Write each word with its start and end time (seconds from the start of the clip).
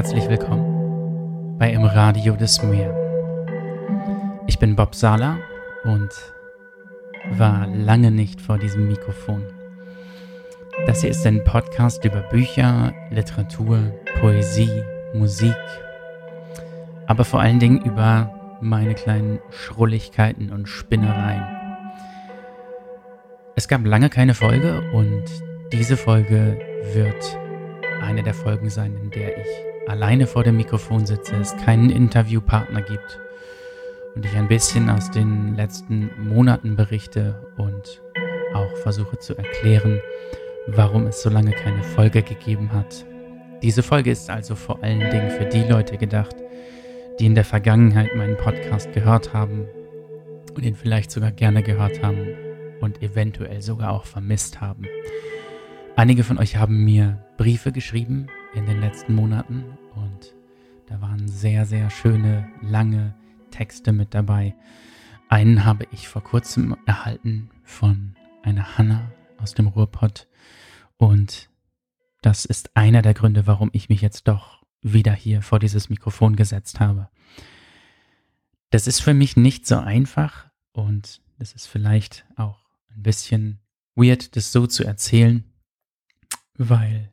herzlich 0.00 0.30
willkommen 0.30 1.58
bei 1.58 1.70
Im 1.72 1.84
Radio 1.84 2.34
des 2.34 2.62
Meer. 2.62 2.90
Ich 4.46 4.58
bin 4.58 4.74
Bob 4.74 4.94
Sala 4.94 5.36
und 5.84 6.08
war 7.32 7.66
lange 7.66 8.10
nicht 8.10 8.40
vor 8.40 8.56
diesem 8.56 8.88
Mikrofon. 8.88 9.44
Das 10.86 11.02
hier 11.02 11.10
ist 11.10 11.26
ein 11.26 11.44
Podcast 11.44 12.02
über 12.06 12.22
Bücher, 12.22 12.94
Literatur, 13.10 13.92
Poesie, 14.20 14.82
Musik, 15.12 15.54
aber 17.06 17.26
vor 17.26 17.42
allen 17.42 17.58
Dingen 17.58 17.82
über 17.82 18.58
meine 18.62 18.94
kleinen 18.94 19.38
Schrulligkeiten 19.50 20.50
und 20.50 20.66
Spinnereien. 20.66 21.44
Es 23.54 23.68
gab 23.68 23.84
lange 23.84 24.08
keine 24.08 24.32
Folge 24.32 24.80
und 24.94 25.24
diese 25.74 25.98
Folge 25.98 26.58
wird 26.94 27.38
eine 28.00 28.22
der 28.22 28.32
Folgen 28.32 28.70
sein, 28.70 28.96
in 28.96 29.10
der 29.10 29.36
ich 29.36 29.69
alleine 29.86 30.26
vor 30.26 30.44
dem 30.44 30.56
Mikrofon 30.56 31.06
sitze, 31.06 31.36
es 31.36 31.56
keinen 31.56 31.90
Interviewpartner 31.90 32.82
gibt 32.82 33.20
und 34.14 34.24
ich 34.24 34.34
ein 34.36 34.48
bisschen 34.48 34.90
aus 34.90 35.10
den 35.10 35.54
letzten 35.56 36.10
Monaten 36.18 36.76
berichte 36.76 37.40
und 37.56 38.02
auch 38.54 38.76
versuche 38.78 39.18
zu 39.18 39.36
erklären, 39.36 40.00
warum 40.66 41.06
es 41.06 41.22
so 41.22 41.30
lange 41.30 41.52
keine 41.52 41.82
Folge 41.82 42.22
gegeben 42.22 42.72
hat. 42.72 43.04
Diese 43.62 43.82
Folge 43.82 44.10
ist 44.10 44.30
also 44.30 44.54
vor 44.54 44.82
allen 44.82 45.10
Dingen 45.10 45.30
für 45.30 45.46
die 45.46 45.62
Leute 45.62 45.96
gedacht, 45.96 46.36
die 47.18 47.26
in 47.26 47.34
der 47.34 47.44
Vergangenheit 47.44 48.14
meinen 48.16 48.36
Podcast 48.36 48.92
gehört 48.92 49.34
haben 49.34 49.66
und 50.54 50.64
ihn 50.64 50.74
vielleicht 50.74 51.10
sogar 51.10 51.30
gerne 51.30 51.62
gehört 51.62 52.02
haben 52.02 52.28
und 52.80 53.02
eventuell 53.02 53.60
sogar 53.60 53.92
auch 53.92 54.04
vermisst 54.04 54.60
haben. 54.60 54.86
Einige 55.96 56.24
von 56.24 56.38
euch 56.38 56.56
haben 56.56 56.84
mir 56.84 57.18
Briefe 57.36 57.72
geschrieben 57.72 58.28
in 58.54 58.66
den 58.66 58.80
letzten 58.80 59.14
Monaten 59.14 59.78
und 59.94 60.34
da 60.86 61.00
waren 61.00 61.28
sehr, 61.28 61.66
sehr 61.66 61.88
schöne, 61.90 62.50
lange 62.62 63.14
Texte 63.50 63.92
mit 63.92 64.12
dabei. 64.12 64.54
Einen 65.28 65.64
habe 65.64 65.86
ich 65.92 66.08
vor 66.08 66.22
kurzem 66.22 66.76
erhalten 66.86 67.50
von 67.62 68.16
einer 68.42 68.76
Hanna 68.76 69.12
aus 69.38 69.54
dem 69.54 69.68
Ruhrpott 69.68 70.26
und 70.96 71.48
das 72.22 72.44
ist 72.44 72.76
einer 72.76 73.02
der 73.02 73.14
Gründe, 73.14 73.46
warum 73.46 73.70
ich 73.72 73.88
mich 73.88 74.00
jetzt 74.00 74.26
doch 74.26 74.62
wieder 74.82 75.12
hier 75.12 75.42
vor 75.42 75.58
dieses 75.58 75.88
Mikrofon 75.88 76.34
gesetzt 76.34 76.80
habe. 76.80 77.08
Das 78.70 78.86
ist 78.86 79.00
für 79.00 79.14
mich 79.14 79.36
nicht 79.36 79.66
so 79.66 79.78
einfach 79.78 80.50
und 80.72 81.22
das 81.38 81.52
ist 81.52 81.66
vielleicht 81.66 82.26
auch 82.36 82.68
ein 82.90 83.02
bisschen 83.02 83.60
weird, 83.94 84.34
das 84.36 84.52
so 84.52 84.66
zu 84.66 84.84
erzählen, 84.84 85.44
weil 86.56 87.12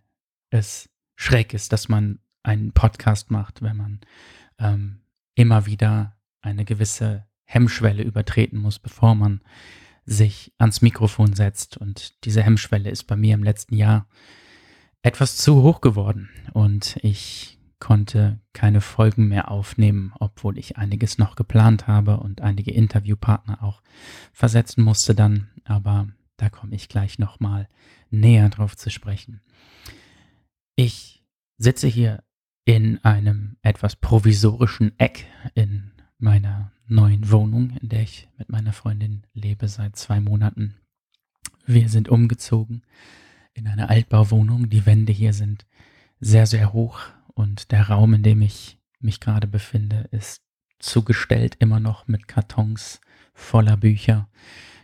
es 0.49 0.89
schräg 1.17 1.53
ist, 1.53 1.73
dass 1.73 1.89
man 1.89 2.19
einen 2.43 2.71
Podcast 2.71 3.29
macht, 3.29 3.61
wenn 3.61 3.75
man 3.75 3.99
ähm, 4.59 5.01
immer 5.35 5.65
wieder 5.65 6.15
eine 6.41 6.63
gewisse 6.63 7.25
Hemmschwelle 7.43 8.03
übertreten 8.03 8.59
muss, 8.59 8.79
bevor 8.79 9.15
man 9.15 9.41
sich 10.05 10.53
ans 10.57 10.81
Mikrofon 10.81 11.33
setzt. 11.33 11.75
Und 11.75 12.23
diese 12.23 12.41
Hemmschwelle 12.41 12.89
ist 12.89 13.03
bei 13.03 13.17
mir 13.17 13.33
im 13.33 13.43
letzten 13.43 13.75
Jahr 13.75 14.07
etwas 15.01 15.37
zu 15.37 15.61
hoch 15.61 15.81
geworden 15.81 16.29
und 16.53 16.97
ich 17.01 17.59
konnte 17.79 18.39
keine 18.53 18.81
Folgen 18.81 19.27
mehr 19.27 19.51
aufnehmen, 19.51 20.11
obwohl 20.19 20.57
ich 20.57 20.77
einiges 20.77 21.17
noch 21.17 21.35
geplant 21.35 21.87
habe 21.87 22.17
und 22.17 22.41
einige 22.41 22.71
Interviewpartner 22.71 23.61
auch 23.61 23.81
versetzen 24.33 24.83
musste 24.83 25.13
dann. 25.13 25.49
Aber 25.63 26.07
da 26.37 26.49
komme 26.49 26.75
ich 26.75 26.89
gleich 26.89 27.19
nochmal 27.19 27.67
näher 28.09 28.49
drauf 28.49 28.75
zu 28.75 28.89
sprechen. 28.89 29.41
Ich 30.75 31.16
sitze 31.57 31.87
hier 31.87 32.23
in 32.65 33.03
einem 33.03 33.57
etwas 33.61 33.95
provisorischen 33.95 34.97
Eck 34.99 35.25
in 35.55 35.91
meiner 36.17 36.71
neuen 36.87 37.31
Wohnung, 37.31 37.77
in 37.81 37.89
der 37.89 38.01
ich 38.01 38.27
mit 38.37 38.49
meiner 38.49 38.73
Freundin 38.73 39.23
lebe 39.33 39.67
seit 39.67 39.95
zwei 39.95 40.19
Monaten. 40.19 40.75
Wir 41.65 41.89
sind 41.89 42.09
umgezogen 42.09 42.83
in 43.53 43.67
eine 43.67 43.89
Altbauwohnung. 43.89 44.69
Die 44.69 44.85
Wände 44.85 45.11
hier 45.11 45.33
sind 45.33 45.65
sehr, 46.19 46.45
sehr 46.45 46.73
hoch 46.73 46.99
und 47.33 47.71
der 47.71 47.89
Raum, 47.89 48.13
in 48.13 48.23
dem 48.23 48.41
ich 48.41 48.79
mich 48.99 49.19
gerade 49.19 49.47
befinde, 49.47 50.07
ist 50.11 50.41
zugestellt 50.79 51.55
immer 51.59 51.79
noch 51.79 52.07
mit 52.07 52.27
Kartons 52.27 53.01
voller 53.33 53.77
Bücher 53.77 54.29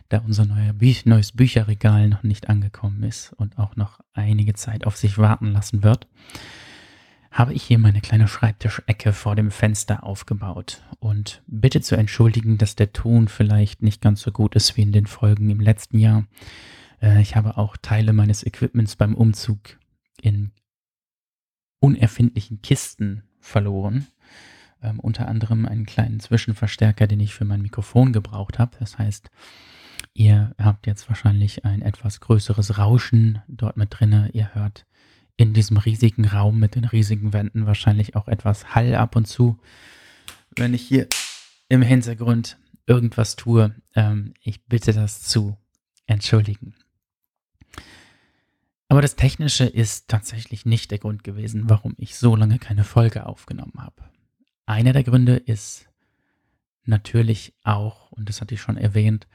da 0.08 0.18
unser 0.18 0.44
Bü 0.46 0.94
neues 1.04 1.32
Bücherregal 1.32 2.08
noch 2.08 2.22
nicht 2.22 2.48
angekommen 2.48 3.02
ist 3.02 3.32
und 3.34 3.58
auch 3.58 3.76
noch 3.76 4.00
einige 4.12 4.54
Zeit 4.54 4.86
auf 4.86 4.96
sich 4.96 5.18
warten 5.18 5.52
lassen 5.52 5.82
wird, 5.82 6.06
habe 7.30 7.52
ich 7.52 7.64
hier 7.64 7.80
meine 7.80 8.00
kleine 8.00 8.28
Schreibtischecke 8.28 9.12
vor 9.12 9.34
dem 9.34 9.50
Fenster 9.50 10.04
aufgebaut. 10.04 10.82
Und 11.00 11.42
bitte 11.48 11.80
zu 11.80 11.96
entschuldigen, 11.96 12.58
dass 12.58 12.76
der 12.76 12.92
Ton 12.92 13.26
vielleicht 13.26 13.82
nicht 13.82 14.00
ganz 14.00 14.20
so 14.20 14.30
gut 14.30 14.54
ist 14.54 14.76
wie 14.76 14.82
in 14.82 14.92
den 14.92 15.06
Folgen 15.06 15.50
im 15.50 15.58
letzten 15.58 15.98
Jahr. 15.98 16.26
Äh, 17.02 17.20
ich 17.20 17.34
habe 17.34 17.56
auch 17.58 17.76
Teile 17.76 18.12
meines 18.12 18.46
Equipments 18.46 18.94
beim 18.94 19.16
Umzug 19.16 19.78
in 20.22 20.52
unerfindlichen 21.80 22.62
Kisten 22.62 23.24
verloren. 23.40 24.06
Ähm, 24.80 25.00
unter 25.00 25.26
anderem 25.26 25.66
einen 25.66 25.86
kleinen 25.86 26.20
Zwischenverstärker, 26.20 27.08
den 27.08 27.18
ich 27.18 27.34
für 27.34 27.44
mein 27.44 27.62
Mikrofon 27.62 28.12
gebraucht 28.12 28.60
habe. 28.60 28.76
Das 28.78 28.96
heißt, 28.96 29.30
Ihr 30.12 30.54
habt 30.58 30.86
jetzt 30.86 31.08
wahrscheinlich 31.08 31.64
ein 31.64 31.82
etwas 31.82 32.20
größeres 32.20 32.78
Rauschen 32.78 33.42
dort 33.48 33.76
mit 33.76 33.88
drinne. 33.90 34.30
Ihr 34.32 34.54
hört 34.54 34.84
in 35.36 35.52
diesem 35.52 35.76
riesigen 35.76 36.26
Raum 36.26 36.58
mit 36.58 36.74
den 36.74 36.84
riesigen 36.84 37.32
Wänden 37.32 37.66
wahrscheinlich 37.66 38.14
auch 38.14 38.28
etwas 38.28 38.74
Hall 38.74 38.94
ab 38.94 39.16
und 39.16 39.26
zu. 39.26 39.58
Wenn 40.56 40.74
ich 40.74 40.82
hier 40.82 41.08
im 41.68 41.82
Hintergrund 41.82 42.58
irgendwas 42.86 43.36
tue, 43.36 43.74
ähm, 43.94 44.34
ich 44.42 44.64
bitte 44.66 44.92
das 44.92 45.22
zu 45.22 45.56
entschuldigen. 46.06 46.74
Aber 48.88 49.02
das 49.02 49.16
Technische 49.16 49.64
ist 49.64 50.08
tatsächlich 50.08 50.66
nicht 50.66 50.90
der 50.90 50.98
Grund 50.98 51.24
gewesen, 51.24 51.68
warum 51.68 51.94
ich 51.96 52.16
so 52.16 52.36
lange 52.36 52.58
keine 52.58 52.84
Folge 52.84 53.26
aufgenommen 53.26 53.74
habe. 53.78 54.04
Einer 54.66 54.92
der 54.92 55.04
Gründe 55.04 55.36
ist 55.36 55.88
natürlich 56.84 57.54
auch, 57.64 58.12
und 58.12 58.28
das 58.28 58.40
hatte 58.40 58.54
ich 58.54 58.60
schon 58.60 58.76
erwähnt, 58.76 59.26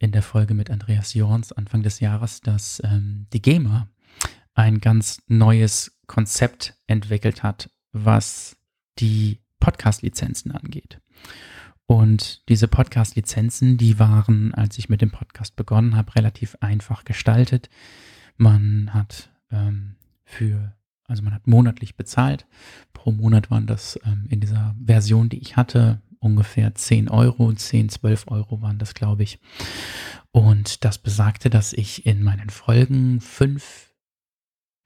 in 0.00 0.12
der 0.12 0.22
Folge 0.22 0.54
mit 0.54 0.70
Andreas 0.70 1.14
Jorns 1.14 1.52
Anfang 1.52 1.82
des 1.82 2.00
Jahres, 2.00 2.40
dass 2.40 2.82
ähm, 2.84 3.26
die 3.32 3.42
GEMA 3.42 3.86
ein 4.54 4.80
ganz 4.80 5.22
neues 5.28 6.00
Konzept 6.06 6.74
entwickelt 6.86 7.42
hat, 7.42 7.70
was 7.92 8.56
die 8.98 9.40
Podcast-Lizenzen 9.60 10.52
angeht. 10.52 11.00
Und 11.86 12.48
diese 12.48 12.66
Podcast-Lizenzen, 12.66 13.76
die 13.76 13.98
waren, 13.98 14.54
als 14.54 14.78
ich 14.78 14.88
mit 14.88 15.02
dem 15.02 15.10
Podcast 15.10 15.54
begonnen 15.54 15.96
habe, 15.96 16.14
relativ 16.14 16.56
einfach 16.60 17.04
gestaltet. 17.04 17.68
Man 18.36 18.94
hat 18.94 19.30
ähm, 19.50 19.96
für, 20.24 20.74
also 21.04 21.22
man 21.22 21.34
hat 21.34 21.46
monatlich 21.46 21.96
bezahlt. 21.96 22.46
Pro 22.94 23.12
Monat 23.12 23.50
waren 23.50 23.66
das 23.66 24.00
ähm, 24.04 24.24
in 24.30 24.40
dieser 24.40 24.74
Version, 24.82 25.28
die 25.28 25.40
ich 25.40 25.56
hatte, 25.56 26.00
ungefähr 26.20 26.74
10 26.74 27.08
Euro, 27.08 27.52
10, 27.52 27.88
12 27.88 28.28
Euro 28.28 28.62
waren 28.62 28.78
das, 28.78 28.94
glaube 28.94 29.22
ich. 29.22 29.40
Und 30.32 30.84
das 30.84 30.98
besagte, 30.98 31.50
dass 31.50 31.72
ich 31.72 32.06
in 32.06 32.22
meinen 32.22 32.50
Folgen 32.50 33.20
fünf 33.20 33.92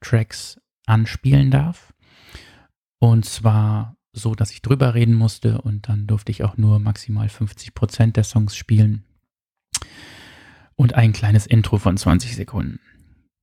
Tracks 0.01 0.59
anspielen 0.85 1.51
darf. 1.51 1.93
Und 2.99 3.25
zwar 3.25 3.97
so, 4.13 4.33
dass 4.33 4.51
ich 4.51 4.61
drüber 4.61 4.95
reden 4.95 5.13
musste 5.13 5.61
und 5.61 5.89
dann 5.89 6.07
durfte 6.07 6.31
ich 6.31 6.43
auch 6.43 6.57
nur 6.57 6.79
maximal 6.79 7.29
50 7.29 7.73
Prozent 7.73 8.17
der 8.17 8.23
Songs 8.23 8.55
spielen. 8.55 9.03
Und 10.75 10.95
ein 10.95 11.13
kleines 11.13 11.45
Intro 11.45 11.77
von 11.77 11.97
20 11.97 12.35
Sekunden. 12.35 12.79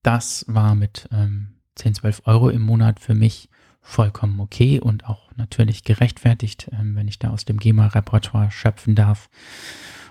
Das 0.03 0.45
war 0.49 0.75
mit 0.75 1.09
ähm, 1.13 1.61
10, 1.77 1.95
12 1.95 2.23
Euro 2.25 2.49
im 2.51 2.63
Monat 2.63 3.01
für 3.01 3.15
mich 3.15 3.49
vollkommen 3.83 4.41
okay 4.41 4.81
und 4.81 5.07
auch 5.07 5.31
natürlich 5.37 5.85
gerechtfertigt, 5.85 6.71
ähm, 6.73 6.95
wenn 6.97 7.09
ich 7.09 7.19
da 7.19 7.31
aus 7.31 7.45
dem 7.45 7.59
GEMA-Repertoire 7.59 8.51
schöpfen 8.51 8.95
darf. 8.95 9.29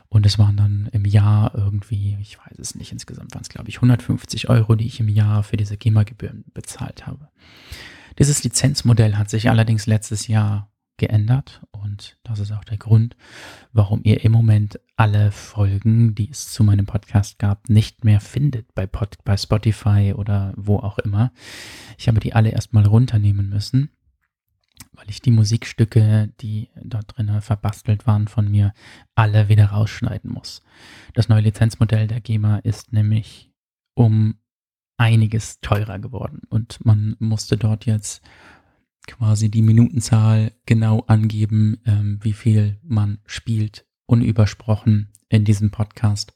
Und 0.10 0.26
es 0.26 0.38
waren 0.38 0.58
dann 0.58 0.90
im 0.92 1.06
Jahr 1.06 1.56
irgendwie, 1.56 2.18
ich 2.20 2.38
weiß 2.38 2.60
es 2.60 2.76
nicht, 2.76 2.92
insgesamt 2.92 3.34
waren 3.34 3.44
es, 3.44 3.50
glaube 3.50 3.70
ich, 3.70 3.78
150 3.78 4.50
Euro, 4.50 4.76
die 4.76 4.86
ich 4.86 5.00
im 5.00 5.08
Jahr 5.08 5.42
für 5.42 5.56
diese 5.56 5.78
GEMA-Gebühren 5.78 6.44
bezahlt 6.54 7.08
habe. 7.08 7.30
Dieses 8.20 8.44
Lizenzmodell 8.44 9.16
hat 9.16 9.30
sich 9.30 9.50
allerdings 9.50 9.88
letztes 9.88 10.28
Jahr 10.28 10.71
geändert 11.02 11.62
und 11.72 12.16
das 12.24 12.40
ist 12.40 12.52
auch 12.52 12.64
der 12.64 12.78
Grund, 12.78 13.18
warum 13.74 14.02
ihr 14.04 14.24
im 14.24 14.32
Moment 14.32 14.80
alle 14.96 15.32
Folgen, 15.32 16.14
die 16.14 16.30
es 16.30 16.52
zu 16.52 16.64
meinem 16.64 16.86
Podcast 16.86 17.40
gab, 17.40 17.70
nicht 17.70 18.06
mehr 18.06 18.22
findet 18.22 18.74
bei, 18.76 18.86
Pod, 18.86 19.18
bei 19.26 19.36
Spotify 19.36 20.14
oder 20.16 20.54
wo 20.56 20.78
auch 20.78 21.00
immer. 21.00 21.34
Ich 21.98 22.08
habe 22.08 22.20
die 22.20 22.34
alle 22.34 22.52
erstmal 22.52 22.86
runternehmen 22.86 23.50
müssen, 23.50 23.90
weil 24.94 25.10
ich 25.10 25.24
die 25.24 25.32
Musikstücke, 25.32 26.32
die 26.40 26.70
dort 26.84 27.18
drin 27.18 27.42
verbastelt 27.42 28.06
waren 28.06 28.28
von 28.28 28.50
mir, 28.50 28.72
alle 29.16 29.50
wieder 29.50 29.66
rausschneiden 29.66 30.32
muss. 30.32 30.62
Das 31.16 31.30
neue 31.30 31.42
Lizenzmodell 31.42 32.06
der 32.06 32.22
GEMA 32.22 32.60
ist 32.60 32.94
nämlich 32.94 33.52
um 33.96 34.36
einiges 34.98 35.62
teurer 35.62 35.98
geworden 35.98 36.42
und 36.50 36.86
man 36.86 37.16
musste 37.18 37.58
dort 37.58 37.88
jetzt 37.88 38.22
quasi 39.08 39.50
die 39.50 39.62
Minutenzahl 39.62 40.54
genau 40.66 41.02
angeben, 41.08 41.82
ähm, 41.86 42.20
wie 42.22 42.34
viel 42.34 42.80
man 42.84 43.20
spielt, 43.26 43.86
unübersprochen 44.06 45.12
in 45.30 45.46
diesem 45.46 45.72
Podcast. 45.72 46.34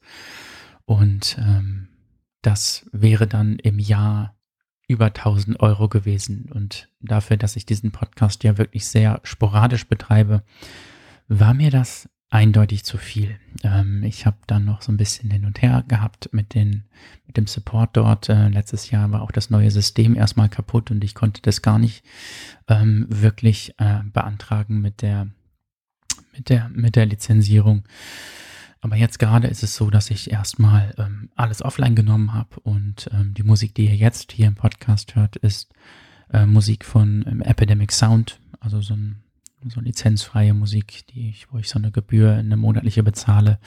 Und 0.84 1.36
ähm, 1.38 1.88
das 2.42 2.86
wäre 2.92 3.26
dann 3.26 3.58
im 3.58 3.78
Jahr 3.78 4.36
über 4.88 5.06
1000 5.06 5.60
Euro 5.60 5.88
gewesen. 5.88 6.50
Und 6.52 6.88
dafür, 7.00 7.36
dass 7.36 7.56
ich 7.56 7.66
diesen 7.66 7.90
Podcast 7.90 8.44
ja 8.44 8.56
wirklich 8.56 8.86
sehr 8.86 9.20
sporadisch 9.24 9.86
betreibe, 9.88 10.42
war 11.28 11.54
mir 11.54 11.70
das 11.70 12.08
eindeutig 12.30 12.84
zu 12.84 12.98
viel. 12.98 13.38
Ähm, 13.62 14.02
ich 14.02 14.26
habe 14.26 14.38
dann 14.46 14.64
noch 14.64 14.82
so 14.82 14.90
ein 14.90 14.96
bisschen 14.96 15.30
hin 15.30 15.44
und 15.44 15.62
her 15.62 15.84
gehabt 15.86 16.30
mit, 16.32 16.54
den, 16.54 16.84
mit 17.26 17.36
dem 17.36 17.46
Support 17.46 17.96
dort. 17.96 18.28
Äh, 18.28 18.48
letztes 18.48 18.90
Jahr 18.90 19.10
war 19.12 19.22
auch 19.22 19.30
das 19.30 19.50
neue 19.50 19.70
System 19.70 20.16
erstmal 20.16 20.48
kaputt 20.48 20.90
und 20.90 21.04
ich 21.04 21.14
konnte 21.14 21.40
das 21.42 21.62
gar 21.62 21.78
nicht 21.78 22.04
ähm, 22.68 23.06
wirklich 23.08 23.74
äh, 23.78 24.00
beantragen 24.12 24.80
mit 24.80 25.02
der, 25.02 25.28
mit, 26.34 26.48
der, 26.48 26.68
mit 26.70 26.96
der 26.96 27.06
Lizenzierung. 27.06 27.84
Aber 28.80 28.96
jetzt 28.96 29.18
gerade 29.18 29.48
ist 29.48 29.62
es 29.62 29.74
so, 29.74 29.90
dass 29.90 30.10
ich 30.10 30.30
erstmal 30.30 30.94
ähm, 30.98 31.30
alles 31.34 31.62
offline 31.62 31.94
genommen 31.94 32.34
habe 32.34 32.60
und 32.60 33.08
ähm, 33.12 33.34
die 33.34 33.42
Musik, 33.42 33.74
die 33.74 33.86
ihr 33.86 33.96
jetzt 33.96 34.32
hier 34.32 34.46
im 34.46 34.54
Podcast 34.54 35.16
hört, 35.16 35.36
ist 35.36 35.72
äh, 36.32 36.44
Musik 36.44 36.84
von 36.84 37.24
ähm, 37.26 37.40
Epidemic 37.40 37.92
Sound, 37.92 38.38
also 38.60 38.80
so 38.82 38.94
ein 38.94 39.22
so 39.70 39.80
lizenzfreie 39.80 40.54
Musik, 40.54 41.04
die 41.08 41.30
ich, 41.30 41.52
wo 41.52 41.58
ich 41.58 41.68
so 41.68 41.78
eine 41.78 41.90
Gebühr, 41.90 42.34
eine 42.34 42.56
monatliche 42.56 43.02
bezahle, 43.02 43.58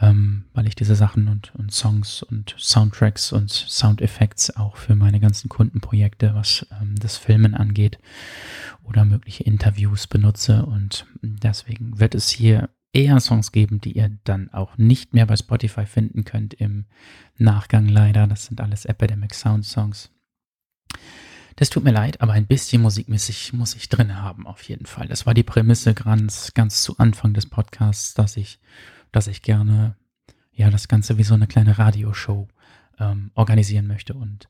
ähm, 0.00 0.44
weil 0.54 0.66
ich 0.66 0.74
diese 0.74 0.94
Sachen 0.94 1.28
und, 1.28 1.54
und 1.56 1.72
Songs 1.72 2.22
und 2.22 2.54
Soundtracks 2.58 3.32
und 3.32 3.50
Soundeffekts 3.50 4.56
auch 4.56 4.76
für 4.76 4.94
meine 4.94 5.20
ganzen 5.20 5.48
Kundenprojekte, 5.48 6.34
was 6.34 6.66
ähm, 6.80 6.94
das 6.98 7.16
Filmen 7.16 7.54
angeht 7.54 7.98
oder 8.82 9.04
mögliche 9.04 9.44
Interviews 9.44 10.06
benutze 10.06 10.64
und 10.66 11.06
deswegen 11.22 11.98
wird 11.98 12.14
es 12.14 12.28
hier 12.28 12.70
eher 12.92 13.20
Songs 13.20 13.52
geben, 13.52 13.80
die 13.80 13.92
ihr 13.92 14.10
dann 14.24 14.52
auch 14.52 14.76
nicht 14.76 15.14
mehr 15.14 15.26
bei 15.26 15.36
Spotify 15.36 15.86
finden 15.86 16.24
könnt 16.24 16.54
im 16.54 16.86
Nachgang 17.36 17.86
leider. 17.88 18.26
Das 18.26 18.46
sind 18.46 18.60
alles 18.60 18.84
Epidemic 18.84 19.34
Sound 19.34 19.64
Songs. 19.64 20.10
Das 21.60 21.68
tut 21.68 21.84
mir 21.84 21.92
leid, 21.92 22.22
aber 22.22 22.32
ein 22.32 22.46
bisschen 22.46 22.80
musikmäßig 22.80 23.52
muss 23.52 23.74
ich 23.74 23.90
drin 23.90 24.16
haben, 24.16 24.46
auf 24.46 24.62
jeden 24.62 24.86
Fall. 24.86 25.08
Das 25.08 25.26
war 25.26 25.34
die 25.34 25.42
Prämisse 25.42 25.92
ganz, 25.92 26.54
ganz 26.54 26.82
zu 26.82 26.96
Anfang 26.96 27.34
des 27.34 27.44
Podcasts, 27.44 28.14
dass 28.14 28.38
ich, 28.38 28.60
dass 29.12 29.26
ich 29.26 29.42
gerne, 29.42 29.94
ja, 30.52 30.70
das 30.70 30.88
Ganze 30.88 31.18
wie 31.18 31.22
so 31.22 31.34
eine 31.34 31.46
kleine 31.46 31.76
Radioshow 31.76 32.48
ähm, 32.98 33.30
organisieren 33.34 33.86
möchte 33.86 34.14
und 34.14 34.48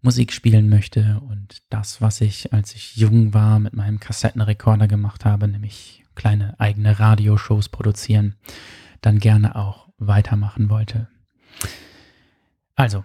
Musik 0.00 0.32
spielen 0.32 0.68
möchte 0.68 1.20
und 1.28 1.60
das, 1.70 2.00
was 2.00 2.20
ich, 2.20 2.52
als 2.52 2.76
ich 2.76 2.94
jung 2.94 3.34
war, 3.34 3.58
mit 3.58 3.72
meinem 3.72 3.98
Kassettenrekorder 3.98 4.86
gemacht 4.86 5.24
habe, 5.24 5.48
nämlich 5.48 6.04
kleine 6.14 6.54
eigene 6.60 7.00
Radioshows 7.00 7.68
produzieren, 7.68 8.36
dann 9.00 9.18
gerne 9.18 9.56
auch 9.56 9.88
weitermachen 9.98 10.70
wollte. 10.70 11.08
Also, 12.76 13.04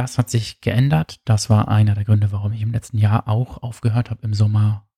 das 0.00 0.16
hat 0.16 0.30
sich 0.30 0.62
geändert. 0.62 1.20
Das 1.26 1.50
war 1.50 1.68
einer 1.68 1.94
der 1.94 2.04
Gründe, 2.04 2.32
warum 2.32 2.52
ich 2.54 2.62
im 2.62 2.72
letzten 2.72 2.96
Jahr 2.96 3.28
auch 3.28 3.62
aufgehört 3.62 4.08
habe, 4.08 4.22
im 4.22 4.32
Sommer 4.32 4.88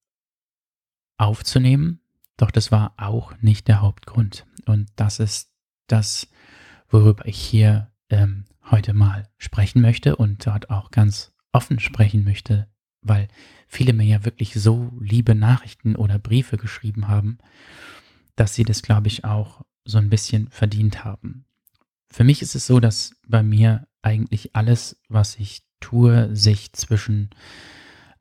aufzunehmen. 1.16 2.00
Doch 2.36 2.52
das 2.52 2.70
war 2.70 2.94
auch 2.98 3.34
nicht 3.40 3.66
der 3.66 3.80
Hauptgrund. 3.80 4.46
Und 4.64 4.90
das 4.94 5.18
ist 5.18 5.50
das, 5.88 6.28
worüber 6.88 7.26
ich 7.26 7.36
hier 7.36 7.90
ähm, 8.10 8.44
heute 8.70 8.94
mal 8.94 9.28
sprechen 9.38 9.82
möchte 9.82 10.14
und 10.14 10.46
dort 10.46 10.70
auch 10.70 10.92
ganz 10.92 11.32
offen 11.50 11.80
sprechen 11.80 12.22
möchte, 12.22 12.68
weil 13.00 13.26
viele 13.66 13.94
mir 13.94 14.04
ja 14.04 14.24
wirklich 14.24 14.54
so 14.54 14.92
liebe 15.00 15.34
Nachrichten 15.34 15.96
oder 15.96 16.20
Briefe 16.20 16.58
geschrieben 16.58 17.08
haben, 17.08 17.38
dass 18.36 18.54
sie 18.54 18.62
das, 18.62 18.82
glaube 18.82 19.08
ich, 19.08 19.24
auch 19.24 19.62
so 19.84 19.98
ein 19.98 20.10
bisschen 20.10 20.48
verdient 20.50 21.04
haben. 21.04 21.44
Für 22.08 22.22
mich 22.22 22.40
ist 22.40 22.54
es 22.54 22.68
so, 22.68 22.78
dass 22.78 23.16
bei 23.26 23.42
mir 23.42 23.88
eigentlich 24.02 24.54
alles, 24.54 25.00
was 25.08 25.36
ich 25.36 25.62
tue, 25.80 26.34
sich 26.34 26.72
zwischen 26.72 27.30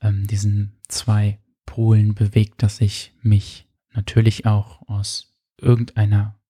ähm, 0.01 0.27
diesen 0.27 0.79
zwei 0.87 1.39
Polen 1.65 2.15
bewegt, 2.15 2.63
dass 2.63 2.81
ich 2.81 3.13
mich 3.21 3.67
natürlich 3.93 4.45
auch 4.45 4.87
aus 4.87 5.33
irgendeiner 5.57 6.41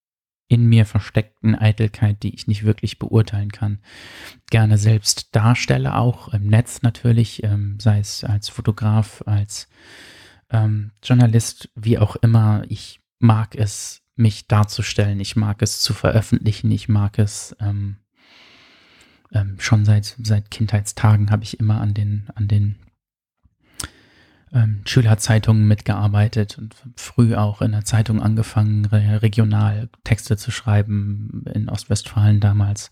in 0.47 0.65
mir 0.65 0.85
versteckten 0.85 1.55
Eitelkeit, 1.55 2.23
die 2.23 2.35
ich 2.35 2.45
nicht 2.45 2.65
wirklich 2.65 2.99
beurteilen 2.99 3.53
kann, 3.53 3.79
gerne 4.49 4.77
selbst 4.77 5.33
darstelle, 5.33 5.95
auch 5.95 6.33
im 6.33 6.47
Netz 6.47 6.81
natürlich, 6.81 7.41
ähm, 7.43 7.79
sei 7.79 7.99
es 7.99 8.25
als 8.25 8.49
Fotograf, 8.49 9.23
als 9.25 9.69
ähm, 10.49 10.91
Journalist, 11.01 11.69
wie 11.75 11.97
auch 11.97 12.17
immer. 12.17 12.63
Ich 12.67 12.99
mag 13.19 13.55
es, 13.55 14.01
mich 14.17 14.47
darzustellen, 14.47 15.21
ich 15.21 15.37
mag 15.37 15.61
es 15.61 15.79
zu 15.79 15.93
veröffentlichen, 15.93 16.69
ich 16.69 16.89
mag 16.89 17.17
es 17.17 17.55
ähm, 17.61 18.00
ähm, 19.33 19.55
schon 19.59 19.85
seit, 19.85 20.15
seit 20.21 20.51
Kindheitstagen 20.51 21.31
habe 21.31 21.43
ich 21.43 21.59
immer 21.59 21.79
an 21.81 21.93
den, 21.93 22.27
an 22.35 22.47
den 22.47 22.75
ähm, 24.53 24.81
Schülerzeitungen 24.85 25.67
mitgearbeitet 25.67 26.57
und 26.57 26.75
früh 26.95 27.35
auch 27.35 27.61
in 27.61 27.71
der 27.71 27.85
Zeitung 27.85 28.21
angefangen, 28.21 28.85
re 28.85 29.21
regional 29.21 29.89
Texte 30.03 30.37
zu 30.37 30.51
schreiben, 30.51 31.45
in 31.53 31.69
Ostwestfalen 31.69 32.39
damals. 32.39 32.91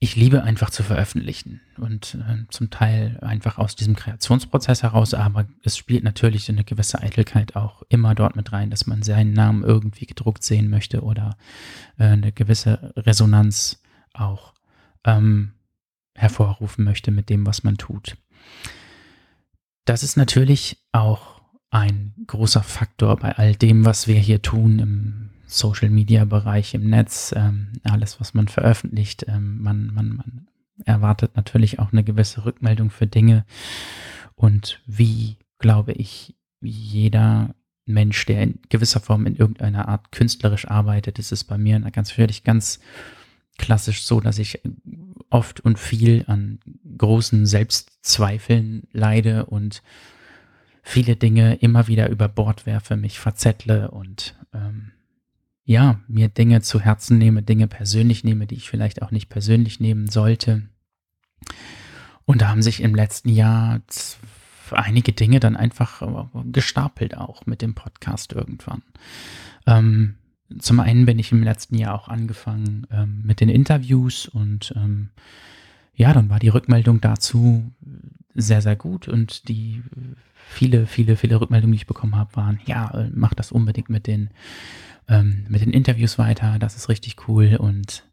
Ich 0.00 0.16
liebe 0.16 0.42
einfach 0.42 0.68
zu 0.68 0.82
veröffentlichen 0.82 1.62
und 1.78 2.16
äh, 2.16 2.44
zum 2.50 2.68
Teil 2.68 3.18
einfach 3.22 3.56
aus 3.56 3.74
diesem 3.74 3.96
Kreationsprozess 3.96 4.82
heraus, 4.82 5.14
aber 5.14 5.46
es 5.62 5.78
spielt 5.78 6.04
natürlich 6.04 6.50
eine 6.50 6.64
gewisse 6.64 7.00
Eitelkeit 7.00 7.56
auch 7.56 7.82
immer 7.88 8.14
dort 8.14 8.36
mit 8.36 8.52
rein, 8.52 8.68
dass 8.68 8.86
man 8.86 9.02
seinen 9.02 9.32
Namen 9.32 9.64
irgendwie 9.64 10.04
gedruckt 10.04 10.44
sehen 10.44 10.68
möchte 10.68 11.02
oder 11.02 11.38
äh, 11.96 12.04
eine 12.04 12.32
gewisse 12.32 12.92
Resonanz 12.96 13.80
auch 14.12 14.53
ähm, 15.04 15.52
hervorrufen 16.14 16.84
möchte 16.84 17.10
mit 17.10 17.28
dem, 17.28 17.46
was 17.46 17.64
man 17.64 17.76
tut. 17.76 18.16
Das 19.84 20.02
ist 20.02 20.16
natürlich 20.16 20.78
auch 20.92 21.42
ein 21.70 22.14
großer 22.26 22.62
Faktor 22.62 23.16
bei 23.16 23.36
all 23.36 23.54
dem, 23.54 23.84
was 23.84 24.06
wir 24.06 24.18
hier 24.18 24.40
tun 24.40 24.78
im 24.78 25.30
Social-Media-Bereich, 25.46 26.74
im 26.74 26.88
Netz, 26.88 27.34
ähm, 27.36 27.72
alles, 27.82 28.20
was 28.20 28.32
man 28.34 28.48
veröffentlicht. 28.48 29.26
Ähm, 29.28 29.60
man, 29.60 29.92
man, 29.92 30.16
man 30.16 30.48
erwartet 30.84 31.36
natürlich 31.36 31.78
auch 31.78 31.92
eine 31.92 32.04
gewisse 32.04 32.44
Rückmeldung 32.44 32.90
für 32.90 33.06
Dinge. 33.06 33.44
Und 34.34 34.80
wie, 34.86 35.36
glaube 35.58 35.92
ich, 35.92 36.34
jeder 36.60 37.54
Mensch, 37.86 38.24
der 38.26 38.42
in 38.42 38.60
gewisser 38.68 39.00
Form 39.00 39.26
in 39.26 39.36
irgendeiner 39.36 39.88
Art 39.88 40.10
künstlerisch 40.12 40.66
arbeitet, 40.66 41.18
ist 41.18 41.32
es 41.32 41.44
bei 41.44 41.58
mir 41.58 41.78
ganz 41.80 42.10
völlig 42.10 42.44
ganz 42.44 42.80
klassisch 43.58 44.04
so, 44.04 44.20
dass 44.20 44.38
ich 44.38 44.60
oft 45.30 45.60
und 45.60 45.78
viel 45.78 46.24
an 46.26 46.60
großen 46.96 47.46
Selbstzweifeln 47.46 48.86
leide 48.92 49.46
und 49.46 49.82
viele 50.82 51.16
Dinge 51.16 51.56
immer 51.56 51.88
wieder 51.88 52.08
über 52.10 52.28
Bord 52.28 52.66
werfe, 52.66 52.96
mich 52.96 53.18
verzettle 53.18 53.90
und 53.90 54.34
ähm, 54.52 54.92
ja, 55.64 56.00
mir 56.08 56.28
Dinge 56.28 56.60
zu 56.60 56.80
Herzen 56.80 57.18
nehme, 57.18 57.42
Dinge 57.42 57.66
persönlich 57.66 58.22
nehme, 58.22 58.46
die 58.46 58.56
ich 58.56 58.68
vielleicht 58.68 59.02
auch 59.02 59.10
nicht 59.10 59.28
persönlich 59.28 59.80
nehmen 59.80 60.08
sollte. 60.08 60.68
Und 62.26 62.42
da 62.42 62.48
haben 62.48 62.62
sich 62.62 62.82
im 62.82 62.94
letzten 62.94 63.30
Jahr 63.30 63.80
einige 64.70 65.12
Dinge 65.12 65.40
dann 65.40 65.56
einfach 65.56 66.02
äh, 66.02 66.26
gestapelt 66.52 67.16
auch 67.16 67.46
mit 67.46 67.62
dem 67.62 67.74
Podcast 67.74 68.32
irgendwann. 68.32 68.82
Ähm, 69.66 70.16
zum 70.58 70.80
einen 70.80 71.06
bin 71.06 71.18
ich 71.18 71.32
im 71.32 71.42
letzten 71.42 71.76
Jahr 71.76 71.94
auch 71.94 72.08
angefangen 72.08 72.86
ähm, 72.90 73.22
mit 73.24 73.40
den 73.40 73.48
Interviews 73.48 74.26
und 74.26 74.72
ähm, 74.76 75.10
ja, 75.96 76.12
dann 76.12 76.28
war 76.28 76.38
die 76.38 76.48
Rückmeldung 76.48 77.00
dazu 77.00 77.72
sehr, 78.34 78.60
sehr 78.60 78.76
gut 78.76 79.08
und 79.08 79.48
die 79.48 79.82
viele, 80.48 80.86
viele, 80.86 81.16
viele 81.16 81.40
Rückmeldungen, 81.40 81.72
die 81.72 81.78
ich 81.78 81.86
bekommen 81.86 82.16
habe, 82.16 82.34
waren, 82.36 82.60
ja, 82.66 83.08
mach 83.12 83.34
das 83.34 83.52
unbedingt 83.52 83.90
mit 83.90 84.06
den, 84.06 84.30
ähm, 85.08 85.44
mit 85.48 85.62
den 85.62 85.72
Interviews 85.72 86.18
weiter, 86.18 86.58
das 86.58 86.76
ist 86.76 86.88
richtig 86.88 87.28
cool 87.28 87.56
und 87.56 88.04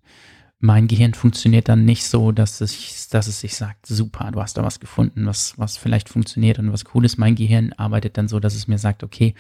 mein 0.61 0.87
Gehirn 0.87 1.15
funktioniert 1.15 1.69
dann 1.69 1.85
nicht 1.85 2.05
so, 2.05 2.31
dass 2.31 2.61
es, 2.61 3.09
dass 3.09 3.27
es 3.27 3.41
sich 3.41 3.55
sagt, 3.55 3.87
super, 3.87 4.29
du 4.31 4.39
hast 4.39 4.57
da 4.57 4.63
was 4.63 4.79
gefunden, 4.79 5.25
was, 5.25 5.57
was 5.57 5.75
vielleicht 5.75 6.07
funktioniert 6.07 6.59
und 6.59 6.71
was 6.71 6.85
cool 6.93 7.03
ist. 7.03 7.17
Mein 7.17 7.35
Gehirn 7.35 7.73
arbeitet 7.73 8.17
dann 8.17 8.27
so, 8.27 8.39
dass 8.39 8.53
es 8.53 8.67
mir 8.67 8.77
sagt, 8.77 9.03
okay, 9.03 9.33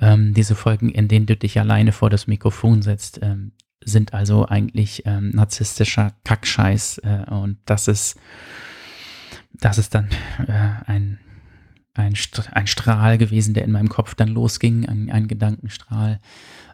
ähm, 0.00 0.32
diese 0.32 0.54
Folgen, 0.54 0.90
in 0.90 1.08
denen 1.08 1.26
du 1.26 1.36
dich 1.36 1.58
alleine 1.58 1.90
vor 1.90 2.08
das 2.08 2.28
Mikrofon 2.28 2.82
setzt, 2.82 3.18
ähm, 3.20 3.50
sind 3.84 4.14
also 4.14 4.46
eigentlich 4.46 5.02
ähm, 5.06 5.30
narzisstischer 5.30 6.12
Kackscheiß 6.22 6.98
äh, 6.98 7.30
und 7.30 7.58
das 7.66 7.88
ist, 7.88 8.16
das 9.52 9.78
ist 9.78 9.94
dann 9.94 10.08
äh, 10.46 10.70
ein, 10.86 11.18
ein, 11.94 12.14
ein 12.52 12.66
Strahl 12.68 13.18
gewesen, 13.18 13.54
der 13.54 13.64
in 13.64 13.72
meinem 13.72 13.88
Kopf 13.88 14.14
dann 14.14 14.28
losging, 14.28 14.88
ein, 14.88 15.10
ein 15.10 15.26
Gedankenstrahl. 15.26 16.20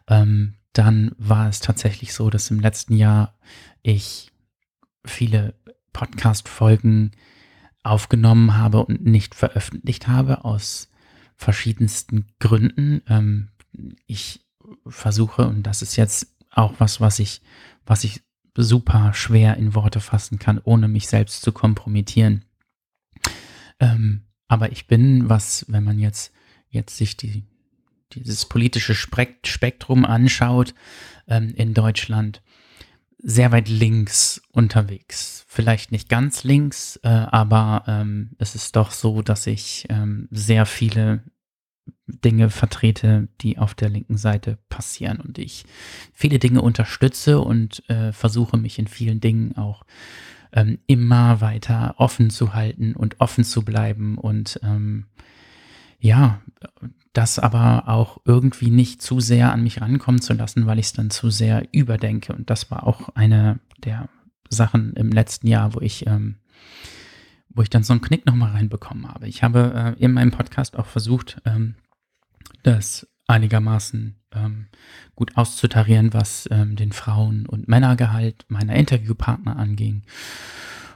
Ähm, 0.07 0.57
dann 0.73 1.13
war 1.19 1.49
es 1.49 1.61
tatsächlich 1.61 2.15
so, 2.15 2.31
dass 2.31 2.51
im 2.51 2.61
letzten 2.61 2.95
Jahr 2.95 3.35
ich 3.83 4.31
viele 5.05 5.55
Podcast-Folgen 5.93 7.13
aufgenommen 7.83 8.57
habe 8.57 8.85
und 8.85 9.05
nicht 9.05 9.35
veröffentlicht 9.35 10.09
habe 10.09 10.45
aus 10.45 10.91
verschiedensten 11.37 12.27
Gründen. 12.39 13.03
Ähm, 13.09 13.49
ich 14.07 14.45
versuche, 14.87 15.47
und 15.49 15.63
das 15.63 15.83
ist 15.83 15.97
jetzt 15.97 16.37
auch 16.51 16.75
was, 16.79 17.01
was 17.01 17.19
ich, 17.19 17.41
was 17.87 18.05
ich 18.05 18.23
super 18.57 19.15
schwer 19.15 19.57
in 19.57 19.75
Worte 19.75 20.01
fassen 20.01 20.39
kann, 20.39 20.61
ohne 20.63 20.89
mich 20.89 21.09
selbst 21.09 21.43
zu 21.43 21.53
kompromittieren. 21.53 22.45
Ähm, 23.79 24.25
aber 24.49 24.73
ich 24.73 24.87
bin, 24.87 25.29
was, 25.29 25.65
wenn 25.69 25.85
man 25.85 25.99
jetzt, 25.99 26.33
jetzt 26.69 26.97
sich 26.97 27.17
die, 27.17 27.45
dieses 28.13 28.47
politische 28.47 28.95
Spektrum 28.95 30.05
anschaut 30.05 30.75
ähm, 31.29 31.55
in 31.55 31.73
Deutschland, 31.73 32.43
sehr 33.23 33.53
weit 33.53 33.69
links 33.69 34.43
unterwegs. 34.53 35.45
Vielleicht 35.47 35.93
nicht 35.93 36.09
ganz 36.09 36.45
links, 36.45 36.99
äh, 37.03 37.09
aber 37.09 37.85
ähm, 37.87 38.31
es 38.39 38.55
ist 38.55 38.77
doch 38.77 38.93
so, 38.93 39.23
dass 39.23 39.47
ich 39.47 39.87
ähm, 39.89 40.29
sehr 40.31 40.67
viele 40.67 41.23
Dinge 42.07 42.51
vertrete, 42.51 43.29
die 43.41 43.59
auf 43.59 43.75
der 43.75 43.89
linken 43.89 44.17
Seite 44.17 44.59
passieren 44.69 45.21
und 45.21 45.39
ich 45.39 45.65
viele 46.13 46.39
Dinge 46.39 46.63
unterstütze 46.63 47.41
und 47.41 47.89
äh, 47.89 48.13
versuche 48.13 48.57
mich 48.57 48.79
in 48.79 48.87
vielen 48.87 49.21
Dingen 49.21 49.57
auch 49.57 49.85
ähm, 50.53 50.79
immer 50.87 51.41
weiter 51.41 51.95
offen 51.99 52.31
zu 52.31 52.55
halten 52.55 52.95
und 52.95 53.21
offen 53.21 53.45
zu 53.45 53.63
bleiben 53.63 54.19
und 54.19 54.61
ähm, 54.63 55.07
ja, 56.01 56.41
das 57.13 57.39
aber 57.39 57.89
auch 57.89 58.19
irgendwie 58.25 58.71
nicht 58.71 59.03
zu 59.03 59.21
sehr 59.21 59.53
an 59.53 59.63
mich 59.63 59.81
rankommen 59.81 60.21
zu 60.21 60.33
lassen, 60.33 60.67
weil 60.67 60.79
ich 60.79 60.87
es 60.87 60.93
dann 60.93 61.11
zu 61.11 61.31
sehr 61.31 61.67
überdenke. 61.73 62.33
Und 62.33 62.51
das 62.51 62.71
war 62.71 62.87
auch 62.87 63.11
eine 63.11 63.61
der 63.85 64.09
Sachen 64.49 64.95
im 64.95 65.11
letzten 65.11 65.47
Jahr, 65.47 65.75
wo 65.75 65.81
ich, 65.81 66.07
ähm, 66.07 66.37
wo 67.49 67.63
ich 67.63 67.71
dann 67.71 67.83
so 67.83 67.93
einen 67.93 68.03
Knick 68.03 68.27
nochmal 68.27 68.53
reinbekommen 68.53 69.09
habe. 69.09 69.29
Ich 69.29 69.43
habe 69.43 69.97
äh, 69.99 70.03
in 70.03 70.13
meinem 70.13 70.31
Podcast 70.31 70.77
auch 70.77 70.87
versucht, 70.87 71.41
ähm, 71.45 71.75
das 72.63 73.09
einigermaßen 73.27 74.17
ähm, 74.33 74.67
gut 75.15 75.37
auszutarieren, 75.37 76.13
was 76.13 76.49
ähm, 76.51 76.77
den 76.77 76.93
Frauen- 76.93 77.47
und 77.47 77.69
Männergehalt 77.69 78.45
meiner 78.49 78.75
Interviewpartner 78.75 79.57
anging. 79.57 80.03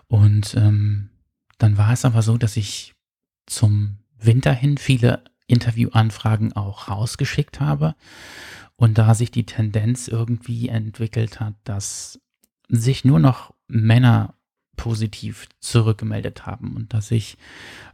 Und 0.06 0.54
ähm, 0.54 1.10
dann 1.58 1.76
war 1.76 1.92
es 1.92 2.04
aber 2.04 2.22
so, 2.22 2.36
dass 2.36 2.56
ich 2.56 2.94
zum 3.46 3.98
Winter 4.26 4.52
hin 4.52 4.78
viele 4.78 5.22
Interviewanfragen 5.46 6.52
auch 6.54 6.88
rausgeschickt 6.88 7.60
habe. 7.60 7.94
Und 8.76 8.98
da 8.98 9.14
sich 9.14 9.30
die 9.30 9.46
Tendenz 9.46 10.08
irgendwie 10.08 10.68
entwickelt 10.68 11.40
hat, 11.40 11.54
dass 11.64 12.20
sich 12.68 13.04
nur 13.04 13.20
noch 13.20 13.54
Männer 13.68 14.34
positiv 14.76 15.48
zurückgemeldet 15.60 16.46
haben 16.46 16.74
und 16.74 16.92
dass 16.94 17.10
ich 17.10 17.36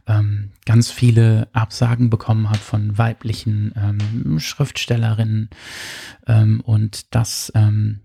ähm, 0.07 0.51
ganz 0.65 0.89
viele 0.89 1.47
Absagen 1.53 2.09
bekommen 2.09 2.49
habe 2.49 2.57
von 2.57 2.97
weiblichen 2.97 3.73
ähm, 3.75 4.39
Schriftstellerinnen 4.39 5.49
ähm, 6.27 6.61
und 6.61 7.13
das 7.13 7.51
ähm, 7.55 7.99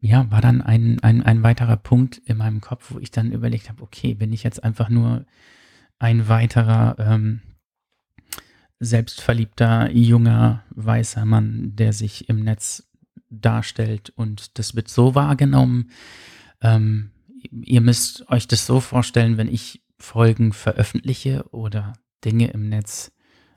ja 0.00 0.30
war 0.30 0.40
dann 0.40 0.60
ein, 0.60 1.00
ein, 1.00 1.22
ein 1.22 1.42
weiterer 1.42 1.76
Punkt 1.76 2.18
in 2.26 2.36
meinem 2.36 2.60
Kopf, 2.60 2.90
wo 2.90 2.98
ich 2.98 3.10
dann 3.10 3.32
überlegt 3.32 3.68
habe, 3.68 3.82
okay, 3.82 4.14
bin 4.14 4.32
ich 4.32 4.42
jetzt 4.42 4.64
einfach 4.64 4.88
nur 4.88 5.24
ein 6.04 6.28
weiterer 6.28 6.96
ähm, 6.98 7.40
selbstverliebter, 8.78 9.90
junger, 9.90 10.62
weißer 10.68 11.24
Mann, 11.24 11.74
der 11.76 11.94
sich 11.94 12.28
im 12.28 12.44
Netz 12.44 12.86
darstellt 13.30 14.10
und 14.10 14.58
das 14.58 14.74
wird 14.76 14.88
so 14.88 15.14
wahrgenommen. 15.14 15.90
Ähm, 16.60 17.10
ihr 17.50 17.80
müsst 17.80 18.28
euch 18.28 18.46
das 18.46 18.66
so 18.66 18.80
vorstellen, 18.80 19.38
wenn 19.38 19.48
ich 19.48 19.82
Folgen 19.98 20.52
veröffentliche 20.52 21.48
oder 21.52 21.94
Dinge 22.22 22.48
im 22.48 22.68
Netz 22.68 23.10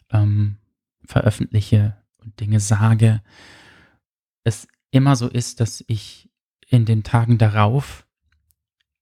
ähm, 0.10 0.56
veröffentliche 1.04 1.98
und 2.24 2.39
Dinge 2.39 2.62
sage, 2.62 3.22
es 4.46 4.70
immer 4.92 5.18
so 5.18 5.27
ist, 5.27 5.60
dass 5.60 5.84
ich 5.88 6.30
in 6.66 6.86
den 6.86 7.04
Tagen 7.04 7.38
darauf 7.38 8.08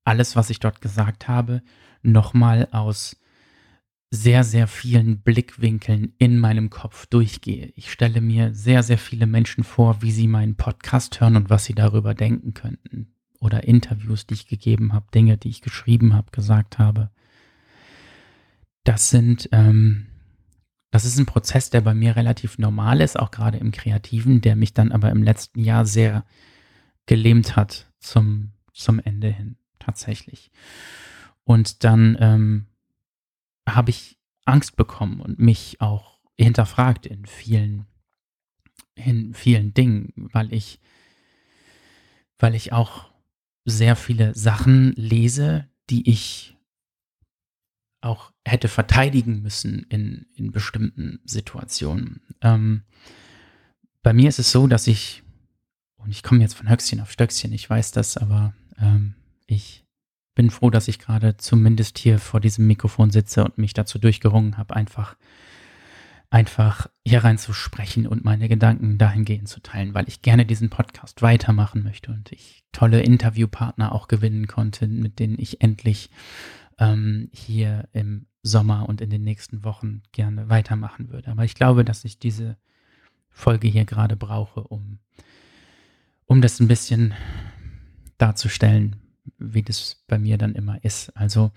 alles, 0.04 0.36
was 0.36 0.50
ich 0.50 0.60
dort 0.60 0.82
gesagt 0.82 1.28
habe, 1.28 1.62
nochmal 2.02 2.70
aus 2.72 3.18
sehr, 4.12 4.44
sehr 4.44 4.68
vielen 4.68 5.22
Blickwinkeln 5.22 6.14
in 6.18 6.40
meinem 6.40 6.70
Kopf 6.70 7.06
durchgehe. 7.08 7.72
Ich 7.76 7.92
stelle 7.92 8.22
mir 8.22 8.54
sehr, 8.54 8.84
sehr 8.84 8.98
viele 8.98 9.28
Menschen 9.28 9.64
vor, 9.64 10.02
wie 10.02 10.12
sie 10.12 10.28
meinen 10.28 10.56
Podcast 10.56 11.20
hören 11.20 11.36
und 11.36 11.50
was 11.50 11.66
sie 11.66 11.76
darüber 11.76 12.14
denken 12.14 12.54
könnten. 12.54 13.14
Oder 13.40 13.66
Interviews, 13.66 14.26
die 14.26 14.36
ich 14.36 14.48
gegeben 14.48 14.94
habe, 14.94 15.08
Dinge, 15.14 15.38
die 15.38 15.50
ich 15.50 15.62
geschrieben 15.62 16.14
habe, 16.14 16.32
gesagt 16.32 16.80
habe. 16.80 17.12
Das 18.84 19.10
sind, 19.10 19.50
ähm, 19.52 20.08
das 20.92 21.06
ist 21.06 21.18
ein 21.20 21.26
Prozess, 21.26 21.70
der 21.70 21.82
bei 21.82 21.94
mir 21.94 22.16
relativ 22.16 22.58
normal 22.58 23.02
ist, 23.02 23.20
auch 23.20 23.32
gerade 23.32 23.58
im 23.58 23.72
Kreativen, 23.72 24.42
der 24.42 24.56
mich 24.56 24.74
dann 24.74 24.92
aber 24.92 25.12
im 25.12 25.24
letzten 25.24 25.64
Jahr 25.64 25.86
sehr 25.86 26.26
gelähmt 27.06 27.56
hat 27.56 27.92
zum, 28.00 28.54
zum 28.72 29.00
Ende 29.00 29.30
hin, 29.30 29.58
tatsächlich. 29.80 30.52
Und 31.44 31.84
dann 31.84 32.18
ähm, 32.20 32.66
habe 33.68 33.90
ich 33.90 34.18
Angst 34.46 34.76
bekommen 34.76 35.22
und 35.22 35.40
mich 35.40 35.82
auch 35.82 36.20
hinterfragt 36.38 37.06
in 37.06 37.26
vielen, 37.26 37.88
in 38.96 39.34
vielen 39.34 39.74
Dingen, 39.74 40.14
weil 40.16 40.54
ich, 40.54 40.80
weil 42.38 42.56
ich 42.56 42.74
auch 42.74 43.12
sehr 43.66 43.96
viele 43.96 44.36
Sachen 44.36 44.94
lese, 44.94 45.68
die 45.90 46.10
ich 46.10 46.56
auch 48.02 48.32
hätte 48.46 48.68
verteidigen 48.68 49.42
müssen 49.42 49.86
in, 49.90 50.28
in 50.36 50.52
bestimmten 50.52 51.20
Situationen. 51.26 52.22
Ähm, 52.42 52.84
bei 54.04 54.14
mir 54.14 54.30
ist 54.30 54.38
es 54.38 54.52
so, 54.52 54.68
dass 54.68 54.86
ich, 54.86 55.24
und 55.98 56.12
ich 56.12 56.22
komme 56.22 56.42
jetzt 56.42 56.54
von 56.54 56.70
Höchstchen 56.70 57.02
auf 57.02 57.12
Stöckchen, 57.12 57.52
ich 57.52 57.68
weiß 57.68 57.92
das, 57.92 58.18
aber 58.18 58.54
ähm, 58.78 59.16
ich 59.48 59.85
bin 60.36 60.50
froh, 60.50 60.70
dass 60.70 60.90
ich 60.90 61.00
gerade 61.00 61.38
zumindest 61.38 61.98
hier 61.98 62.20
vor 62.20 62.42
diesem 62.42 62.68
Mikrofon 62.68 63.10
sitze 63.10 63.44
und 63.44 63.58
mich 63.58 63.74
dazu 63.74 63.98
durchgerungen 63.98 64.58
habe, 64.58 64.76
einfach, 64.76 65.16
einfach 66.30 66.88
hier 67.06 67.24
reinzusprechen 67.24 68.06
und 68.06 68.26
meine 68.26 68.50
Gedanken 68.50 68.98
dahingehend 68.98 69.48
zu 69.48 69.62
teilen, 69.62 69.94
weil 69.94 70.08
ich 70.10 70.22
gerne 70.22 70.46
diesen 70.46 70.70
Podcast 70.70 71.22
weitermachen 71.22 71.84
möchte 71.84 72.12
und 72.12 72.32
ich 72.34 72.64
tolle 72.74 73.02
Interviewpartner 73.02 73.94
auch 73.94 74.10
gewinnen 74.10 74.46
konnte, 74.46 74.88
mit 74.88 75.20
denen 75.20 75.40
ich 75.40 75.62
endlich 75.62 76.10
ähm, 76.78 77.30
hier 77.32 77.88
im 77.94 78.28
Sommer 78.44 78.88
und 78.90 79.00
in 79.00 79.10
den 79.10 79.24
nächsten 79.24 79.64
Wochen 79.64 80.04
gerne 80.12 80.50
weitermachen 80.50 81.10
würde. 81.10 81.32
Aber 81.32 81.46
ich 81.46 81.56
glaube, 81.56 81.86
dass 81.86 82.04
ich 82.04 82.20
diese 82.20 82.58
Folge 83.30 83.70
hier 83.70 83.86
gerade 83.86 84.18
brauche, 84.18 84.62
um, 84.62 85.00
um 86.26 86.42
das 86.42 86.60
ein 86.60 86.68
bisschen 86.68 87.14
darzustellen, 88.18 88.98
wie 89.38 89.64
das 89.64 90.04
bei 90.08 90.18
mir 90.18 90.38
dann 90.38 90.56
immer 90.56 90.84
ist. 90.84 91.10
Also 91.16 91.52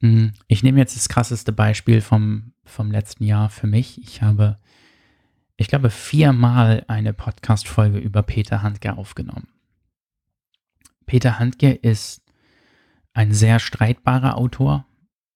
hm, 0.00 0.32
ich 0.46 0.62
nehme 0.62 0.78
jetzt 0.78 0.96
das 0.96 1.08
krasseste 1.08 1.52
Beispiel 1.52 2.00
vom, 2.00 2.52
vom 2.64 2.90
letzten 2.90 3.24
Jahr 3.24 3.50
für 3.50 3.66
mich. 3.66 4.00
Ich 4.02 4.22
habe, 4.22 4.58
ich 5.56 5.68
glaube, 5.68 5.90
viermal 5.90 6.84
eine 6.88 7.12
Podcast-Folge 7.12 7.98
über 7.98 8.22
Peter 8.22 8.62
Handke 8.62 8.96
aufgenommen. 8.96 9.48
Peter 11.06 11.38
Handke 11.38 11.72
ist 11.72 12.22
ein 13.12 13.32
sehr 13.32 13.58
streitbarer 13.58 14.36
Autor, 14.36 14.86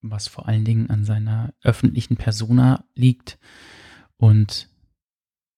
was 0.01 0.29
vor 0.29 0.47
allen 0.47 0.65
Dingen 0.65 0.91
an 0.91 1.05
seiner 1.05 1.55
öffentlichen 1.63 2.17
Persona 2.17 2.85
liegt. 2.95 3.39
Und 4.17 4.69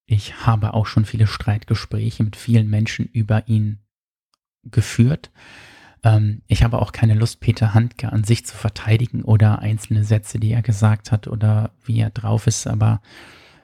ich 0.07 0.47
habe 0.47 0.73
auch 0.73 0.87
schon 0.87 1.05
viele 1.05 1.27
Streitgespräche 1.27 2.23
mit 2.23 2.37
vielen 2.37 2.71
Menschen 2.71 3.07
über 3.07 3.49
ihn 3.49 3.81
geführt. 4.63 5.31
Ähm, 6.05 6.43
ich 6.47 6.63
habe 6.63 6.81
auch 6.81 6.93
keine 6.93 7.15
Lust, 7.15 7.41
Peter 7.41 7.75
Handke 7.75 8.13
an 8.13 8.23
sich 8.23 8.47
zu 8.47 8.55
verteidigen 8.57 9.23
oder 9.23 9.59
einzelne 9.59 10.05
Sätze, 10.05 10.39
die 10.39 10.53
er 10.53 10.63
gesagt 10.63 11.11
hat 11.11 11.27
oder 11.27 11.73
wie 11.85 11.99
er 11.99 12.11
drauf 12.11 12.47
ist, 12.47 12.67
aber 12.67 13.01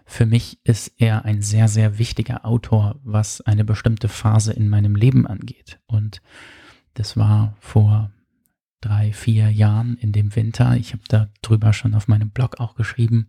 für 0.06 0.26
mich 0.26 0.58
ist 0.64 0.92
er 0.98 1.24
ein 1.24 1.40
sehr, 1.40 1.68
sehr 1.68 1.98
wichtiger 1.98 2.44
Autor, 2.44 2.98
was 3.04 3.40
eine 3.42 3.64
bestimmte 3.64 4.08
Phase 4.08 4.52
in 4.52 4.68
meinem 4.68 4.96
Leben 4.96 5.24
angeht. 5.24 5.78
Und 5.86 6.20
das 6.94 7.16
war 7.16 7.56
vor 7.60 8.10
drei, 8.80 9.12
vier 9.12 9.50
Jahren 9.50 9.96
in 9.98 10.10
dem 10.10 10.34
Winter. 10.34 10.74
Ich 10.76 10.94
habe 10.94 11.28
darüber 11.42 11.72
schon 11.72 11.94
auf 11.94 12.08
meinem 12.08 12.30
Blog 12.30 12.58
auch 12.58 12.74
geschrieben, 12.74 13.28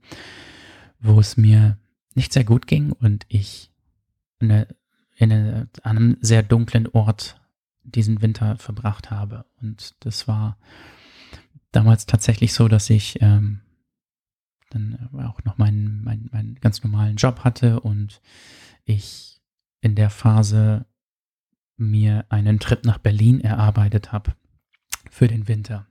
wo 0.99 1.19
es 1.19 1.37
mir 1.37 1.77
nicht 2.15 2.33
sehr 2.33 2.43
gut 2.43 2.65
ging 2.65 2.91
und 2.91 3.25
ich 3.27 3.71
eine, 4.39 4.67
in 5.15 5.31
eine, 5.31 5.69
an 5.83 5.97
einem 5.97 6.17
sehr 6.21 6.41
dunklen 6.41 6.87
Ort 6.87 7.40
diesen 7.83 8.21
Winter 8.21 8.57
verbracht 8.57 9.11
habe. 9.11 9.45
Und 9.61 9.95
das 10.01 10.27
war 10.27 10.57
damals 11.71 12.05
tatsächlich 12.05 12.53
so, 12.53 12.67
dass 12.67 12.89
ich 12.89 13.21
ähm, 13.21 13.61
dann 14.69 15.09
auch 15.13 15.43
noch 15.43 15.57
meinen, 15.57 16.03
meinen, 16.03 16.29
meinen 16.31 16.55
ganz 16.55 16.83
normalen 16.83 17.15
Job 17.15 17.43
hatte 17.43 17.79
und 17.79 18.21
ich 18.85 19.41
in 19.81 19.95
der 19.95 20.09
Phase 20.09 20.85
mir 21.77 22.25
einen 22.29 22.59
Trip 22.59 22.85
nach 22.85 22.99
Berlin 22.99 23.41
erarbeitet 23.41 24.11
habe 24.11 24.33
für 25.09 25.27
den 25.27 25.47
Winter. 25.47 25.87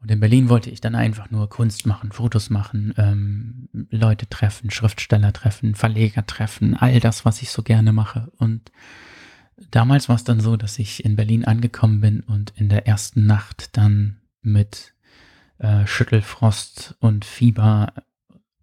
Und 0.00 0.10
in 0.10 0.20
Berlin 0.20 0.48
wollte 0.48 0.70
ich 0.70 0.80
dann 0.80 0.94
einfach 0.94 1.30
nur 1.30 1.48
Kunst 1.48 1.86
machen, 1.86 2.10
Fotos 2.10 2.48
machen, 2.48 2.94
ähm, 2.96 3.68
Leute 3.90 4.28
treffen, 4.28 4.70
Schriftsteller 4.70 5.32
treffen, 5.32 5.74
Verleger 5.74 6.26
treffen, 6.26 6.74
all 6.74 7.00
das, 7.00 7.24
was 7.24 7.42
ich 7.42 7.50
so 7.50 7.62
gerne 7.62 7.92
mache. 7.92 8.32
Und 8.38 8.72
damals 9.70 10.08
war 10.08 10.16
es 10.16 10.24
dann 10.24 10.40
so, 10.40 10.56
dass 10.56 10.78
ich 10.78 11.04
in 11.04 11.16
Berlin 11.16 11.44
angekommen 11.44 12.00
bin 12.00 12.20
und 12.20 12.52
in 12.56 12.68
der 12.68 12.86
ersten 12.86 13.26
Nacht 13.26 13.76
dann 13.76 14.20
mit 14.42 14.94
äh, 15.58 15.86
Schüttelfrost 15.86 16.96
und 17.00 17.24
Fieber 17.24 17.92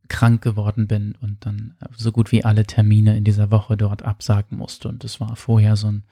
krank 0.10 0.42
geworden 0.42 0.88
bin 0.88 1.16
und 1.22 1.46
dann 1.46 1.76
so 1.96 2.12
gut 2.12 2.32
wie 2.32 2.46
alle 2.46 2.66
Termine 2.66 3.18
in 3.18 3.24
dieser 3.24 3.52
Woche 3.52 3.78
dort 3.78 4.04
absagen 4.04 4.58
musste. 4.58 4.88
Und 4.88 5.04
es 5.04 5.20
war 5.20 5.36
vorher 5.36 5.76
so 5.76 5.92
ein 5.92 6.04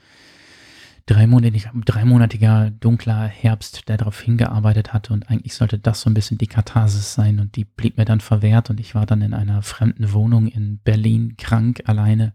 dreimonatiger, 1.05 1.71
dreimonatiger 1.73 2.71
dunkler 2.71 3.27
Herbst, 3.27 3.87
der 3.87 3.97
darauf 3.97 4.19
hingearbeitet 4.19 4.93
hatte. 4.93 5.13
Und 5.13 5.29
eigentlich 5.29 5.55
sollte 5.55 5.79
das 5.79 6.01
so 6.01 6.09
ein 6.09 6.13
bisschen 6.13 6.37
die 6.37 6.47
Katharsis 6.47 7.13
sein. 7.13 7.39
Und 7.39 7.55
die 7.55 7.65
blieb 7.65 7.97
mir 7.97 8.05
dann 8.05 8.21
verwehrt. 8.21 8.69
Und 8.69 8.79
ich 8.79 8.95
war 8.95 9.05
dann 9.05 9.21
in 9.21 9.33
einer 9.33 9.61
fremden 9.61 10.11
Wohnung 10.11 10.47
in 10.47 10.79
Berlin 10.79 11.35
krank 11.37 11.83
alleine. 11.85 12.33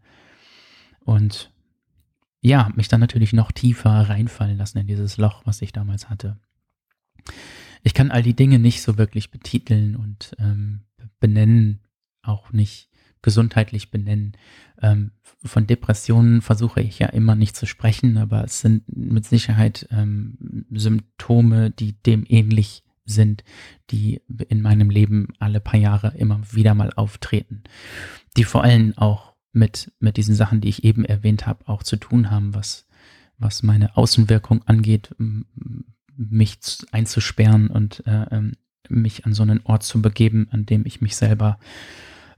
Und 1.00 1.50
ja, 2.40 2.70
mich 2.74 2.88
dann 2.88 3.00
natürlich 3.00 3.32
noch 3.32 3.52
tiefer 3.52 3.90
reinfallen 3.90 4.56
lassen 4.56 4.78
in 4.78 4.86
dieses 4.86 5.16
Loch, 5.16 5.42
was 5.44 5.62
ich 5.62 5.72
damals 5.72 6.08
hatte. 6.08 6.38
Ich 7.82 7.94
kann 7.94 8.10
all 8.10 8.22
die 8.22 8.36
Dinge 8.36 8.58
nicht 8.58 8.82
so 8.82 8.98
wirklich 8.98 9.30
betiteln 9.30 9.96
und 9.96 10.34
ähm, 10.38 10.80
benennen, 11.18 11.80
auch 12.22 12.52
nicht 12.52 12.88
gesundheitlich 13.22 13.90
benennen. 13.90 14.32
Ähm, 14.80 15.12
von 15.44 15.66
Depressionen 15.66 16.42
versuche 16.42 16.80
ich 16.80 16.98
ja 16.98 17.08
immer 17.08 17.34
nicht 17.34 17.56
zu 17.56 17.66
sprechen, 17.66 18.16
aber 18.18 18.44
es 18.44 18.60
sind 18.60 18.84
mit 18.94 19.24
Sicherheit 19.24 19.86
ähm, 19.90 20.66
Symptome, 20.70 21.70
die 21.70 21.94
dem 22.02 22.24
ähnlich 22.28 22.82
sind, 23.04 23.44
die 23.90 24.22
in 24.48 24.62
meinem 24.62 24.90
Leben 24.90 25.28
alle 25.38 25.60
paar 25.60 25.80
Jahre 25.80 26.14
immer 26.16 26.40
wieder 26.52 26.74
mal 26.74 26.92
auftreten, 26.94 27.64
die 28.36 28.44
vor 28.44 28.62
allem 28.62 28.96
auch 28.96 29.29
mit, 29.52 29.92
mit 29.98 30.16
diesen 30.16 30.34
Sachen, 30.34 30.60
die 30.60 30.68
ich 30.68 30.84
eben 30.84 31.04
erwähnt 31.04 31.46
habe, 31.46 31.66
auch 31.68 31.82
zu 31.82 31.96
tun 31.96 32.30
haben, 32.30 32.54
was, 32.54 32.86
was 33.38 33.62
meine 33.62 33.96
Außenwirkung 33.96 34.62
angeht, 34.66 35.14
mich 36.16 36.58
einzusperren 36.92 37.68
und 37.68 38.06
äh, 38.06 38.26
ähm, 38.30 38.52
mich 38.88 39.24
an 39.26 39.34
so 39.34 39.42
einen 39.42 39.60
Ort 39.64 39.82
zu 39.82 40.02
begeben, 40.02 40.48
an 40.50 40.66
dem 40.66 40.84
ich 40.84 41.00
mich 41.00 41.16
selber 41.16 41.58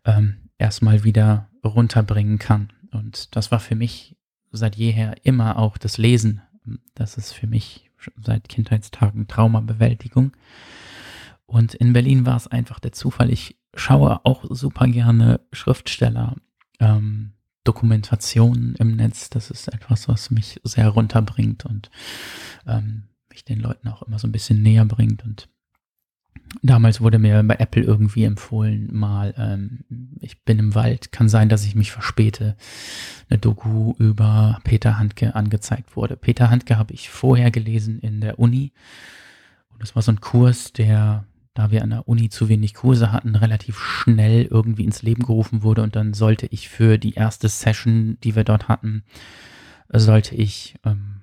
ähm, 0.04 0.36
erstmal 0.58 1.04
wieder 1.04 1.48
runterbringen 1.64 2.38
kann. 2.38 2.72
Und 2.90 3.34
das 3.36 3.50
war 3.50 3.60
für 3.60 3.74
mich 3.74 4.16
seit 4.50 4.76
jeher 4.76 5.24
immer 5.24 5.58
auch 5.58 5.78
das 5.78 5.98
Lesen. 5.98 6.42
Das 6.94 7.16
ist 7.16 7.32
für 7.32 7.46
mich 7.46 7.90
seit 8.22 8.48
Kindheitstagen 8.48 9.28
Traumabewältigung. 9.28 10.32
Und 11.46 11.74
in 11.74 11.92
Berlin 11.92 12.26
war 12.26 12.36
es 12.36 12.46
einfach 12.46 12.80
der 12.80 12.92
Zufall. 12.92 13.30
Ich 13.30 13.56
schaue 13.74 14.24
auch 14.24 14.44
super 14.50 14.86
gerne 14.86 15.40
Schriftsteller, 15.52 16.36
ähm, 16.80 17.32
Dokumentationen 17.64 18.74
im 18.76 18.96
Netz. 18.96 19.30
Das 19.30 19.50
ist 19.50 19.68
etwas, 19.68 20.08
was 20.08 20.30
mich 20.30 20.60
sehr 20.64 20.88
runterbringt 20.88 21.64
und 21.64 21.90
ähm, 22.66 23.04
mich 23.30 23.44
den 23.44 23.60
Leuten 23.60 23.88
auch 23.88 24.02
immer 24.02 24.18
so 24.18 24.26
ein 24.26 24.32
bisschen 24.32 24.62
näher 24.62 24.84
bringt. 24.84 25.24
Und 25.24 25.48
Damals 26.60 27.00
wurde 27.00 27.18
mir 27.18 27.42
bei 27.42 27.56
Apple 27.56 27.82
irgendwie 27.82 28.24
empfohlen, 28.24 28.88
mal, 28.92 29.34
ähm, 29.38 29.84
ich 30.20 30.44
bin 30.44 30.58
im 30.58 30.74
Wald, 30.74 31.10
kann 31.10 31.28
sein, 31.28 31.48
dass 31.48 31.64
ich 31.64 31.74
mich 31.74 31.92
verspäte, 31.92 32.56
eine 33.30 33.38
Doku 33.38 33.94
über 33.98 34.58
Peter 34.62 34.98
Handke 34.98 35.34
angezeigt 35.34 35.96
wurde. 35.96 36.16
Peter 36.16 36.50
Handke 36.50 36.76
habe 36.76 36.92
ich 36.92 37.08
vorher 37.08 37.50
gelesen 37.50 38.00
in 38.00 38.20
der 38.20 38.38
Uni. 38.38 38.72
Und 39.70 39.80
das 39.82 39.96
war 39.96 40.02
so 40.02 40.12
ein 40.12 40.20
Kurs, 40.20 40.72
der, 40.72 41.24
da 41.54 41.70
wir 41.70 41.82
an 41.82 41.90
der 41.90 42.08
Uni 42.08 42.30
zu 42.30 42.48
wenig 42.48 42.74
Kurse 42.74 43.12
hatten, 43.12 43.36
relativ 43.36 43.78
schnell 43.78 44.44
irgendwie 44.44 44.84
ins 44.84 45.02
Leben 45.02 45.24
gerufen 45.24 45.62
wurde. 45.62 45.82
Und 45.82 45.96
dann 45.96 46.14
sollte 46.14 46.46
ich 46.46 46.68
für 46.68 46.98
die 46.98 47.14
erste 47.14 47.48
Session, 47.48 48.16
die 48.24 48.34
wir 48.34 48.44
dort 48.44 48.68
hatten, 48.68 49.04
sollte 49.90 50.34
ich 50.34 50.76
ähm, 50.84 51.22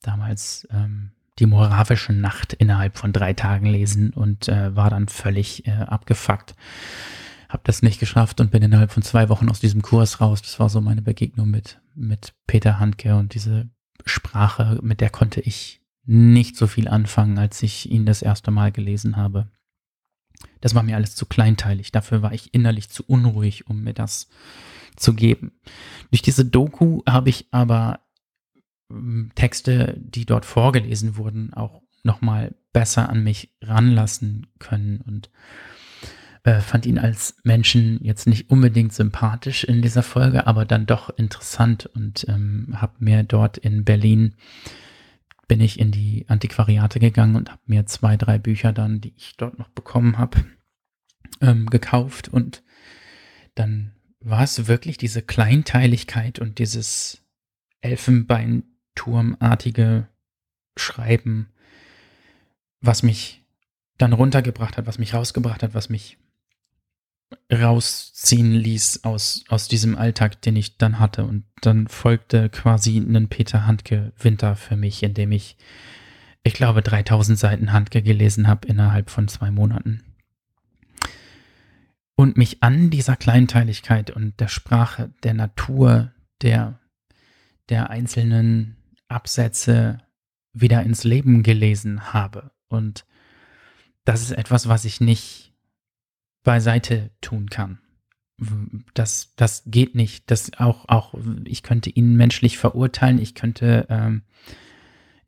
damals 0.00 0.66
ähm, 0.70 1.10
die 1.38 1.46
moravische 1.46 2.12
Nacht 2.12 2.54
innerhalb 2.54 2.96
von 2.96 3.12
drei 3.12 3.32
Tagen 3.34 3.66
lesen 3.66 4.10
und 4.10 4.48
äh, 4.48 4.74
war 4.74 4.90
dann 4.90 5.08
völlig 5.08 5.66
äh, 5.66 5.72
abgefuckt. 5.72 6.54
Hab 7.48 7.64
das 7.64 7.82
nicht 7.82 8.00
geschafft 8.00 8.40
und 8.40 8.50
bin 8.50 8.62
innerhalb 8.62 8.90
von 8.90 9.02
zwei 9.02 9.28
Wochen 9.28 9.50
aus 9.50 9.60
diesem 9.60 9.82
Kurs 9.82 10.20
raus. 10.22 10.40
Das 10.40 10.58
war 10.58 10.70
so 10.70 10.80
meine 10.80 11.02
Begegnung 11.02 11.50
mit, 11.50 11.80
mit 11.94 12.32
Peter 12.46 12.78
Handke 12.78 13.16
und 13.16 13.34
diese 13.34 13.68
Sprache, 14.06 14.78
mit 14.82 15.02
der 15.02 15.10
konnte 15.10 15.40
ich 15.40 15.81
nicht 16.04 16.56
so 16.56 16.66
viel 16.66 16.88
anfangen, 16.88 17.38
als 17.38 17.62
ich 17.62 17.90
ihn 17.90 18.06
das 18.06 18.22
erste 18.22 18.50
Mal 18.50 18.72
gelesen 18.72 19.16
habe. 19.16 19.48
Das 20.60 20.74
war 20.74 20.82
mir 20.82 20.96
alles 20.96 21.14
zu 21.14 21.26
kleinteilig. 21.26 21.92
Dafür 21.92 22.22
war 22.22 22.32
ich 22.32 22.52
innerlich 22.54 22.88
zu 22.88 23.04
unruhig, 23.06 23.68
um 23.68 23.82
mir 23.82 23.94
das 23.94 24.28
zu 24.96 25.14
geben. 25.14 25.52
Durch 26.10 26.22
diese 26.22 26.44
Doku 26.44 27.02
habe 27.06 27.30
ich 27.30 27.46
aber 27.50 28.00
Texte, 29.34 29.96
die 29.98 30.26
dort 30.26 30.44
vorgelesen 30.44 31.16
wurden, 31.16 31.54
auch 31.54 31.82
nochmal 32.02 32.54
besser 32.72 33.08
an 33.08 33.22
mich 33.22 33.54
ranlassen 33.62 34.48
können 34.58 35.00
und 35.00 35.30
äh, 36.44 36.60
fand 36.60 36.86
ihn 36.86 36.98
als 36.98 37.36
Menschen 37.44 38.02
jetzt 38.02 38.26
nicht 38.26 38.50
unbedingt 38.50 38.92
sympathisch 38.92 39.64
in 39.64 39.82
dieser 39.82 40.02
Folge, 40.02 40.46
aber 40.46 40.64
dann 40.64 40.86
doch 40.86 41.10
interessant 41.10 41.86
und 41.86 42.26
ähm, 42.28 42.74
habe 42.74 42.94
mir 42.98 43.22
dort 43.22 43.58
in 43.58 43.84
Berlin 43.84 44.34
bin 45.48 45.60
ich 45.60 45.78
in 45.78 45.90
die 45.90 46.24
Antiquariate 46.28 47.00
gegangen 47.00 47.36
und 47.36 47.50
habe 47.50 47.62
mir 47.66 47.86
zwei, 47.86 48.16
drei 48.16 48.38
Bücher 48.38 48.72
dann, 48.72 49.00
die 49.00 49.12
ich 49.16 49.34
dort 49.36 49.58
noch 49.58 49.68
bekommen 49.68 50.18
habe, 50.18 50.44
ähm, 51.40 51.66
gekauft. 51.66 52.28
Und 52.28 52.62
dann 53.54 53.92
war 54.20 54.42
es 54.42 54.68
wirklich 54.68 54.98
diese 54.98 55.22
Kleinteiligkeit 55.22 56.38
und 56.38 56.58
dieses 56.58 57.22
Elfenbein 57.80 58.64
turmartige 58.94 60.08
Schreiben, 60.76 61.48
was 62.80 63.02
mich 63.02 63.44
dann 63.98 64.12
runtergebracht 64.12 64.76
hat, 64.76 64.86
was 64.86 64.98
mich 64.98 65.14
rausgebracht 65.14 65.62
hat, 65.62 65.74
was 65.74 65.88
mich 65.88 66.18
rausziehen 67.52 68.52
ließ 68.52 69.04
aus, 69.04 69.44
aus 69.48 69.68
diesem 69.68 69.96
Alltag, 69.96 70.40
den 70.42 70.56
ich 70.56 70.78
dann 70.78 70.98
hatte. 70.98 71.24
Und 71.24 71.44
dann 71.60 71.88
folgte 71.88 72.48
quasi 72.48 72.98
ein 72.98 73.28
Peter 73.28 73.66
Handke 73.66 74.12
Winter 74.18 74.56
für 74.56 74.76
mich, 74.76 75.02
in 75.02 75.14
dem 75.14 75.32
ich, 75.32 75.56
ich 76.42 76.54
glaube, 76.54 76.82
3000 76.82 77.38
Seiten 77.38 77.72
Handke 77.72 78.02
gelesen 78.02 78.48
habe 78.48 78.68
innerhalb 78.68 79.10
von 79.10 79.28
zwei 79.28 79.50
Monaten. 79.50 80.02
Und 82.14 82.36
mich 82.36 82.62
an 82.62 82.90
dieser 82.90 83.16
Kleinteiligkeit 83.16 84.10
und 84.10 84.38
der 84.38 84.48
Sprache, 84.48 85.12
der 85.22 85.34
Natur, 85.34 86.12
der, 86.42 86.78
der 87.68 87.90
einzelnen 87.90 88.76
Absätze 89.08 89.98
wieder 90.52 90.82
ins 90.82 91.04
Leben 91.04 91.42
gelesen 91.42 92.12
habe. 92.12 92.52
Und 92.68 93.04
das 94.04 94.22
ist 94.22 94.32
etwas, 94.32 94.68
was 94.68 94.84
ich 94.84 95.00
nicht 95.00 95.51
beiseite 96.42 97.10
tun 97.20 97.48
kann. 97.48 97.78
Das, 98.94 99.34
das 99.36 99.62
geht 99.66 99.94
nicht. 99.94 100.30
Das 100.30 100.52
auch, 100.58 100.88
auch, 100.88 101.14
ich 101.44 101.62
könnte 101.62 101.90
ihn 101.90 102.16
menschlich 102.16 102.58
verurteilen. 102.58 103.18
Ich 103.18 103.34
könnte, 103.34 103.86
ähm, 103.88 104.22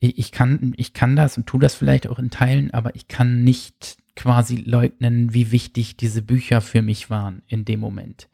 ich, 0.00 0.18
ich, 0.18 0.32
kann, 0.32 0.74
ich 0.76 0.92
kann 0.92 1.14
das 1.14 1.36
und 1.36 1.46
tue 1.46 1.60
das 1.60 1.74
vielleicht 1.74 2.08
auch 2.08 2.18
in 2.18 2.30
Teilen, 2.30 2.72
aber 2.72 2.94
ich 2.96 3.06
kann 3.06 3.44
nicht 3.44 3.98
quasi 4.16 4.56
leugnen, 4.56 5.34
wie 5.34 5.50
wichtig 5.50 5.96
diese 5.96 6.22
Bücher 6.22 6.60
für 6.60 6.82
mich 6.82 7.10
waren 7.10 7.42
in 7.46 7.64
dem 7.64 7.80
Moment. 7.80 8.28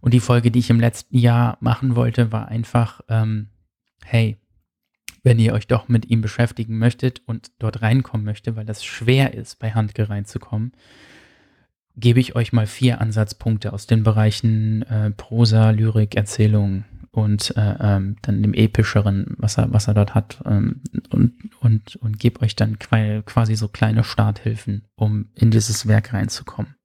Und 0.00 0.14
die 0.14 0.20
Folge, 0.20 0.50
die 0.50 0.60
ich 0.60 0.70
im 0.70 0.80
letzten 0.80 1.18
Jahr 1.18 1.58
machen 1.60 1.96
wollte, 1.96 2.30
war 2.30 2.48
einfach, 2.48 3.00
ähm, 3.08 3.48
hey, 4.04 4.38
wenn 5.22 5.38
ihr 5.38 5.52
euch 5.52 5.66
doch 5.66 5.88
mit 5.88 6.08
ihm 6.08 6.20
beschäftigen 6.20 6.78
möchtet 6.78 7.22
und 7.26 7.50
dort 7.58 7.82
reinkommen 7.82 8.24
möchtet, 8.24 8.56
weil 8.56 8.64
das 8.64 8.84
schwer 8.84 9.34
ist, 9.34 9.58
bei 9.58 9.72
Handke 9.72 10.08
reinzukommen, 10.08 10.72
gebe 11.98 12.20
ich 12.20 12.36
euch 12.36 12.52
mal 12.52 12.66
vier 12.66 13.00
Ansatzpunkte 13.00 13.72
aus 13.72 13.86
den 13.86 14.02
Bereichen 14.02 14.82
äh, 14.82 15.10
Prosa, 15.10 15.70
Lyrik, 15.70 16.16
Erzählung 16.16 16.84
und 17.10 17.56
äh, 17.56 17.74
ähm, 17.80 18.16
dann 18.22 18.42
dem 18.42 18.54
epischeren, 18.54 19.34
was 19.38 19.58
er, 19.58 19.72
was 19.72 19.88
er 19.88 19.94
dort 19.94 20.14
hat 20.14 20.40
ähm, 20.46 20.82
und, 21.10 21.32
und, 21.60 21.96
und 21.96 22.18
gebe 22.18 22.40
euch 22.42 22.54
dann 22.54 22.78
quasi 22.78 23.56
so 23.56 23.68
kleine 23.68 24.04
Starthilfen, 24.04 24.84
um 24.94 25.26
in 25.34 25.50
dieses 25.50 25.88
Werk 25.88 26.12
reinzukommen. 26.12 26.76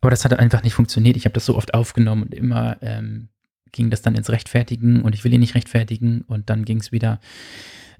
Aber 0.00 0.10
das 0.10 0.24
hat 0.24 0.38
einfach 0.38 0.62
nicht 0.62 0.74
funktioniert. 0.74 1.16
Ich 1.16 1.24
habe 1.24 1.32
das 1.32 1.46
so 1.46 1.56
oft 1.56 1.74
aufgenommen 1.74 2.24
und 2.24 2.34
immer 2.34 2.76
ähm, 2.82 3.28
ging 3.72 3.90
das 3.90 4.02
dann 4.02 4.14
ins 4.14 4.30
Rechtfertigen 4.30 5.02
und 5.02 5.14
ich 5.14 5.24
will 5.24 5.32
ihn 5.32 5.40
nicht 5.40 5.54
rechtfertigen 5.54 6.22
und 6.22 6.50
dann 6.50 6.64
ging 6.64 6.78
es 6.78 6.92
wieder. 6.92 7.20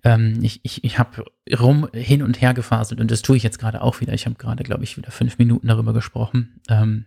Ähm, 0.05 0.39
ich 0.43 0.61
ich, 0.63 0.85
ich 0.85 0.99
habe 0.99 1.25
rum 1.59 1.89
hin 1.93 2.23
und 2.23 2.41
her 2.41 2.55
gefaselt 2.55 3.01
und 3.01 3.11
das 3.11 3.23
tue 3.23 3.37
ich 3.37 3.43
jetzt 3.43 3.59
gerade 3.59 3.83
auch 3.83 4.01
wieder. 4.01 4.13
Ich 4.13 4.27
habe 4.27 4.37
gerade, 4.37 4.63
glaube 4.63 4.85
ich, 4.85 4.97
wieder 4.97 5.11
fünf 5.11 5.39
Minuten 5.39 5.69
darüber 5.69 5.93
gesprochen. 5.93 6.61
Ähm, 6.69 7.07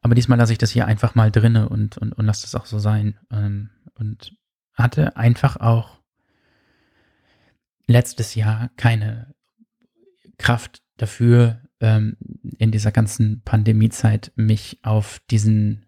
aber 0.00 0.14
diesmal 0.14 0.38
lasse 0.38 0.52
ich 0.52 0.58
das 0.58 0.70
hier 0.70 0.86
einfach 0.86 1.14
mal 1.14 1.30
drinne 1.30 1.68
und, 1.68 1.96
und, 1.98 2.12
und 2.12 2.26
lasse 2.26 2.42
das 2.42 2.54
auch 2.54 2.66
so 2.66 2.78
sein. 2.78 3.18
Ähm, 3.30 3.70
und 3.94 4.34
hatte 4.74 5.16
einfach 5.16 5.58
auch 5.58 6.00
letztes 7.86 8.34
Jahr 8.34 8.70
keine 8.76 9.34
Kraft 10.38 10.82
dafür, 10.96 11.60
ähm, 11.80 12.16
in 12.58 12.70
dieser 12.70 12.92
ganzen 12.92 13.42
Pandemiezeit 13.42 14.32
mich 14.34 14.78
auf 14.82 15.20
diesen 15.30 15.86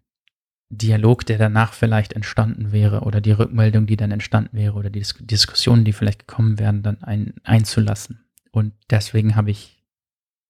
Dialog, 0.70 1.27
der 1.27 1.38
danach 1.38 1.72
vielleicht 1.72 2.14
entstanden 2.14 2.72
wäre 2.72 3.00
oder 3.00 3.20
die 3.20 3.33
Rückmeldung, 3.33 3.87
die 3.87 3.96
dann 3.96 4.11
entstanden 4.11 4.57
wäre 4.57 4.74
oder 4.74 4.90
die 4.90 5.00
Dis 5.00 5.14
Diskussionen, 5.20 5.85
die 5.85 5.92
vielleicht 5.92 6.27
gekommen 6.27 6.59
wären, 6.59 6.83
dann 6.83 7.03
ein, 7.03 7.35
einzulassen. 7.44 8.24
Und 8.50 8.72
deswegen 8.90 9.37
habe 9.37 9.50
ich 9.50 9.83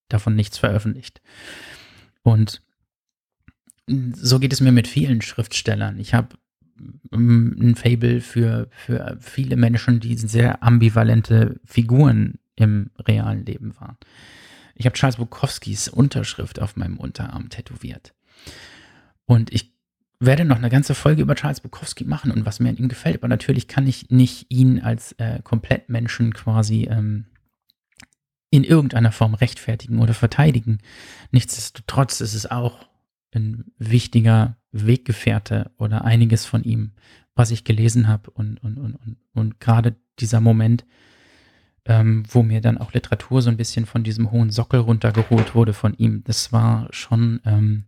davon 0.08 0.34
nichts 0.34 0.58
veröffentlicht. 0.58 1.20
Und 2.22 2.62
so 3.86 4.38
geht 4.38 4.52
es 4.52 4.60
mir 4.60 4.72
mit 4.72 4.88
vielen 4.88 5.20
Schriftstellern. 5.20 5.98
Ich 5.98 6.14
habe 6.14 6.36
mm, 7.10 7.52
ein 7.60 7.74
Fable 7.74 8.20
für, 8.20 8.68
für 8.70 9.18
viele 9.20 9.56
Menschen, 9.56 10.00
die 10.00 10.16
sehr 10.16 10.62
ambivalente 10.62 11.60
Figuren 11.64 12.38
im 12.56 12.90
realen 12.98 13.44
Leben 13.44 13.78
waren. 13.78 13.96
Ich 14.74 14.86
habe 14.86 14.96
Charles 14.96 15.16
Bukowskis 15.16 15.88
Unterschrift 15.88 16.60
auf 16.60 16.76
meinem 16.76 16.98
Unterarm 16.98 17.48
tätowiert. 17.48 18.14
Und 19.26 19.52
ich 19.52 19.73
werde 20.26 20.44
noch 20.44 20.56
eine 20.56 20.70
ganze 20.70 20.94
Folge 20.94 21.22
über 21.22 21.34
Charles 21.34 21.60
Bukowski 21.60 22.04
machen 22.04 22.30
und 22.30 22.46
was 22.46 22.60
mir 22.60 22.68
an 22.68 22.76
ihm 22.76 22.88
gefällt. 22.88 23.16
Aber 23.16 23.28
natürlich 23.28 23.68
kann 23.68 23.86
ich 23.86 24.10
nicht 24.10 24.46
ihn 24.50 24.80
als 24.80 25.12
äh, 25.12 25.40
Komplettmenschen 25.42 26.34
quasi 26.34 26.88
ähm, 26.90 27.26
in 28.50 28.64
irgendeiner 28.64 29.12
Form 29.12 29.34
rechtfertigen 29.34 29.98
oder 29.98 30.14
verteidigen. 30.14 30.78
Nichtsdestotrotz 31.32 32.20
ist 32.20 32.34
es 32.34 32.50
auch 32.50 32.86
ein 33.34 33.64
wichtiger 33.78 34.56
Weggefährte 34.70 35.72
oder 35.76 36.04
einiges 36.04 36.46
von 36.46 36.62
ihm, 36.62 36.92
was 37.34 37.50
ich 37.50 37.64
gelesen 37.64 38.06
habe 38.06 38.30
und, 38.30 38.62
und, 38.62 38.78
und, 38.78 38.94
und, 38.94 39.16
und 39.34 39.60
gerade 39.60 39.96
dieser 40.20 40.40
Moment, 40.40 40.84
ähm, 41.84 42.22
wo 42.28 42.42
mir 42.42 42.60
dann 42.60 42.78
auch 42.78 42.92
Literatur 42.92 43.42
so 43.42 43.50
ein 43.50 43.56
bisschen 43.56 43.86
von 43.86 44.04
diesem 44.04 44.30
hohen 44.30 44.50
Sockel 44.50 44.80
runtergeholt 44.80 45.54
wurde 45.54 45.72
von 45.72 45.94
ihm, 45.94 46.22
das 46.24 46.52
war 46.52 46.88
schon, 46.90 47.40
ähm, 47.44 47.84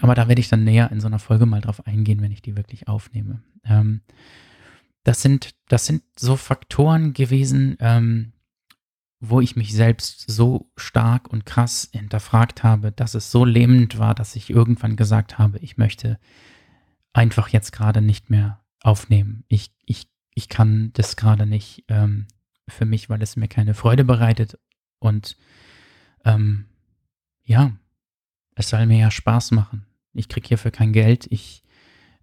aber 0.00 0.14
da 0.14 0.28
werde 0.28 0.40
ich 0.40 0.48
dann 0.48 0.64
näher 0.64 0.90
in 0.90 1.00
so 1.00 1.06
einer 1.06 1.18
Folge 1.18 1.46
mal 1.46 1.60
drauf 1.60 1.86
eingehen, 1.86 2.20
wenn 2.20 2.32
ich 2.32 2.42
die 2.42 2.56
wirklich 2.56 2.88
aufnehme. 2.88 3.42
Ähm, 3.64 4.02
das 5.04 5.22
sind, 5.22 5.54
das 5.68 5.86
sind 5.86 6.02
so 6.18 6.36
Faktoren 6.36 7.12
gewesen, 7.12 7.76
ähm, 7.80 8.32
wo 9.20 9.40
ich 9.40 9.56
mich 9.56 9.72
selbst 9.72 10.24
so 10.30 10.70
stark 10.76 11.28
und 11.28 11.44
krass 11.44 11.88
hinterfragt 11.92 12.62
habe, 12.62 12.92
dass 12.92 13.14
es 13.14 13.30
so 13.30 13.44
lähmend 13.44 13.98
war, 13.98 14.14
dass 14.14 14.36
ich 14.36 14.50
irgendwann 14.50 14.96
gesagt 14.96 15.38
habe, 15.38 15.58
ich 15.58 15.76
möchte 15.76 16.18
einfach 17.12 17.48
jetzt 17.48 17.72
gerade 17.72 18.00
nicht 18.00 18.30
mehr 18.30 18.60
aufnehmen. 18.80 19.44
Ich, 19.48 19.72
ich, 19.84 20.08
ich 20.34 20.48
kann 20.48 20.92
das 20.94 21.16
gerade 21.16 21.46
nicht 21.46 21.84
ähm, 21.88 22.26
für 22.68 22.84
mich, 22.84 23.10
weil 23.10 23.22
es 23.22 23.36
mir 23.36 23.48
keine 23.48 23.74
Freude 23.74 24.04
bereitet. 24.04 24.58
Und 25.00 25.36
ähm, 26.24 26.66
ja, 27.44 27.72
es 28.58 28.70
soll 28.70 28.86
mir 28.86 28.98
ja 28.98 29.10
Spaß 29.10 29.52
machen. 29.52 29.86
Ich 30.12 30.28
kriege 30.28 30.48
hierfür 30.48 30.72
kein 30.72 30.92
Geld. 30.92 31.26
Ich 31.30 31.62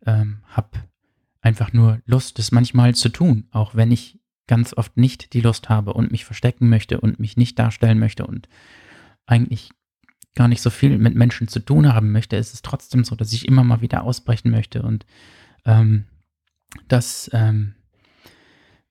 ähm, 0.05 0.43
habe 0.47 0.69
einfach 1.41 1.71
nur 1.71 2.01
Lust, 2.05 2.39
es 2.39 2.51
manchmal 2.51 2.93
zu 2.93 3.07
tun, 3.09 3.47
auch 3.51 3.73
wenn 3.73 3.91
ich 3.91 4.19
ganz 4.45 4.73
oft 4.73 4.97
nicht 4.97 5.33
die 5.33 5.39
Lust 5.41 5.69
habe 5.69 5.93
und 5.93 6.11
mich 6.11 6.25
verstecken 6.25 6.67
möchte 6.67 6.99
und 6.99 7.19
mich 7.19 7.37
nicht 7.37 7.57
darstellen 7.57 7.99
möchte 7.99 8.27
und 8.27 8.49
eigentlich 9.25 9.71
gar 10.35 10.49
nicht 10.49 10.61
so 10.61 10.69
viel 10.69 10.97
mit 10.97 11.15
Menschen 11.15 11.47
zu 11.47 11.61
tun 11.61 11.93
haben 11.93 12.11
möchte, 12.11 12.35
ist 12.35 12.53
es 12.53 12.61
trotzdem 12.61 13.05
so, 13.05 13.15
dass 13.15 13.31
ich 13.31 13.47
immer 13.47 13.63
mal 13.63 13.79
wieder 13.79 14.03
ausbrechen 14.03 14.51
möchte 14.51 14.83
und 14.83 15.05
ähm, 15.63 16.03
das 16.89 17.29
ähm, 17.33 17.75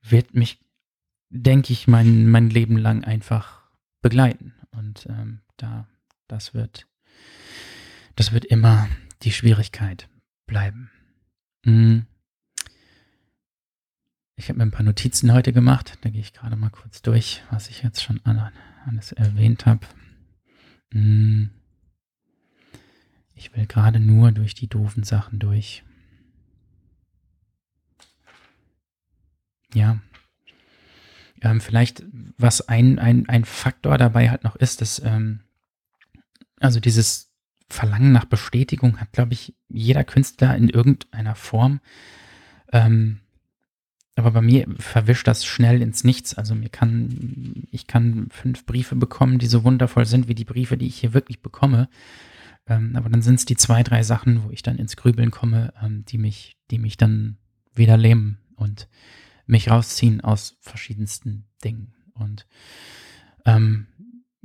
wird 0.02 0.35
mich, 0.35 0.61
denke 1.28 1.74
ich, 1.74 1.87
mein, 1.87 2.28
mein 2.30 2.48
Leben 2.48 2.78
lang 2.78 3.04
einfach 3.04 3.62
begleiten 4.00 4.54
und 4.70 5.07
ähm, 5.11 5.40
da, 5.59 5.87
das 6.26 6.54
wird, 6.54 6.87
das 8.16 8.33
wird 8.33 8.44
immer 8.44 8.88
die 9.22 9.33
Schwierigkeit 9.33 10.09
bleiben. 10.46 10.90
Mhm. 11.64 12.07
Ich 14.37 14.48
habe 14.48 14.59
mir 14.59 14.64
ein 14.64 14.70
paar 14.72 14.83
Notizen 14.83 15.33
heute 15.33 15.53
gemacht. 15.53 15.98
Da 16.00 16.11
gehe 16.11 16.20
ich 16.20 16.33
gerade 16.33 16.57
mal 16.57 16.70
kurz 16.70 17.03
durch, 17.03 17.42
was 17.50 17.68
ich 17.68 17.83
jetzt 17.83 18.03
schon 18.03 18.20
alles 18.24 19.12
erwähnt 19.12 19.64
habe. 19.64 19.87
Hm. 20.92 21.50
Ich 23.35 23.55
will 23.55 23.66
gerade 23.66 24.00
nur 24.00 24.33
durch 24.33 24.55
die 24.55 24.68
doofen 24.68 25.05
Sachen 25.05 25.38
durch. 25.38 25.85
Ja. 29.72 30.00
Ähm, 31.40 31.61
vielleicht, 31.61 32.05
was 32.38 32.68
ein, 32.68 32.98
ein, 32.98 33.29
ein 33.29 33.44
Faktor 33.44 33.98
dabei 33.98 34.31
halt 34.31 34.44
noch 34.44 34.57
ist, 34.57 34.81
dass, 34.81 35.00
ähm, 35.00 35.40
also 36.64 36.81
dieses 36.81 37.31
Verlangen 37.68 38.12
nach 38.12 38.24
Bestätigung 38.24 38.98
hat, 38.98 39.12
glaube 39.12 39.35
ich, 39.35 39.55
jeder 39.68 40.05
Künstler 40.05 40.57
in 40.57 40.68
irgendeiner 40.68 41.35
Form. 41.35 41.81
Ähm, 42.72 43.20
aber 44.16 44.31
bei 44.31 44.40
mir 44.40 44.66
verwischt 44.79 45.27
das 45.27 45.44
schnell 45.44 45.83
ins 45.83 46.05
Nichts. 46.05 46.35
Also 46.35 46.55
mir 46.55 46.68
kann, 46.68 47.66
ich 47.70 47.87
kann 47.87 48.29
fünf 48.31 48.64
Briefe 48.64 48.96
bekommen, 48.96 49.38
die 49.38 49.46
so 49.46 49.64
wundervoll 49.64 50.07
sind 50.07 50.29
wie 50.29 50.35
die 50.35 50.44
Briefe, 50.44 50.79
die 50.79 50.87
ich 50.87 50.96
hier 50.96 51.14
wirklich 51.14 51.42
bekomme. 51.42 51.88
Ähm, 52.66 52.96
aber 52.96 53.11
dann 53.11 53.22
sind 53.22 53.35
es 53.35 53.44
die 53.44 53.57
zwei, 53.57 53.83
drei 53.83 54.03
Sachen, 54.03 54.44
wo 54.44 54.50
ich 54.50 54.62
dann 54.62 54.79
ins 54.79 54.96
Grübeln 54.96 55.31
komme, 55.31 55.74
ähm, 55.83 56.05
die 56.07 56.18
mich, 56.18 56.57
die 56.70 56.79
mich 56.79 56.96
dann 56.96 57.37
wieder 57.74 57.96
lähmen 57.96 58.38
und 58.57 58.88
mich 59.46 59.68
rausziehen 59.68 60.22
aus 60.22 60.57
verschiedensten 60.61 61.44
Dingen. 61.62 61.92
Und 62.14 62.46
ähm, 63.44 63.88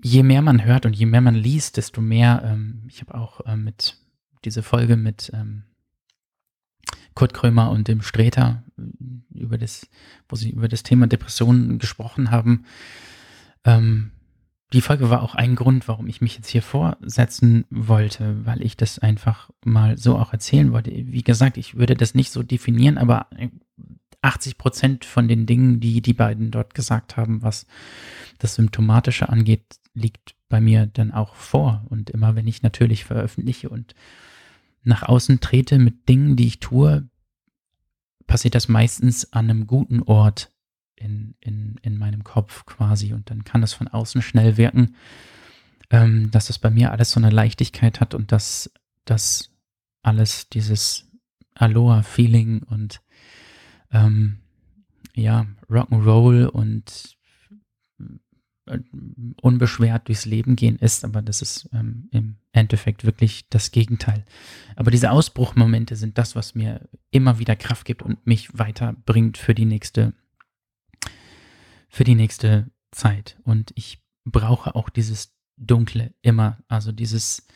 je 0.01 0.23
mehr 0.23 0.41
man 0.41 0.63
hört 0.63 0.85
und 0.85 0.95
je 0.95 1.05
mehr 1.05 1.21
man 1.21 1.35
liest, 1.35 1.77
desto 1.77 2.01
mehr, 2.01 2.41
ähm, 2.45 2.83
ich 2.87 3.01
habe 3.01 3.15
auch 3.15 3.41
ähm, 3.45 3.63
mit 3.63 3.97
diese 4.45 4.63
Folge 4.63 4.95
mit 4.95 5.31
ähm, 5.33 5.63
Kurt 7.13 7.33
Krömer 7.33 7.71
und 7.71 7.87
dem 7.87 8.01
Streter 8.01 8.63
über 9.33 9.57
das, 9.57 9.87
wo 10.29 10.35
sie 10.35 10.51
über 10.51 10.67
das 10.67 10.83
Thema 10.83 11.07
Depressionen 11.07 11.79
gesprochen 11.79 12.31
haben. 12.31 12.65
Ähm, 13.65 14.11
die 14.71 14.81
Folge 14.81 15.09
war 15.09 15.23
auch 15.23 15.35
ein 15.35 15.55
Grund, 15.55 15.87
warum 15.87 16.07
ich 16.07 16.21
mich 16.21 16.35
jetzt 16.35 16.49
hier 16.49 16.61
vorsetzen 16.61 17.65
wollte, 17.71 18.45
weil 18.45 18.61
ich 18.61 18.77
das 18.77 18.99
einfach 18.99 19.49
mal 19.65 19.97
so 19.97 20.17
auch 20.17 20.31
erzählen 20.31 20.71
wollte. 20.71 20.91
Wie 20.91 21.23
gesagt, 21.23 21.57
ich 21.57 21.75
würde 21.75 21.95
das 21.95 22.13
nicht 22.13 22.31
so 22.31 22.43
definieren, 22.43 22.99
aber 22.99 23.27
80 24.21 24.57
Prozent 24.57 25.05
von 25.05 25.27
den 25.27 25.45
Dingen, 25.45 25.79
die 25.79 26.01
die 26.01 26.13
beiden 26.13 26.51
dort 26.51 26.75
gesagt 26.75 27.17
haben, 27.17 27.41
was 27.41 27.65
das 28.37 28.55
Symptomatische 28.55 29.29
angeht, 29.29 29.63
liegt 29.93 30.35
bei 30.47 30.61
mir 30.61 30.87
dann 30.87 31.11
auch 31.11 31.35
vor. 31.35 31.85
Und 31.89 32.09
immer 32.09 32.35
wenn 32.35 32.47
ich 32.47 32.61
natürlich 32.61 33.05
veröffentliche 33.05 33.69
und 33.69 33.95
nach 34.83 35.03
außen 35.03 35.39
trete 35.39 35.77
mit 35.79 36.07
Dingen, 36.07 36.35
die 36.35 36.47
ich 36.47 36.59
tue, 36.59 37.07
passiert 38.27 38.55
das 38.55 38.67
meistens 38.67 39.33
an 39.33 39.49
einem 39.49 39.67
guten 39.67 40.01
Ort 40.03 40.51
in, 40.95 41.35
in, 41.39 41.79
in 41.81 41.97
meinem 41.97 42.23
Kopf 42.23 42.65
quasi. 42.65 43.13
Und 43.13 43.29
dann 43.29 43.43
kann 43.43 43.63
es 43.63 43.73
von 43.73 43.87
außen 43.87 44.21
schnell 44.21 44.57
wirken, 44.57 44.95
ähm, 45.89 46.31
dass 46.31 46.49
es 46.49 46.59
bei 46.59 46.69
mir 46.69 46.91
alles 46.91 47.11
so 47.11 47.19
eine 47.19 47.29
Leichtigkeit 47.29 47.99
hat 47.99 48.13
und 48.13 48.31
dass 48.31 48.71
das 49.05 49.51
alles 50.01 50.49
dieses 50.49 51.07
Aloha-Feeling 51.55 52.63
und 52.63 53.01
ähm, 53.91 54.39
ja, 55.15 55.47
Rock'n'Roll 55.69 56.45
und 56.45 57.17
unbeschwert 59.41 60.07
durchs 60.07 60.25
Leben 60.25 60.55
gehen 60.55 60.77
ist, 60.77 61.03
aber 61.03 61.21
das 61.21 61.41
ist 61.41 61.69
ähm, 61.73 62.09
im 62.11 62.37
Endeffekt 62.51 63.05
wirklich 63.05 63.49
das 63.49 63.71
Gegenteil. 63.71 64.25
Aber 64.75 64.91
diese 64.91 65.11
Ausbruchmomente 65.11 65.95
sind 65.95 66.17
das, 66.17 66.35
was 66.35 66.55
mir 66.55 66.87
immer 67.11 67.39
wieder 67.39 67.55
Kraft 67.55 67.85
gibt 67.85 68.03
und 68.03 68.25
mich 68.25 68.57
weiterbringt 68.57 69.37
für 69.37 69.55
die 69.55 69.65
nächste, 69.65 70.13
für 71.89 72.03
die 72.03 72.15
nächste 72.15 72.69
Zeit. 72.91 73.37
Und 73.43 73.71
ich 73.75 74.03
brauche 74.25 74.75
auch 74.75 74.89
dieses 74.89 75.35
Dunkle 75.57 76.13
immer, 76.21 76.59
also 76.67 76.91
dieses, 76.91 77.47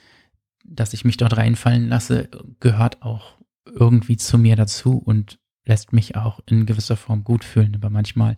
dass 0.63 0.93
ich 0.93 1.05
mich 1.05 1.17
dort 1.17 1.37
reinfallen 1.37 1.87
lasse, 1.89 2.29
gehört 2.59 3.01
auch 3.01 3.37
irgendwie 3.65 4.17
zu 4.17 4.37
mir 4.37 4.55
dazu 4.55 4.97
und 4.97 5.39
lässt 5.65 5.93
mich 5.93 6.15
auch 6.15 6.39
in 6.45 6.65
gewisser 6.65 6.97
Form 6.97 7.23
gut 7.23 7.43
fühlen. 7.43 7.75
Aber 7.75 7.89
manchmal 7.89 8.37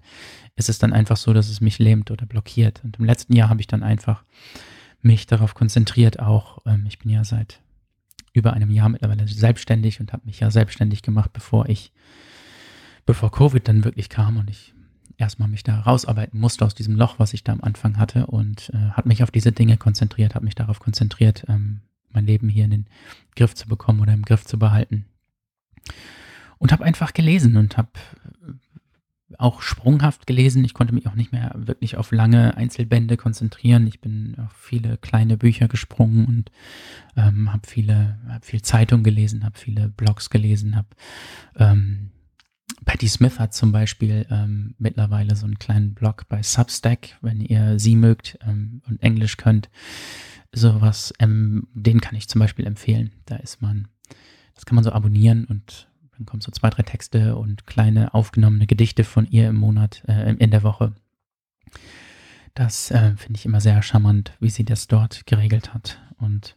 ist 0.55 0.69
es 0.69 0.79
dann 0.79 0.93
einfach 0.93 1.17
so, 1.17 1.33
dass 1.33 1.49
es 1.49 1.61
mich 1.61 1.79
lähmt 1.79 2.11
oder 2.11 2.25
blockiert. 2.25 2.83
Und 2.83 2.99
im 2.99 3.05
letzten 3.05 3.35
Jahr 3.35 3.49
habe 3.49 3.61
ich 3.61 3.67
dann 3.67 3.83
einfach 3.83 4.23
mich 5.01 5.27
darauf 5.27 5.53
konzentriert, 5.53 6.19
auch, 6.19 6.61
ähm, 6.65 6.85
ich 6.87 6.99
bin 6.99 7.11
ja 7.11 7.23
seit 7.23 7.61
über 8.33 8.53
einem 8.53 8.71
Jahr 8.71 8.89
mittlerweile 8.89 9.27
selbstständig 9.27 9.99
und 9.99 10.13
habe 10.13 10.25
mich 10.25 10.39
ja 10.39 10.51
selbstständig 10.51 11.03
gemacht, 11.03 11.31
bevor 11.31 11.69
ich, 11.69 11.93
bevor 13.05 13.31
Covid 13.31 13.67
dann 13.67 13.83
wirklich 13.83 14.09
kam 14.09 14.37
und 14.37 14.49
ich 14.49 14.73
erstmal 15.17 15.47
mich 15.47 15.63
da 15.63 15.79
rausarbeiten 15.79 16.39
musste 16.39 16.65
aus 16.65 16.75
diesem 16.75 16.95
Loch, 16.95 17.17
was 17.17 17.33
ich 17.33 17.43
da 17.43 17.53
am 17.53 17.61
Anfang 17.61 17.97
hatte 17.97 18.25
und 18.25 18.71
äh, 18.73 18.89
habe 18.91 19.07
mich 19.07 19.23
auf 19.23 19.31
diese 19.31 19.51
Dinge 19.51 19.77
konzentriert, 19.77 20.35
habe 20.35 20.45
mich 20.45 20.55
darauf 20.55 20.79
konzentriert, 20.79 21.45
ähm, 21.47 21.81
mein 22.11 22.25
Leben 22.25 22.49
hier 22.49 22.65
in 22.65 22.71
den 22.71 22.85
Griff 23.35 23.55
zu 23.55 23.67
bekommen 23.67 24.01
oder 24.01 24.13
im 24.13 24.23
Griff 24.23 24.43
zu 24.43 24.59
behalten 24.59 25.05
und 26.57 26.71
habe 26.71 26.83
einfach 26.83 27.13
gelesen 27.13 27.57
und 27.57 27.77
habe 27.77 27.89
auch 29.37 29.61
sprunghaft 29.61 30.27
gelesen. 30.27 30.63
Ich 30.63 30.73
konnte 30.73 30.93
mich 30.93 31.07
auch 31.07 31.15
nicht 31.15 31.31
mehr 31.31 31.51
wirklich 31.55 31.97
auf 31.97 32.11
lange 32.11 32.55
Einzelbände 32.57 33.17
konzentrieren. 33.17 33.87
Ich 33.87 33.99
bin 33.99 34.35
auf 34.37 34.53
viele 34.53 34.97
kleine 34.97 35.37
Bücher 35.37 35.67
gesprungen 35.67 36.25
und 36.25 36.51
ähm, 37.17 37.51
habe 37.51 37.67
viele, 37.67 38.19
hab 38.29 38.45
viel 38.45 38.61
Zeitung 38.61 39.03
gelesen, 39.03 39.43
habe 39.43 39.57
viele 39.57 39.89
Blogs 39.89 40.29
gelesen, 40.29 40.75
habe 40.75 40.87
ähm, 41.57 42.11
Patty 42.83 43.07
Smith 43.07 43.39
hat 43.39 43.53
zum 43.53 43.71
Beispiel 43.71 44.25
ähm, 44.29 44.75
mittlerweile 44.77 45.35
so 45.35 45.45
einen 45.45 45.59
kleinen 45.59 45.93
Blog 45.93 46.27
bei 46.27 46.43
Substack, 46.43 47.17
wenn 47.21 47.41
ihr 47.41 47.79
sie 47.79 47.95
mögt 47.95 48.37
ähm, 48.45 48.81
und 48.87 49.01
Englisch 49.01 49.37
könnt. 49.37 49.69
Sowas, 50.51 51.13
ähm, 51.19 51.67
den 51.73 52.01
kann 52.01 52.15
ich 52.15 52.27
zum 52.27 52.39
Beispiel 52.39 52.65
empfehlen. 52.65 53.11
Da 53.25 53.37
ist 53.37 53.61
man, 53.61 53.87
das 54.53 54.65
kann 54.65 54.75
man 54.75 54.83
so 54.83 54.91
abonnieren 54.91 55.45
und 55.45 55.87
dann 56.17 56.25
kommen 56.25 56.41
so 56.41 56.51
zwei, 56.51 56.69
drei 56.69 56.83
Texte 56.83 57.35
und 57.35 57.67
kleine 57.67 58.13
aufgenommene 58.13 58.67
Gedichte 58.67 59.03
von 59.03 59.25
ihr 59.25 59.49
im 59.49 59.57
Monat, 59.57 60.03
äh, 60.07 60.33
in 60.33 60.51
der 60.51 60.63
Woche. 60.63 60.93
Das 62.53 62.89
äh, 62.91 63.15
finde 63.17 63.37
ich 63.37 63.45
immer 63.45 63.59
sehr 63.59 63.81
charmant, 63.81 64.33
wie 64.39 64.49
sie 64.49 64.63
das 64.63 64.87
dort 64.87 65.25
geregelt 65.25 65.73
hat. 65.73 65.99
Und 66.17 66.55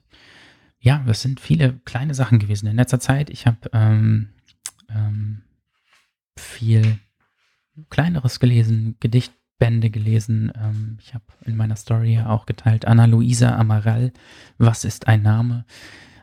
ja, 0.79 1.03
das 1.07 1.23
sind 1.23 1.41
viele 1.41 1.75
kleine 1.85 2.15
Sachen 2.15 2.39
gewesen 2.39 2.69
in 2.69 2.77
letzter 2.77 3.01
Zeit. 3.01 3.31
Ich 3.31 3.47
habe 3.47 3.59
ähm, 3.73 4.29
ähm, 4.89 5.43
viel 6.37 6.99
kleineres 7.91 8.39
gelesen, 8.39 8.97
Gedichtbände 9.01 9.91
gelesen. 9.91 10.53
Ähm, 10.57 10.99
ich 11.01 11.15
habe 11.15 11.25
in 11.45 11.57
meiner 11.57 11.77
Story 11.77 12.21
auch 12.21 12.47
geteilt 12.47 12.87
Ana 12.87 13.07
Luisa 13.07 13.57
Amaral, 13.57 14.13
Was 14.57 14.85
ist 14.85 15.09
ein 15.09 15.23
Name? 15.23 15.65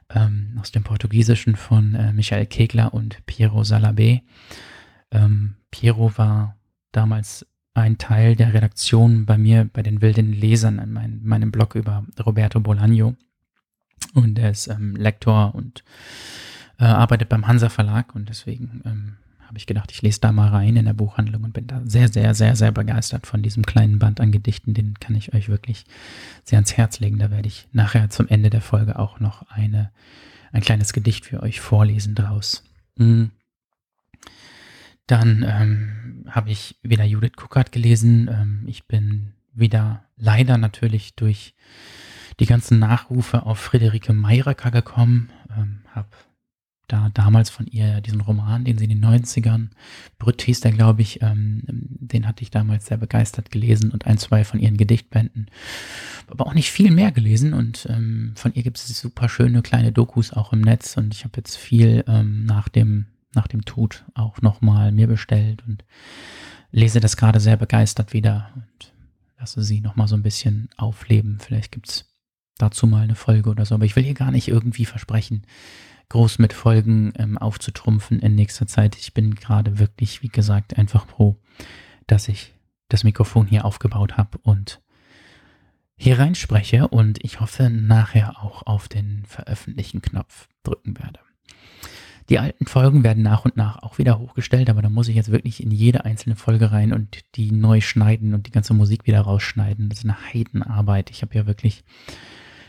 Ähm, 0.10 0.58
aus 0.60 0.72
dem 0.72 0.84
Portugiesischen 0.84 1.56
von 1.56 1.96
äh, 1.96 2.14
Michael 2.14 2.46
Kegler 2.46 2.94
und 2.94 3.26
Piero 3.26 3.62
Salabé. 3.62 4.22
Ähm, 5.12 5.56
Piero 5.72 6.18
war 6.18 6.56
damals 6.92 7.46
ein 7.74 7.98
Teil 7.98 8.36
der 8.36 8.54
Redaktion 8.54 9.26
bei 9.26 9.38
mir, 9.38 9.70
bei 9.72 9.84
den 9.84 10.02
wilden 10.02 10.32
Lesern 10.32 10.80
in 10.80 10.94
mein, 10.94 11.22
meinem 11.24 11.52
Blog 11.52 11.76
über 11.76 12.06
Roberto 12.26 12.60
Bolaño. 12.60 13.16
Und 14.14 14.40
er 14.40 14.52
ist 14.52 14.68
ähm, 14.68 14.96
Lektor 14.96 15.54
und 15.56 15.84
äh, 16.80 16.86
arbeitet 16.86 17.30
beim 17.30 17.48
Hansa 17.48 17.70
Verlag 17.70 18.16
und 18.16 18.30
deswegen 18.30 18.82
ähm, 18.86 19.18
habe 19.56 19.60
ich 19.62 19.68
gedacht, 19.68 19.90
ich 19.94 20.02
lese 20.02 20.20
da 20.20 20.34
mal 20.34 20.50
rein 20.50 20.76
in 20.76 20.84
der 20.84 20.94
Buchhandlung 20.94 21.46
und 21.46 21.54
bin 21.54 21.66
da 21.66 21.82
sehr, 21.86 22.10
sehr, 22.10 22.36
sehr, 22.36 22.58
sehr 22.58 22.74
begeistert 22.74 23.26
von 23.26 23.42
diesem 23.42 23.66
kleinen 23.66 24.00
Band 24.00 24.20
an 24.20 24.34
Gedichten. 24.34 24.74
Den 24.74 25.00
kann 25.00 25.16
ich 25.16 25.34
euch 25.34 25.48
wirklich 25.48 25.86
sehr 26.44 26.58
ans 26.58 26.76
Herz 26.76 27.00
legen. 27.00 27.20
Da 27.20 27.32
werde 27.32 27.48
ich 27.48 27.66
nachher 27.72 28.10
zum 28.10 28.28
Ende 28.28 28.50
der 28.50 28.60
Folge 28.60 29.00
auch 29.00 29.22
noch 29.22 29.50
eine, 29.50 29.92
ein 30.52 30.60
kleines 30.60 30.92
Gedicht 30.92 31.26
für 31.26 31.42
euch 31.42 31.62
vorlesen 31.62 32.16
draus. 32.16 32.66
Mhm. 32.98 33.32
Dann 35.08 35.46
ähm, 35.48 36.26
habe 36.30 36.50
ich 36.52 36.78
wieder 36.84 37.06
Judith 37.06 37.38
Kuckert 37.38 37.72
gelesen. 37.72 38.28
Ähm, 38.28 38.64
ich 38.68 38.88
bin 38.88 39.36
wieder 39.54 40.04
leider 40.18 40.58
natürlich 40.58 41.16
durch 41.16 41.56
die 42.42 42.46
ganzen 42.46 42.78
Nachrufe 42.80 43.46
auf 43.46 43.58
Friederike 43.60 44.12
Mayracker 44.12 44.72
gekommen, 44.72 45.30
ähm, 45.56 45.80
habe 45.94 46.10
da 46.88 47.10
damals 47.14 47.50
von 47.50 47.68
ihr 47.68 48.02
diesen 48.02 48.22
Roman, 48.22 48.64
den 48.64 48.78
sie 48.78 48.86
in 48.86 48.90
den 48.92 49.06
90ern, 49.06 49.70
Brütt 50.20 50.42
hieß 50.42 50.62
der, 50.62 50.72
glaube 50.72 51.02
ich, 51.02 51.22
ähm, 51.22 51.64
den 51.68 52.28
hatte 52.28 52.44
ich 52.44 52.52
damals 52.52 52.86
sehr 52.86 52.98
begeistert 52.98 53.52
gelesen 53.52 53.92
und 53.92 54.06
ein, 54.06 54.18
zwei 54.18 54.44
von 54.44 54.60
ihren 54.60 54.78
Gedichtbänden. 54.78 55.50
Aber 56.28 56.48
auch 56.48 56.54
nicht 56.54 56.72
viel 56.72 56.92
mehr 56.92 57.12
gelesen 57.12 57.54
und 57.54 57.88
ähm, 57.90 58.34
von 58.36 58.54
ihr 58.54 58.64
gibt 58.64 58.78
es 58.78 58.88
super 59.00 59.30
schöne 59.30 59.62
kleine 59.62 59.92
Dokus 59.92 60.34
auch 60.34 60.54
im 60.54 60.62
Netz 60.62 60.98
und 60.98 61.14
ich 61.14 61.24
habe 61.24 61.38
jetzt 61.38 61.58
viel 61.58 62.04
ähm, 62.08 62.46
nach 62.46 62.70
dem, 62.70 63.08
nach 63.34 63.48
dem 63.48 63.66
Tod 63.66 64.06
auch 64.14 64.42
nochmal 64.42 64.92
mir 64.92 65.08
bestellt 65.08 65.64
und 65.68 65.84
lese 66.72 67.00
das 67.00 67.18
gerade 67.18 67.40
sehr 67.40 67.58
begeistert 67.58 68.14
wieder 68.14 68.52
und 68.56 68.94
lasse 69.40 69.64
sie 69.64 69.82
nochmal 69.82 70.08
so 70.08 70.16
ein 70.16 70.24
bisschen 70.24 70.70
aufleben. 70.78 71.40
Vielleicht 71.40 71.72
gibt 71.72 71.90
es 71.90 72.06
dazu 72.58 72.88
mal 72.88 73.04
eine 73.04 73.16
Folge 73.16 73.50
oder 73.50 73.66
so, 73.66 73.76
aber 73.76 73.86
ich 73.86 73.96
will 73.96 74.04
hier 74.04 74.14
gar 74.14 74.32
nicht 74.32 74.48
irgendwie 74.48 74.86
versprechen, 74.86 75.44
groß 76.10 76.40
mit 76.40 76.54
Folgen 76.54 77.14
ähm, 77.18 77.38
aufzutrumpfen 77.38 78.20
in 78.20 78.36
nächster 78.36 78.68
Zeit. 78.68 78.96
Ich 78.98 79.14
bin 79.14 79.36
gerade 79.36 79.80
wirklich, 79.80 80.22
wie 80.22 80.30
gesagt, 80.30 80.78
einfach 80.78 81.08
froh, 81.08 81.38
dass 82.08 82.28
ich 82.28 82.54
das 82.90 83.04
Mikrofon 83.04 83.48
hier 83.48 83.66
aufgebaut 83.66 84.18
habe 84.18 84.38
und 84.40 84.82
hier 85.98 86.20
reinspreche 86.20 86.88
und 86.88 87.24
ich 87.24 87.40
hoffe 87.40 87.70
nachher 87.70 88.44
auch 88.44 88.64
auf 88.66 88.88
den 88.88 89.24
veröffentlichen 89.26 90.02
Knopf 90.02 90.50
drücken 90.64 90.98
werde. 91.00 91.20
Die 92.30 92.40
alten 92.40 92.66
Folgen 92.66 93.04
werden 93.04 93.22
nach 93.22 93.46
und 93.46 93.56
nach 93.56 93.84
auch 93.84 94.00
wieder 94.00 94.18
hochgestellt, 94.18 94.70
aber 94.70 94.82
da 94.82 94.90
muss 94.90 95.08
ich 95.08 95.16
jetzt 95.16 95.32
wirklich 95.32 95.62
in 95.62 95.70
jede 95.70 96.06
einzelne 96.06 96.36
Folge 96.36 96.72
rein 96.72 96.92
und 96.92 97.20
die 97.36 97.52
neu 97.52 97.82
schneiden 97.82 98.34
und 98.34 98.48
die 98.48 98.52
ganze 98.52 98.74
Musik 98.74 99.06
wieder 99.06 99.22
rausschneiden. 99.22 99.90
Das 99.90 100.00
ist 100.00 100.06
eine 100.06 100.18
Heidenarbeit. 100.34 101.12
Ich 101.12 101.22
habe 101.22 101.36
ja 101.36 101.46
wirklich 101.46 101.84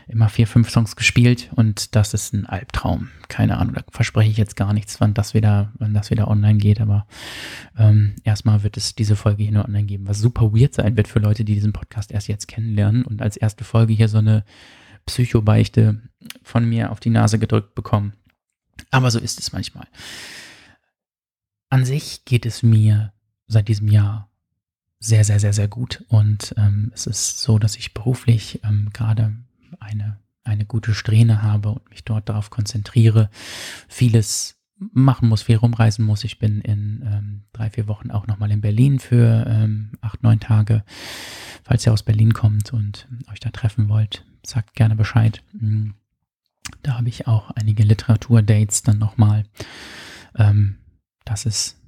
immer 0.07 0.29
vier, 0.29 0.47
fünf 0.47 0.69
Songs 0.69 0.95
gespielt 0.95 1.49
und 1.55 1.95
das 1.95 2.13
ist 2.13 2.33
ein 2.33 2.45
Albtraum. 2.45 3.09
Keine 3.27 3.57
Ahnung, 3.57 3.75
da 3.75 3.83
verspreche 3.91 4.31
ich 4.31 4.37
jetzt 4.37 4.55
gar 4.55 4.73
nichts, 4.73 5.01
wann 5.01 5.13
das 5.13 5.33
wieder, 5.33 5.73
wann 5.77 5.93
das 5.93 6.09
wieder 6.11 6.27
online 6.29 6.59
geht, 6.59 6.79
aber 6.79 7.07
ähm, 7.77 8.15
erstmal 8.23 8.63
wird 8.63 8.77
es 8.77 8.95
diese 8.95 9.15
Folge 9.15 9.43
hier 9.43 9.51
nur 9.51 9.65
online 9.65 9.85
geben, 9.85 10.07
was 10.07 10.19
super 10.19 10.53
weird 10.53 10.73
sein 10.73 10.95
wird 10.95 11.07
für 11.07 11.19
Leute, 11.19 11.43
die 11.43 11.55
diesen 11.55 11.73
Podcast 11.73 12.11
erst 12.11 12.27
jetzt 12.27 12.47
kennenlernen 12.47 13.03
und 13.03 13.21
als 13.21 13.37
erste 13.37 13.63
Folge 13.63 13.93
hier 13.93 14.07
so 14.07 14.19
eine 14.19 14.45
Psychobeichte 15.05 16.01
von 16.43 16.67
mir 16.67 16.91
auf 16.91 16.99
die 16.99 17.09
Nase 17.09 17.39
gedrückt 17.39 17.75
bekommen. 17.75 18.13
Aber 18.91 19.11
so 19.11 19.19
ist 19.19 19.39
es 19.39 19.51
manchmal. 19.51 19.87
An 21.69 21.85
sich 21.85 22.23
geht 22.25 22.45
es 22.45 22.63
mir 22.63 23.11
seit 23.47 23.67
diesem 23.67 23.87
Jahr 23.89 24.29
sehr, 24.99 25.23
sehr, 25.23 25.39
sehr, 25.39 25.53
sehr 25.53 25.67
gut. 25.67 26.03
Und 26.07 26.53
ähm, 26.57 26.91
es 26.93 27.07
ist 27.07 27.41
so, 27.41 27.59
dass 27.59 27.75
ich 27.75 27.93
beruflich 27.93 28.61
ähm, 28.63 28.89
gerade 28.93 29.35
eine, 29.79 30.19
eine 30.43 30.65
gute 30.65 30.93
Strähne 30.93 31.41
habe 31.41 31.69
und 31.69 31.89
mich 31.89 32.03
dort 32.03 32.29
darauf 32.29 32.49
konzentriere, 32.49 33.29
vieles 33.87 34.57
machen 34.79 35.27
muss, 35.29 35.41
viel 35.43 35.57
rumreisen 35.57 36.05
muss. 36.05 36.23
Ich 36.23 36.39
bin 36.39 36.61
in 36.61 37.03
ähm, 37.05 37.43
drei, 37.51 37.69
vier 37.69 37.87
Wochen 37.87 38.11
auch 38.11 38.27
nochmal 38.27 38.51
in 38.51 38.61
Berlin 38.61 38.99
für 38.99 39.45
ähm, 39.47 39.93
acht, 40.01 40.23
neun 40.23 40.39
Tage. 40.39 40.83
Falls 41.63 41.85
ihr 41.85 41.93
aus 41.93 42.03
Berlin 42.03 42.33
kommt 42.33 42.73
und 42.73 43.07
euch 43.31 43.39
da 43.39 43.49
treffen 43.49 43.89
wollt, 43.89 44.25
sagt 44.45 44.75
gerne 44.75 44.95
Bescheid. 44.95 45.43
Mm. 45.53 45.91
Da 46.83 46.97
habe 46.97 47.09
ich 47.09 47.27
auch 47.27 47.51
einige 47.51 47.83
Literaturdates 47.83 48.83
dann 48.83 48.97
nochmal. 48.97 49.45
Ähm, 50.35 50.77
das 51.23 51.45
ist 51.45 51.81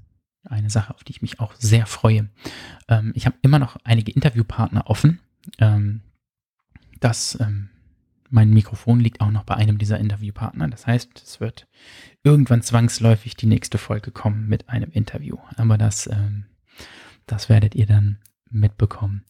eine 0.44 0.70
Sache, 0.70 0.96
auf 0.96 1.04
die 1.04 1.12
ich 1.12 1.22
mich 1.22 1.40
auch 1.40 1.54
sehr 1.56 1.86
freue. 1.86 2.30
Ähm, 2.88 3.12
ich 3.14 3.26
habe 3.26 3.36
immer 3.42 3.60
noch 3.60 3.78
einige 3.84 4.12
Interviewpartner 4.12 4.90
offen. 4.90 5.20
Ähm, 5.60 6.02
das, 7.00 7.38
ähm, 7.40 7.70
mein 8.30 8.52
Mikrofon 8.52 9.00
liegt 9.00 9.22
auch 9.22 9.32
noch 9.32 9.44
bei 9.44 9.56
einem 9.56 9.78
dieser 9.78 10.00
Interviewpartner. 10.00 10.68
Das 10.68 10.86
heißt, 10.86 11.22
es 11.24 11.40
wird 11.40 11.68
irgendwann 12.24 12.62
zwangsläufig 12.62 13.36
die 13.36 13.48
nächste 13.48 13.78
Folge 13.78 14.12
kommen 14.12 14.48
mit 14.48 14.70
einem 14.70 14.92
Interview. 14.92 15.38
Aber 15.56 15.78
das, 15.78 16.08
ähm, 16.08 16.46
das 17.26 17.50
werdet 17.50 17.76
ihr 17.76 17.86
dann 17.86 18.20
mitbekommen. 18.50 19.26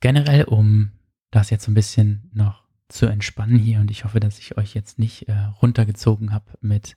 Generell, 0.00 0.44
um 0.44 0.92
das 1.30 1.50
jetzt 1.50 1.68
ein 1.68 1.74
bisschen 1.74 2.30
noch 2.32 2.64
zu 2.88 3.06
entspannen 3.06 3.58
hier 3.58 3.80
und 3.80 3.90
ich 3.90 4.04
hoffe, 4.04 4.18
dass 4.18 4.38
ich 4.38 4.56
euch 4.56 4.74
jetzt 4.74 4.98
nicht 4.98 5.28
äh, 5.28 5.32
runtergezogen 5.62 6.32
habe 6.32 6.58
mit 6.60 6.96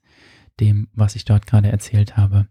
dem, 0.59 0.87
was 0.93 1.15
ich 1.15 1.25
dort 1.25 1.45
gerade 1.45 1.69
erzählt 1.71 2.17
habe. 2.17 2.47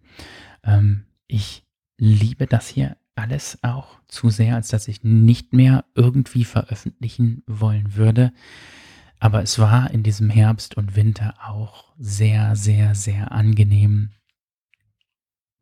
Ähm, 0.63 1.07
ich 1.27 1.65
liebe 1.99 2.47
das 2.47 2.69
hier 2.69 2.97
alles 3.15 3.59
auch 3.63 4.01
zu 4.09 4.31
sehr, 4.31 4.55
als 4.55 4.69
dass 4.69 4.89
ich 4.89 5.05
nicht 5.05 5.53
mehr 5.53 5.85
irgendwie 5.95 6.45
veröffentlichen 6.45 7.43
wollen 7.47 7.95
würde. 7.95 8.33
Aber 9.19 9.43
es 9.43 9.59
war 9.59 9.91
in 9.91 10.03
diesem 10.03 10.31
Herbst 10.31 10.77
und 10.77 10.97
Winter 10.97 11.35
auch 11.47 11.93
sehr, 11.99 12.57
sehr, 12.57 12.95
sehr 12.95 13.31
angenehm, 13.33 14.11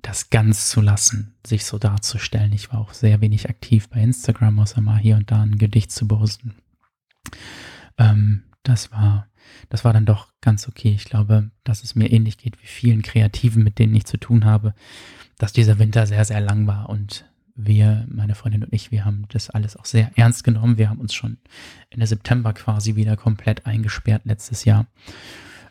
das 0.00 0.30
ganz 0.30 0.70
zu 0.70 0.80
lassen, 0.80 1.34
sich 1.46 1.66
so 1.66 1.78
darzustellen. 1.78 2.52
Ich 2.52 2.72
war 2.72 2.80
auch 2.80 2.94
sehr 2.94 3.20
wenig 3.20 3.50
aktiv 3.50 3.88
bei 3.90 4.00
Instagram, 4.00 4.58
außer 4.60 4.80
mal 4.80 4.98
hier 4.98 5.16
und 5.16 5.30
da 5.30 5.42
ein 5.42 5.58
Gedicht 5.58 5.92
zu 5.92 6.08
posten. 6.08 6.54
Ähm, 7.98 8.44
das 8.62 8.92
war, 8.92 9.28
das 9.68 9.84
war 9.84 9.92
dann 9.92 10.06
doch 10.06 10.32
ganz 10.40 10.66
okay. 10.66 10.92
Ich 10.94 11.04
glaube, 11.04 11.50
dass 11.64 11.82
es 11.82 11.94
mir 11.94 12.10
ähnlich 12.10 12.38
geht 12.38 12.62
wie 12.62 12.66
vielen 12.66 13.02
Kreativen, 13.02 13.62
mit 13.62 13.78
denen 13.78 13.94
ich 13.94 14.06
zu 14.06 14.16
tun 14.16 14.44
habe, 14.44 14.74
dass 15.36 15.52
dieser 15.52 15.78
Winter 15.78 16.06
sehr, 16.06 16.24
sehr 16.24 16.40
lang 16.40 16.66
war 16.66 16.88
und 16.88 17.26
wir, 17.66 18.07
meine 18.09 18.35
Freundin 18.35 18.64
und 18.64 18.73
ich, 18.73 18.90
wir 18.90 19.05
haben 19.05 19.27
das 19.29 19.51
alles 19.51 19.77
auch 19.77 19.85
sehr 19.85 20.11
ernst 20.16 20.44
genommen. 20.44 20.79
Wir 20.79 20.88
haben 20.88 21.01
uns 21.01 21.14
schon 21.14 21.38
Ende 21.90 22.07
September 22.07 22.53
quasi 22.53 22.96
wieder 22.96 23.16
komplett 23.16 23.66
eingesperrt 23.66 24.23
letztes 24.25 24.64
Jahr. 24.64 24.87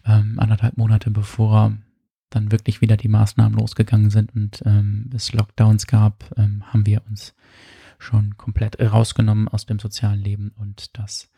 Ähm, 0.05 0.39
anderthalb 0.39 0.77
Monate 0.77 1.11
bevor 1.11 1.73
dann 2.29 2.51
wirklich 2.51 2.81
wieder 2.81 2.97
die 2.97 3.07
Maßnahmen 3.07 3.57
losgegangen 3.57 4.09
sind 4.09 4.35
und 4.35 4.61
ähm, 4.65 5.09
es 5.15 5.33
Lockdowns 5.33 5.87
gab, 5.87 6.31
ähm, 6.37 6.63
haben 6.67 6.85
wir 6.85 7.01
uns 7.07 7.33
schon 7.97 8.37
komplett 8.37 8.79
rausgenommen 8.79 9.47
aus 9.47 9.65
dem 9.65 9.79
sozialen 9.79 10.21
Leben 10.21 10.51
und 10.55 10.97
das 10.97 11.29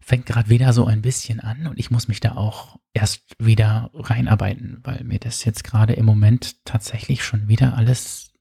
fängt 0.00 0.26
gerade 0.26 0.48
wieder 0.48 0.72
so 0.72 0.86
ein 0.86 1.02
bisschen 1.02 1.40
an 1.40 1.66
und 1.66 1.80
ich 1.80 1.90
muss 1.90 2.06
mich 2.06 2.20
da 2.20 2.36
auch 2.36 2.78
erst 2.94 3.22
wieder 3.38 3.90
reinarbeiten, 3.92 4.78
weil 4.84 5.02
mir 5.02 5.18
das 5.18 5.44
jetzt 5.44 5.64
gerade 5.64 5.94
im 5.94 6.04
Moment 6.04 6.64
tatsächlich 6.64 7.24
schon 7.24 7.48
wieder 7.48 7.76
alles 7.76 8.32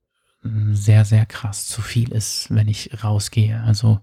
sehr, 0.71 1.05
sehr 1.05 1.25
krass 1.25 1.67
zu 1.67 1.81
viel 1.81 2.12
ist, 2.12 2.47
wenn 2.49 2.67
ich 2.67 3.03
rausgehe. 3.03 3.62
Also 3.62 3.99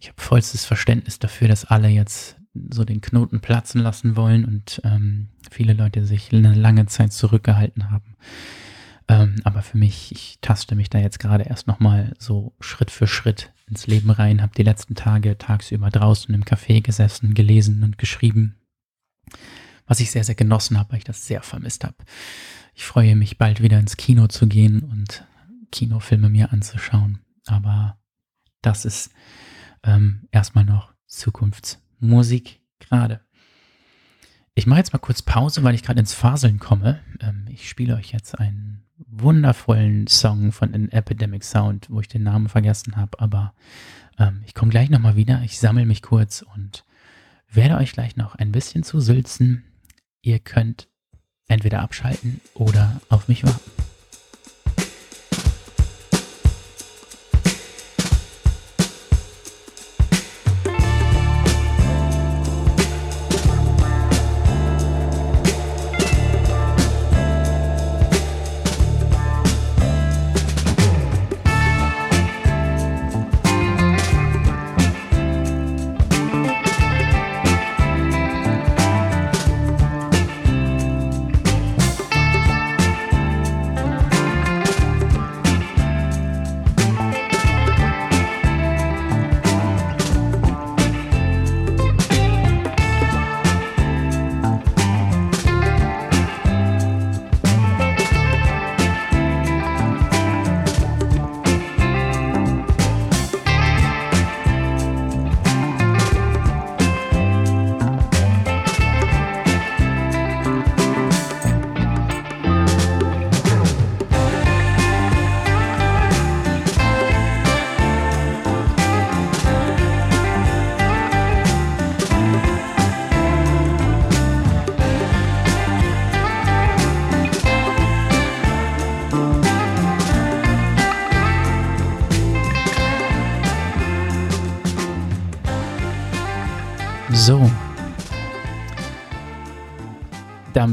ich 0.00 0.08
habe 0.08 0.20
vollstes 0.20 0.64
Verständnis 0.64 1.18
dafür, 1.18 1.48
dass 1.48 1.64
alle 1.64 1.88
jetzt 1.88 2.36
so 2.70 2.84
den 2.84 3.00
Knoten 3.00 3.40
platzen 3.40 3.80
lassen 3.80 4.16
wollen 4.16 4.44
und 4.44 4.80
ähm, 4.84 5.28
viele 5.50 5.72
Leute 5.72 6.04
sich 6.04 6.32
eine 6.32 6.54
lange 6.54 6.86
Zeit 6.86 7.12
zurückgehalten 7.12 7.90
haben. 7.90 8.16
Ähm, 9.08 9.36
aber 9.44 9.62
für 9.62 9.78
mich, 9.78 10.12
ich 10.12 10.38
taste 10.40 10.74
mich 10.74 10.90
da 10.90 10.98
jetzt 10.98 11.18
gerade 11.18 11.44
erst 11.44 11.66
nochmal 11.66 12.14
so 12.18 12.54
Schritt 12.60 12.90
für 12.90 13.06
Schritt 13.06 13.52
ins 13.66 13.86
Leben 13.86 14.10
rein, 14.10 14.42
habe 14.42 14.52
die 14.56 14.62
letzten 14.62 14.94
Tage 14.94 15.38
tagsüber 15.38 15.90
draußen 15.90 16.34
im 16.34 16.44
Café 16.44 16.82
gesessen, 16.82 17.34
gelesen 17.34 17.82
und 17.82 17.98
geschrieben, 17.98 18.56
was 19.86 20.00
ich 20.00 20.10
sehr, 20.10 20.24
sehr 20.24 20.34
genossen 20.34 20.78
habe, 20.78 20.92
weil 20.92 20.98
ich 20.98 21.04
das 21.04 21.26
sehr 21.26 21.42
vermisst 21.42 21.84
habe. 21.84 21.96
Ich 22.74 22.84
freue 22.84 23.16
mich 23.16 23.38
bald 23.38 23.62
wieder 23.62 23.78
ins 23.78 23.96
Kino 23.96 24.28
zu 24.28 24.46
gehen 24.46 24.80
und 24.80 25.24
Kinofilme 25.70 26.28
mir 26.28 26.52
anzuschauen. 26.52 27.20
Aber 27.46 27.98
das 28.62 28.84
ist 28.84 29.10
ähm, 29.82 30.28
erstmal 30.30 30.64
noch 30.64 30.92
Zukunftsmusik 31.06 32.60
gerade. 32.78 33.20
Ich 34.54 34.66
mache 34.66 34.80
jetzt 34.80 34.92
mal 34.92 34.98
kurz 34.98 35.22
Pause, 35.22 35.62
weil 35.62 35.74
ich 35.74 35.82
gerade 35.82 36.00
ins 36.00 36.14
Faseln 36.14 36.58
komme. 36.58 37.00
Ähm, 37.20 37.46
ich 37.48 37.68
spiele 37.68 37.94
euch 37.94 38.12
jetzt 38.12 38.38
einen 38.38 38.84
wundervollen 38.96 40.06
Song 40.08 40.52
von 40.52 40.74
An 40.74 40.88
Epidemic 40.90 41.44
Sound, 41.44 41.88
wo 41.90 42.00
ich 42.00 42.08
den 42.08 42.24
Namen 42.24 42.48
vergessen 42.48 42.96
habe, 42.96 43.20
aber 43.20 43.54
ähm, 44.18 44.42
ich 44.46 44.54
komme 44.54 44.70
gleich 44.70 44.90
nochmal 44.90 45.16
wieder. 45.16 45.42
Ich 45.44 45.58
sammle 45.58 45.86
mich 45.86 46.02
kurz 46.02 46.42
und 46.54 46.84
werde 47.50 47.76
euch 47.76 47.92
gleich 47.92 48.16
noch 48.16 48.34
ein 48.34 48.52
bisschen 48.52 48.82
zusülzen. 48.82 49.64
Ihr 50.22 50.40
könnt 50.40 50.88
entweder 51.46 51.80
abschalten 51.80 52.40
oder 52.54 53.00
auf 53.08 53.28
mich 53.28 53.44
warten. 53.44 53.77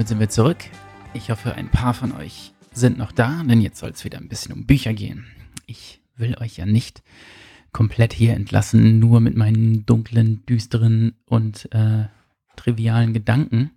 Damit 0.05 0.09
sind 0.09 0.19
wir 0.19 0.29
zurück. 0.29 0.57
Ich 1.15 1.31
hoffe, 1.31 1.55
ein 1.55 1.69
paar 1.69 1.95
von 1.95 2.11
euch 2.11 2.53
sind 2.71 2.99
noch 2.99 3.11
da, 3.11 3.41
denn 3.41 3.59
jetzt 3.59 3.79
soll 3.79 3.89
es 3.89 4.05
wieder 4.05 4.19
ein 4.19 4.27
bisschen 4.27 4.53
um 4.53 4.67
Bücher 4.67 4.93
gehen. 4.93 5.25
Ich 5.65 5.99
will 6.15 6.37
euch 6.39 6.57
ja 6.57 6.67
nicht 6.67 7.01
komplett 7.71 8.13
hier 8.13 8.35
entlassen, 8.35 8.99
nur 8.99 9.19
mit 9.19 9.35
meinen 9.35 9.87
dunklen, 9.87 10.45
düsteren 10.45 11.15
und 11.25 11.73
äh, 11.73 12.03
trivialen 12.55 13.13
Gedanken. 13.13 13.71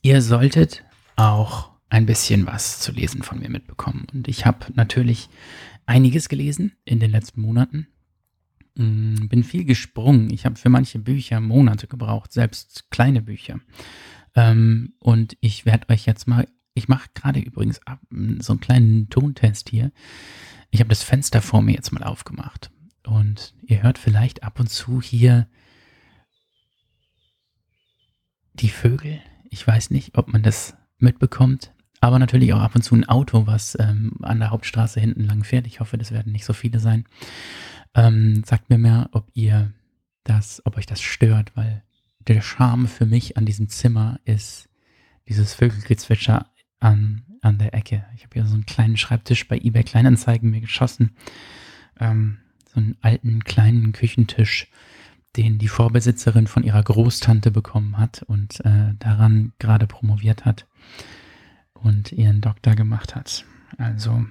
Ihr 0.00 0.22
solltet 0.22 0.84
auch 1.16 1.70
ein 1.90 2.06
bisschen 2.06 2.46
was 2.46 2.78
zu 2.78 2.92
lesen 2.92 3.24
von 3.24 3.40
mir 3.40 3.50
mitbekommen. 3.50 4.06
Und 4.14 4.28
ich 4.28 4.46
habe 4.46 4.66
natürlich 4.74 5.28
einiges 5.86 6.28
gelesen 6.28 6.76
in 6.84 7.00
den 7.00 7.10
letzten 7.10 7.40
Monaten. 7.40 7.88
Mm, 8.76 9.26
bin 9.26 9.42
viel 9.42 9.64
gesprungen. 9.64 10.30
Ich 10.30 10.44
habe 10.44 10.54
für 10.54 10.68
manche 10.68 11.00
Bücher 11.00 11.40
Monate 11.40 11.88
gebraucht, 11.88 12.32
selbst 12.32 12.92
kleine 12.92 13.22
Bücher. 13.22 13.58
Ähm, 14.38 14.92
und 15.00 15.36
ich 15.40 15.66
werde 15.66 15.88
euch 15.88 16.06
jetzt 16.06 16.28
mal, 16.28 16.46
ich 16.74 16.86
mache 16.86 17.08
gerade 17.12 17.40
übrigens 17.40 17.80
so 18.38 18.52
einen 18.52 18.60
kleinen 18.60 19.10
Tontest 19.10 19.68
hier. 19.68 19.90
Ich 20.70 20.78
habe 20.78 20.90
das 20.90 21.02
Fenster 21.02 21.42
vor 21.42 21.60
mir 21.60 21.74
jetzt 21.74 21.90
mal 21.90 22.04
aufgemacht. 22.04 22.70
Und 23.04 23.54
ihr 23.62 23.82
hört 23.82 23.98
vielleicht 23.98 24.44
ab 24.44 24.60
und 24.60 24.68
zu 24.68 25.02
hier 25.02 25.48
die 28.54 28.68
Vögel. 28.68 29.18
Ich 29.50 29.66
weiß 29.66 29.90
nicht, 29.90 30.16
ob 30.16 30.28
man 30.28 30.44
das 30.44 30.76
mitbekommt. 30.98 31.72
Aber 32.00 32.20
natürlich 32.20 32.52
auch 32.52 32.60
ab 32.60 32.76
und 32.76 32.82
zu 32.82 32.94
ein 32.94 33.08
Auto, 33.08 33.48
was 33.48 33.76
ähm, 33.80 34.18
an 34.22 34.38
der 34.38 34.50
Hauptstraße 34.50 35.00
hinten 35.00 35.24
lang 35.24 35.42
fährt. 35.42 35.66
Ich 35.66 35.80
hoffe, 35.80 35.98
das 35.98 36.12
werden 36.12 36.30
nicht 36.30 36.44
so 36.44 36.52
viele 36.52 36.78
sein. 36.78 37.06
Ähm, 37.96 38.44
sagt 38.44 38.70
mir 38.70 38.78
mehr, 38.78 39.08
ob 39.10 39.28
ihr 39.34 39.72
das, 40.22 40.62
ob 40.64 40.76
euch 40.76 40.86
das 40.86 41.00
stört, 41.00 41.56
weil 41.56 41.82
der 42.28 42.42
Charme 42.42 42.86
für 42.86 43.06
mich 43.06 43.36
an 43.36 43.46
diesem 43.46 43.68
Zimmer 43.68 44.20
ist 44.24 44.68
dieses 45.28 45.54
Vögelgezwitscher 45.54 46.46
an, 46.78 47.24
an 47.40 47.58
der 47.58 47.74
Ecke. 47.74 48.04
Ich 48.16 48.24
habe 48.24 48.34
hier 48.34 48.46
so 48.46 48.54
einen 48.54 48.66
kleinen 48.66 48.96
Schreibtisch 48.96 49.48
bei 49.48 49.58
eBay 49.58 49.82
Kleinanzeigen 49.82 50.50
mir 50.50 50.60
geschossen. 50.60 51.16
Ähm, 51.98 52.38
so 52.66 52.80
einen 52.80 52.96
alten 53.00 53.44
kleinen 53.44 53.92
Küchentisch, 53.92 54.70
den 55.36 55.58
die 55.58 55.68
Vorbesitzerin 55.68 56.46
von 56.46 56.62
ihrer 56.62 56.82
Großtante 56.82 57.50
bekommen 57.50 57.96
hat 57.96 58.22
und 58.22 58.64
äh, 58.64 58.94
daran 58.98 59.52
gerade 59.58 59.86
promoviert 59.86 60.44
hat 60.44 60.66
und 61.72 62.12
ihren 62.12 62.40
Doktor 62.40 62.74
gemacht 62.74 63.14
hat. 63.14 63.44
Also 63.78 64.26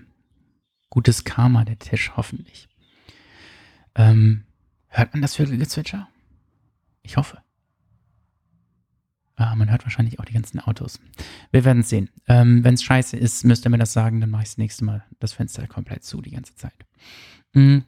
gutes 0.89 1.23
Karma, 1.23 1.65
der 1.65 1.79
Tisch 1.79 2.11
hoffentlich. 2.15 2.69
Ähm, 3.95 4.45
hört 4.87 5.13
man 5.13 5.21
das 5.21 5.35
Vögelgezwitscher? 5.35 6.07
Ich 7.01 7.17
hoffe. 7.17 7.41
Ah, 9.39 9.55
man 9.55 9.69
hört 9.69 9.85
wahrscheinlich 9.85 10.19
auch 10.19 10.25
die 10.25 10.33
ganzen 10.33 10.59
Autos. 10.59 10.99
Wir 11.51 11.63
werden 11.63 11.81
es 11.81 11.89
sehen. 11.89 12.09
Ähm, 12.27 12.63
Wenn 12.63 12.73
es 12.73 12.83
scheiße 12.83 13.15
ist, 13.15 13.45
müsst 13.45 13.65
ihr 13.65 13.69
mir 13.69 13.77
das 13.77 13.93
sagen, 13.93 14.19
dann 14.19 14.31
mache 14.31 14.41
ich 14.41 14.49
das 14.49 14.57
nächste 14.57 14.83
Mal 14.83 15.03
das 15.19 15.33
Fenster 15.33 15.67
komplett 15.67 16.03
zu 16.03 16.21
die 16.21 16.31
ganze 16.31 16.55
Zeit. 16.55 16.73
Mhm. 17.53 17.83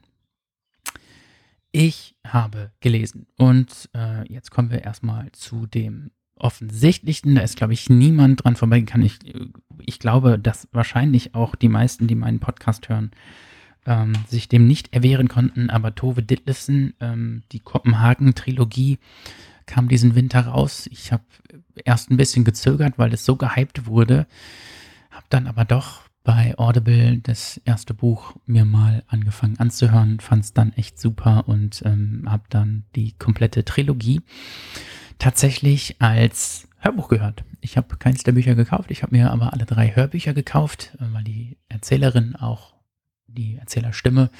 Ich 1.72 2.16
habe 2.24 2.70
gelesen 2.80 3.26
und 3.36 3.90
äh, 3.94 4.32
jetzt 4.32 4.50
kommen 4.50 4.70
wir 4.70 4.82
erstmal 4.82 5.30
zu 5.32 5.66
dem 5.66 6.12
offensichtlichen. 6.36 7.34
Da 7.34 7.42
ist, 7.42 7.56
glaube 7.56 7.72
ich, 7.72 7.90
niemand 7.90 8.44
dran 8.44 8.56
vorbeigegangen. 8.56 9.06
Ich, 9.06 9.18
ich 9.80 9.98
glaube, 9.98 10.38
dass 10.38 10.68
wahrscheinlich 10.72 11.34
auch 11.34 11.56
die 11.56 11.68
meisten, 11.68 12.06
die 12.06 12.14
meinen 12.14 12.40
Podcast 12.40 12.88
hören, 12.88 13.10
ähm, 13.86 14.12
sich 14.28 14.48
dem 14.48 14.66
nicht 14.66 14.94
erwehren 14.94 15.28
konnten. 15.28 15.70
Aber 15.70 15.94
Tove 15.94 16.22
Ditlevsen, 16.22 16.94
ähm, 17.00 17.42
die 17.52 17.60
Kopenhagen-Trilogie, 17.60 18.98
kam 19.70 19.88
diesen 19.88 20.16
Winter 20.16 20.40
raus. 20.40 20.88
Ich 20.90 21.12
habe 21.12 21.22
erst 21.84 22.10
ein 22.10 22.16
bisschen 22.16 22.44
gezögert, 22.44 22.98
weil 22.98 23.14
es 23.14 23.24
so 23.24 23.36
gehypt 23.36 23.86
wurde. 23.86 24.26
Habe 25.10 25.26
dann 25.30 25.46
aber 25.46 25.64
doch 25.64 26.02
bei 26.24 26.58
Audible 26.58 27.18
das 27.18 27.60
erste 27.64 27.94
Buch 27.94 28.34
mir 28.46 28.64
mal 28.64 29.04
angefangen 29.06 29.58
anzuhören, 29.58 30.20
fand 30.20 30.44
es 30.44 30.52
dann 30.52 30.72
echt 30.74 31.00
super 31.00 31.48
und 31.48 31.82
ähm, 31.86 32.24
habe 32.28 32.42
dann 32.50 32.84
die 32.94 33.12
komplette 33.12 33.64
Trilogie 33.64 34.20
tatsächlich 35.18 35.96
als 36.00 36.68
Hörbuch 36.78 37.08
gehört. 37.08 37.44
Ich 37.60 37.76
habe 37.76 37.96
keins 37.96 38.22
der 38.22 38.32
Bücher 38.32 38.54
gekauft, 38.54 38.90
ich 38.90 39.02
habe 39.02 39.16
mir 39.16 39.30
aber 39.30 39.52
alle 39.52 39.64
drei 39.64 39.94
Hörbücher 39.94 40.34
gekauft, 40.34 40.96
äh, 41.00 41.04
weil 41.12 41.24
die 41.24 41.56
Erzählerin 41.68 42.36
auch 42.36 42.74
die 43.26 43.56
Erzählerstimme 43.56 44.30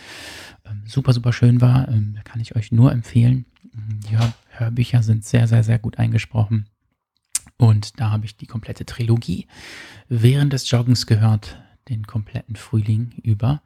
ähm, 0.66 0.82
super, 0.86 1.12
super 1.12 1.32
schön 1.32 1.60
war. 1.60 1.88
Ähm, 1.88 2.18
kann 2.24 2.40
ich 2.40 2.56
euch 2.56 2.72
nur 2.72 2.92
empfehlen. 2.92 3.46
Hör 4.10 4.32
Hörbücher 4.60 5.02
sind 5.02 5.24
sehr, 5.24 5.48
sehr, 5.48 5.64
sehr 5.64 5.78
gut 5.78 5.98
eingesprochen. 5.98 6.66
Und 7.56 8.00
da 8.00 8.10
habe 8.10 8.24
ich 8.24 8.36
die 8.36 8.46
komplette 8.46 8.86
Trilogie 8.86 9.46
während 10.08 10.52
des 10.52 10.70
Joggens 10.70 11.06
gehört, 11.06 11.60
den 11.88 12.06
kompletten 12.06 12.56
Frühling 12.56 13.12
über 13.22 13.60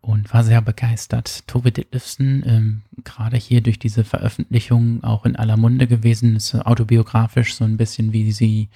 und 0.00 0.32
war 0.34 0.44
sehr 0.44 0.60
begeistert. 0.60 1.46
Tove 1.46 1.72
Ditlevsen, 1.72 2.42
ähm, 2.46 2.82
gerade 3.04 3.36
hier 3.36 3.60
durch 3.60 3.78
diese 3.78 4.04
Veröffentlichung 4.04 5.02
auch 5.02 5.24
in 5.24 5.36
aller 5.36 5.56
Munde 5.56 5.86
gewesen, 5.86 6.36
ist 6.36 6.54
autobiografisch 6.54 7.54
so 7.54 7.64
ein 7.64 7.76
bisschen 7.76 8.12
wie 8.12 8.32
sie, 8.32 8.68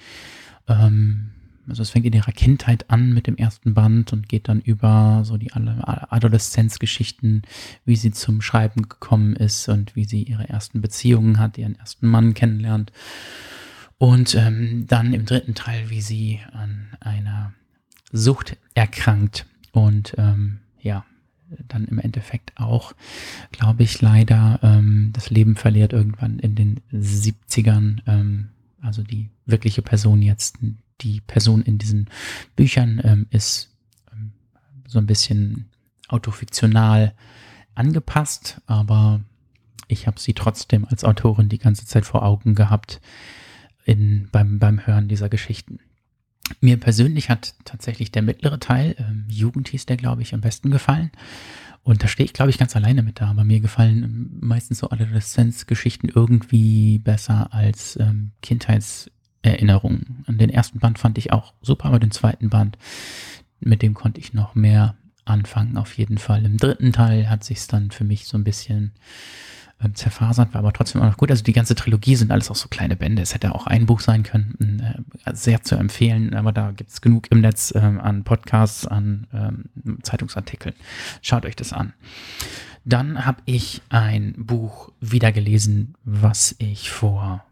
ähm, 0.67 1.31
also 1.69 1.81
es 1.81 1.89
fängt 1.89 2.05
in 2.05 2.13
ihrer 2.13 2.31
Kindheit 2.31 2.89
an 2.89 3.13
mit 3.13 3.27
dem 3.27 3.37
ersten 3.37 3.73
Band 3.73 4.13
und 4.13 4.27
geht 4.27 4.47
dann 4.47 4.61
über 4.61 5.21
so 5.25 5.37
die 5.37 5.51
Adoleszenzgeschichten, 5.53 7.43
wie 7.85 7.95
sie 7.95 8.11
zum 8.11 8.41
Schreiben 8.41 8.89
gekommen 8.89 9.35
ist 9.35 9.69
und 9.69 9.95
wie 9.95 10.05
sie 10.05 10.23
ihre 10.23 10.49
ersten 10.49 10.81
Beziehungen 10.81 11.39
hat, 11.39 11.57
ihren 11.57 11.77
ersten 11.79 12.07
Mann 12.07 12.33
kennenlernt. 12.33 12.91
Und 13.97 14.35
ähm, 14.35 14.85
dann 14.87 15.13
im 15.13 15.25
dritten 15.25 15.55
Teil, 15.55 15.89
wie 15.89 16.01
sie 16.01 16.39
an 16.53 16.87
einer 17.01 17.53
Sucht 18.11 18.57
erkrankt 18.73 19.45
und 19.71 20.15
ähm, 20.17 20.59
ja, 20.81 21.05
dann 21.67 21.85
im 21.85 21.99
Endeffekt 21.99 22.53
auch, 22.57 22.93
glaube 23.51 23.83
ich, 23.83 24.01
leider 24.01 24.59
ähm, 24.63 25.11
das 25.13 25.29
Leben 25.29 25.55
verliert 25.55 25.93
irgendwann 25.93 26.39
in 26.39 26.55
den 26.55 26.79
70ern. 26.93 27.99
Ähm, 28.07 28.49
also 28.81 29.03
die 29.03 29.29
wirkliche 29.45 29.81
Person 29.81 30.21
jetzt, 30.21 30.57
die 31.01 31.21
Person 31.21 31.61
in 31.61 31.77
diesen 31.77 32.09
Büchern 32.55 33.01
ähm, 33.03 33.27
ist 33.29 33.69
ähm, 34.11 34.33
so 34.87 34.99
ein 34.99 35.05
bisschen 35.05 35.69
autofiktional 36.07 37.13
angepasst, 37.75 38.61
aber 38.65 39.21
ich 39.87 40.07
habe 40.07 40.19
sie 40.19 40.33
trotzdem 40.33 40.85
als 40.85 41.03
Autorin 41.03 41.49
die 41.49 41.57
ganze 41.57 41.85
Zeit 41.85 42.05
vor 42.05 42.23
Augen 42.23 42.55
gehabt 42.55 43.01
in, 43.85 44.27
beim, 44.31 44.59
beim 44.59 44.85
Hören 44.85 45.07
dieser 45.07 45.29
Geschichten. 45.29 45.79
Mir 46.61 46.79
persönlich 46.79 47.29
hat 47.29 47.55
tatsächlich 47.63 48.11
der 48.11 48.21
mittlere 48.21 48.59
Teil, 48.59 48.95
ähm, 48.97 49.25
Jugend 49.27 49.69
hieß 49.69 49.85
der, 49.85 49.97
glaube 49.97 50.21
ich, 50.21 50.33
am 50.33 50.41
besten 50.41 50.71
gefallen. 50.71 51.11
Und 51.83 52.03
da 52.03 52.07
stehe 52.07 52.25
ich, 52.25 52.33
glaube 52.33 52.49
ich, 52.49 52.57
ganz 52.57 52.75
alleine 52.75 53.01
mit 53.03 53.21
da. 53.21 53.29
Aber 53.29 53.43
mir 53.43 53.59
gefallen 53.59 54.03
ähm, 54.03 54.29
meistens 54.41 54.79
so 54.79 54.89
Adoleszenzgeschichten 54.89 56.09
irgendwie 56.09 56.99
besser 56.99 57.53
als 57.53 57.97
ähm, 57.99 58.31
Kindheitserinnerungen. 59.43 60.23
Und 60.27 60.39
den 60.39 60.49
ersten 60.49 60.79
Band 60.79 60.99
fand 60.99 61.17
ich 61.17 61.31
auch 61.31 61.53
super, 61.61 61.85
aber 61.85 61.99
den 61.99 62.11
zweiten 62.11 62.49
Band, 62.49 62.77
mit 63.59 63.81
dem 63.81 63.93
konnte 63.93 64.19
ich 64.19 64.33
noch 64.33 64.55
mehr 64.55 64.95
anfangen, 65.25 65.77
auf 65.77 65.97
jeden 65.97 66.17
Fall. 66.17 66.45
Im 66.45 66.57
dritten 66.57 66.91
Teil 66.91 67.29
hat 67.29 67.43
sich 67.43 67.67
dann 67.67 67.91
für 67.91 68.03
mich 68.03 68.25
so 68.25 68.37
ein 68.37 68.43
bisschen 68.43 68.93
ähm, 69.83 69.93
zerfasert, 69.93 70.53
war 70.53 70.59
aber 70.59 70.73
trotzdem 70.73 71.01
auch 71.01 71.05
noch 71.05 71.17
gut. 71.17 71.29
Also 71.29 71.43
die 71.43 71.53
ganze 71.53 71.75
Trilogie 71.75 72.15
sind 72.15 72.31
alles 72.31 72.49
auch 72.49 72.55
so 72.55 72.67
kleine 72.67 72.95
Bände. 72.95 73.21
Es 73.21 73.33
hätte 73.33 73.53
auch 73.53 73.67
ein 73.67 73.85
Buch 73.85 73.99
sein 73.99 74.23
können, 74.23 74.81
äh, 75.25 75.33
sehr 75.35 75.61
zu 75.61 75.75
empfehlen, 75.75 76.33
aber 76.33 76.51
da 76.51 76.71
gibt 76.71 76.89
es 76.89 77.01
genug 77.01 77.27
im 77.31 77.41
Netz 77.41 77.71
äh, 77.75 77.79
an 77.79 78.23
Podcasts, 78.23 78.87
an 78.87 79.27
ähm, 79.33 79.99
Zeitungsartikeln. 80.01 80.75
Schaut 81.21 81.45
euch 81.45 81.55
das 81.55 81.73
an. 81.73 81.93
Dann 82.85 83.25
habe 83.25 83.41
ich 83.45 83.81
ein 83.89 84.33
Buch 84.37 84.91
wieder 84.99 85.31
gelesen, 85.31 85.93
was 86.05 86.55
ich 86.57 86.89
vor 86.89 87.43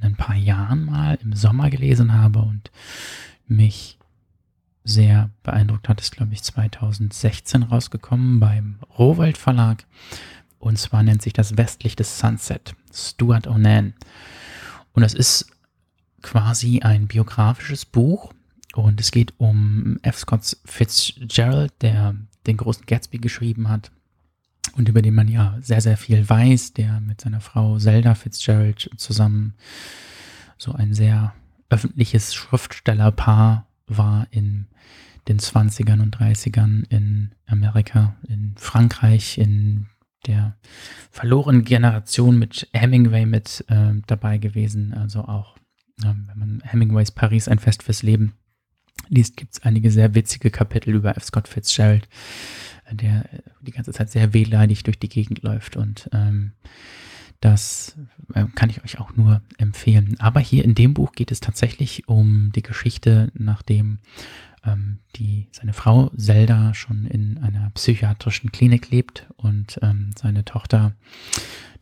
ein 0.00 0.16
paar 0.16 0.36
Jahren 0.36 0.84
mal 0.84 1.18
im 1.22 1.32
Sommer 1.34 1.70
gelesen 1.70 2.12
habe 2.12 2.40
und 2.40 2.70
mich 3.46 3.98
sehr 4.84 5.30
beeindruckt 5.42 5.88
hat, 5.88 6.00
ist 6.00 6.12
glaube 6.12 6.32
ich 6.32 6.42
2016 6.42 7.64
rausgekommen 7.64 8.38
beim 8.40 8.78
Rowold 8.98 9.36
Verlag 9.36 9.84
und 10.58 10.78
zwar 10.78 11.02
nennt 11.02 11.22
sich 11.22 11.32
das 11.32 11.56
Westlich 11.56 11.96
des 11.96 12.18
Sunset, 12.18 12.74
Stuart 12.92 13.46
Onan. 13.46 13.94
Und 14.92 15.02
es 15.02 15.14
ist 15.14 15.46
quasi 16.22 16.80
ein 16.80 17.06
biografisches 17.06 17.84
Buch. 17.84 18.32
Und 18.74 19.00
es 19.00 19.10
geht 19.10 19.34
um 19.38 19.98
F. 20.02 20.18
Scott 20.18 20.56
Fitzgerald, 20.64 21.72
der 21.82 22.16
den 22.46 22.56
großen 22.56 22.84
Gatsby 22.84 23.18
geschrieben 23.18 23.68
hat 23.68 23.90
und 24.76 24.88
über 24.88 25.02
den 25.02 25.14
man 25.14 25.28
ja 25.28 25.56
sehr, 25.60 25.80
sehr 25.80 25.96
viel 25.96 26.28
weiß, 26.28 26.74
der 26.74 27.00
mit 27.00 27.20
seiner 27.20 27.40
Frau 27.40 27.78
Zelda 27.78 28.14
Fitzgerald 28.14 28.90
zusammen 28.96 29.54
so 30.58 30.72
ein 30.72 30.94
sehr 30.94 31.34
öffentliches 31.68 32.34
Schriftstellerpaar 32.34 33.66
war 33.86 34.26
in 34.30 34.66
den 35.28 35.38
20ern 35.38 36.02
und 36.02 36.16
30ern 36.16 36.84
in 36.88 37.32
Amerika, 37.46 38.16
in 38.28 38.54
Frankreich, 38.56 39.38
in 39.38 39.86
der 40.26 40.56
verlorenen 41.10 41.64
Generation 41.64 42.38
mit 42.38 42.68
Hemingway 42.72 43.26
mit 43.26 43.64
äh, 43.68 43.92
dabei 44.06 44.38
gewesen. 44.38 44.92
Also 44.94 45.22
auch, 45.22 45.56
ähm, 46.04 46.28
wenn 46.28 46.38
man 46.38 46.62
Hemingways 46.64 47.10
Paris 47.10 47.48
ein 47.48 47.58
Fest 47.58 47.82
fürs 47.82 48.02
Leben 48.02 48.34
liest, 49.08 49.36
gibt 49.36 49.54
es 49.54 49.62
einige 49.62 49.90
sehr 49.90 50.14
witzige 50.14 50.50
Kapitel 50.50 50.94
über 50.94 51.16
F. 51.16 51.24
Scott 51.24 51.48
Fitzgerald, 51.48 52.04
äh, 52.04 52.08
der 52.92 53.28
die 53.60 53.72
ganze 53.72 53.92
Zeit 53.92 54.10
sehr 54.10 54.32
wehleidig 54.32 54.82
durch 54.82 54.98
die 54.98 55.08
Gegend 55.08 55.42
läuft 55.42 55.76
und 55.76 56.08
ähm, 56.12 56.52
das 57.40 57.96
äh, 58.34 58.44
kann 58.54 58.70
ich 58.70 58.82
euch 58.82 58.98
auch 58.98 59.14
nur 59.14 59.42
empfehlen. 59.58 60.16
Aber 60.18 60.40
hier 60.40 60.64
in 60.64 60.74
dem 60.74 60.94
Buch 60.94 61.12
geht 61.12 61.30
es 61.30 61.40
tatsächlich 61.40 62.08
um 62.08 62.50
die 62.54 62.62
Geschichte, 62.62 63.30
nachdem 63.34 63.98
ähm, 64.64 64.98
die, 65.16 65.48
seine 65.52 65.72
Frau 65.72 66.10
Zelda 66.16 66.74
schon 66.74 67.06
in 67.06 67.38
einer 67.38 67.70
psychiatrischen 67.70 68.52
Klinik 68.52 68.90
lebt 68.90 69.26
und 69.36 69.78
ähm, 69.82 70.10
seine 70.16 70.44
Tochter, 70.44 70.94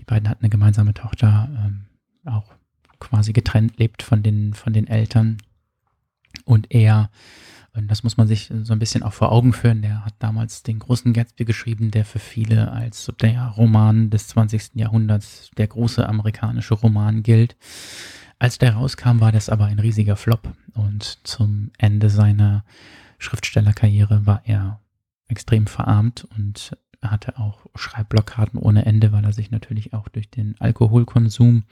die 0.00 0.04
beiden 0.04 0.28
hatten 0.28 0.42
eine 0.42 0.50
gemeinsame 0.50 0.94
Tochter, 0.94 1.48
ähm, 1.64 1.86
auch 2.24 2.54
quasi 2.98 3.32
getrennt 3.32 3.78
lebt 3.78 4.02
von 4.02 4.22
den, 4.22 4.54
von 4.54 4.72
den 4.72 4.86
Eltern. 4.86 5.38
Und 6.44 6.74
er, 6.74 7.10
und 7.76 7.88
das 7.88 8.04
muss 8.04 8.16
man 8.16 8.28
sich 8.28 8.52
so 8.62 8.72
ein 8.72 8.78
bisschen 8.78 9.02
auch 9.02 9.12
vor 9.12 9.32
Augen 9.32 9.52
führen, 9.52 9.82
der 9.82 10.04
hat 10.04 10.14
damals 10.20 10.62
den 10.62 10.78
großen 10.78 11.12
Gatsby 11.12 11.44
geschrieben, 11.44 11.90
der 11.90 12.04
für 12.04 12.20
viele 12.20 12.70
als 12.70 13.12
der 13.20 13.48
Roman 13.48 14.10
des 14.10 14.28
20. 14.28 14.74
Jahrhunderts, 14.74 15.50
der 15.56 15.66
große 15.66 16.08
amerikanische 16.08 16.74
Roman 16.74 17.24
gilt. 17.24 17.56
Als 18.38 18.58
der 18.58 18.74
rauskam, 18.74 19.20
war 19.20 19.32
das 19.32 19.48
aber 19.48 19.66
ein 19.66 19.80
riesiger 19.80 20.16
Flop 20.16 20.52
und 20.74 21.18
zum 21.24 21.72
Ende 21.78 22.10
seiner 22.10 22.64
Schriftstellerkarriere 23.18 24.24
war 24.24 24.42
er 24.44 24.80
extrem 25.28 25.66
verarmt 25.66 26.28
und 26.36 26.76
hatte 27.02 27.38
auch 27.38 27.66
Schreibblockaden 27.74 28.58
ohne 28.58 28.86
Ende, 28.86 29.12
weil 29.12 29.24
er 29.24 29.32
sich 29.32 29.50
natürlich 29.50 29.94
auch 29.94 30.08
durch 30.08 30.30
den 30.30 30.54
Alkoholkonsum, 30.60 31.64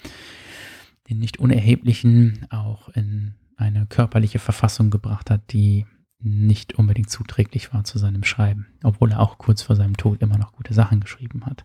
den 1.09 1.19
nicht 1.19 1.39
unerheblichen, 1.39 2.47
auch 2.51 2.89
in 2.89 3.35
eine 3.57 3.87
körperliche 3.87 4.39
Verfassung 4.39 4.91
gebracht 4.91 5.31
hat, 5.31 5.53
die 5.53 5.87
nicht 6.23 6.75
unbedingt 6.75 7.11
zuträglich 7.11 7.73
war 7.73 7.85
zu 7.85 7.99
seinem 7.99 8.25
Schreiben, 8.25 8.67
obwohl 8.83 9.13
er 9.13 9.21
auch 9.21 9.39
kurz 9.39 9.63
vor 9.63 9.77
seinem 9.77 9.97
Tod 9.97 10.23
immer 10.23 10.39
noch 10.39 10.53
gute 10.53 10.75
Sachen 10.75 11.01
geschrieben 11.01 11.45
hat. 11.47 11.65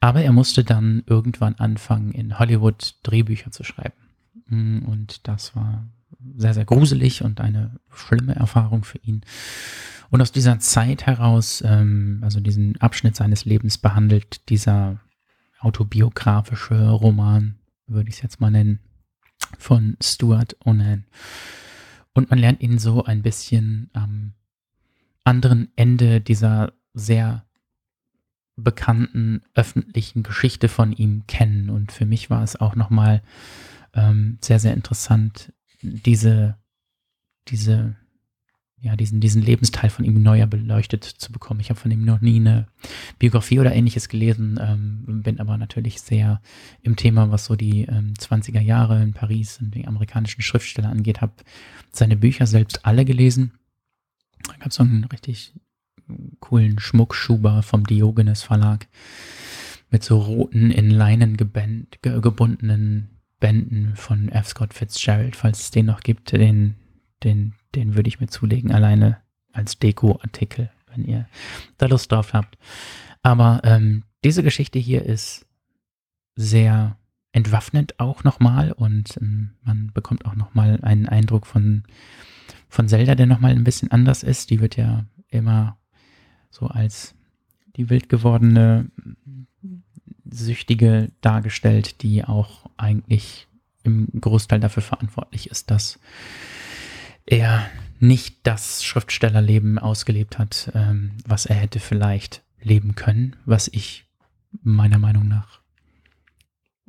Aber 0.00 0.22
er 0.22 0.32
musste 0.32 0.64
dann 0.64 1.02
irgendwann 1.06 1.54
anfangen, 1.54 2.12
in 2.12 2.38
Hollywood 2.38 2.96
Drehbücher 3.02 3.50
zu 3.50 3.64
schreiben. 3.64 3.96
Mm, 4.48 4.78
und 4.80 5.26
das 5.26 5.56
war 5.56 5.86
sehr, 6.36 6.54
sehr 6.54 6.64
gruselig 6.64 7.22
und 7.22 7.40
eine 7.40 7.78
schlimme 7.90 8.34
Erfahrung 8.34 8.84
für 8.84 8.98
ihn. 8.98 9.22
Und 10.10 10.20
aus 10.20 10.32
dieser 10.32 10.58
Zeit 10.58 11.06
heraus, 11.06 11.62
ähm, 11.66 12.20
also 12.22 12.40
diesen 12.40 12.80
Abschnitt 12.80 13.16
seines 13.16 13.44
Lebens 13.44 13.78
behandelt 13.78 14.48
dieser 14.48 15.00
autobiografische 15.60 16.90
Roman, 16.90 17.56
würde 17.86 18.08
ich 18.08 18.16
es 18.16 18.22
jetzt 18.22 18.40
mal 18.40 18.50
nennen, 18.50 18.80
von 19.58 19.96
Stuart 20.02 20.56
Onan. 20.64 21.04
Und 22.16 22.30
man 22.30 22.38
lernt 22.38 22.62
ihn 22.62 22.78
so 22.78 23.04
ein 23.04 23.20
bisschen 23.20 23.90
am 23.92 24.32
anderen 25.22 25.68
Ende 25.76 26.22
dieser 26.22 26.72
sehr 26.94 27.44
bekannten 28.56 29.42
öffentlichen 29.54 30.22
Geschichte 30.22 30.70
von 30.70 30.92
ihm 30.92 31.26
kennen. 31.26 31.68
Und 31.68 31.92
für 31.92 32.06
mich 32.06 32.30
war 32.30 32.42
es 32.42 32.56
auch 32.56 32.74
nochmal 32.74 33.22
ähm, 33.92 34.38
sehr, 34.40 34.58
sehr 34.58 34.72
interessant, 34.72 35.52
diese, 35.82 36.56
diese, 37.48 37.96
ja, 38.80 38.94
diesen, 38.94 39.20
diesen 39.20 39.42
Lebensteil 39.42 39.90
von 39.90 40.04
ihm 40.04 40.22
neuer 40.22 40.46
beleuchtet 40.46 41.04
zu 41.04 41.32
bekommen. 41.32 41.60
Ich 41.60 41.70
habe 41.70 41.80
von 41.80 41.90
ihm 41.90 42.04
noch 42.04 42.20
nie 42.20 42.36
eine 42.36 42.66
Biografie 43.18 43.58
oder 43.58 43.74
ähnliches 43.74 44.08
gelesen, 44.08 44.60
ähm, 44.60 45.22
bin 45.22 45.40
aber 45.40 45.56
natürlich 45.56 46.00
sehr 46.00 46.42
im 46.82 46.96
Thema, 46.96 47.30
was 47.30 47.46
so 47.46 47.56
die 47.56 47.82
ähm, 47.82 48.12
20er 48.18 48.60
Jahre 48.60 49.02
in 49.02 49.14
Paris 49.14 49.58
und 49.60 49.74
die 49.74 49.86
amerikanischen 49.86 50.42
Schriftsteller 50.42 50.90
angeht, 50.90 51.20
habe 51.20 51.32
seine 51.90 52.16
Bücher 52.16 52.46
selbst 52.46 52.84
alle 52.84 53.04
gelesen. 53.04 53.52
Da 54.46 54.56
gab 54.58 54.68
es 54.68 54.74
so 54.74 54.82
einen 54.82 55.04
richtig 55.04 55.54
coolen 56.40 56.78
Schmuckschuber 56.78 57.62
vom 57.62 57.84
Diogenes 57.84 58.42
Verlag 58.42 58.86
mit 59.90 60.04
so 60.04 60.18
roten, 60.18 60.70
in 60.70 60.90
Leinen 60.90 61.36
gebundenen 61.36 63.08
Bänden 63.40 63.96
von 63.96 64.28
F. 64.28 64.48
Scott 64.48 64.74
Fitzgerald, 64.74 65.36
falls 65.36 65.60
es 65.60 65.70
den 65.70 65.86
noch 65.86 66.00
gibt, 66.00 66.32
den, 66.32 66.74
den, 67.22 67.54
den 67.76 67.94
würde 67.94 68.08
ich 68.08 68.20
mir 68.20 68.28
zulegen, 68.28 68.72
alleine 68.72 69.18
als 69.52 69.78
Deko-Artikel, 69.78 70.70
wenn 70.92 71.04
ihr 71.04 71.26
da 71.78 71.86
Lust 71.86 72.10
drauf 72.10 72.32
habt. 72.32 72.58
Aber 73.22 73.60
ähm, 73.64 74.04
diese 74.24 74.42
Geschichte 74.42 74.78
hier 74.78 75.04
ist 75.04 75.46
sehr 76.34 76.96
entwaffnet 77.32 77.94
auch 77.98 78.24
nochmal 78.24 78.72
und 78.72 79.16
ähm, 79.20 79.50
man 79.62 79.90
bekommt 79.92 80.24
auch 80.24 80.34
nochmal 80.34 80.80
einen 80.82 81.06
Eindruck 81.06 81.46
von, 81.46 81.84
von 82.68 82.88
Zelda, 82.88 83.14
der 83.14 83.26
nochmal 83.26 83.52
ein 83.52 83.64
bisschen 83.64 83.90
anders 83.90 84.22
ist. 84.22 84.50
Die 84.50 84.60
wird 84.60 84.76
ja 84.76 85.04
immer 85.28 85.76
so 86.50 86.66
als 86.66 87.14
die 87.76 87.90
wild 87.90 88.08
gewordene 88.08 88.90
Süchtige 90.24 91.10
dargestellt, 91.20 92.02
die 92.02 92.24
auch 92.24 92.70
eigentlich 92.76 93.48
im 93.82 94.08
Großteil 94.20 94.60
dafür 94.60 94.82
verantwortlich 94.82 95.50
ist, 95.50 95.70
dass 95.70 96.00
er 97.26 97.68
nicht 97.98 98.38
das 98.44 98.84
Schriftstellerleben 98.84 99.78
ausgelebt 99.78 100.38
hat, 100.38 100.70
ähm, 100.74 101.12
was 101.26 101.46
er 101.46 101.56
hätte 101.56 101.80
vielleicht 101.80 102.42
leben 102.60 102.94
können, 102.94 103.36
was 103.44 103.68
ich 103.68 104.04
meiner 104.62 104.98
Meinung 104.98 105.28
nach 105.28 105.60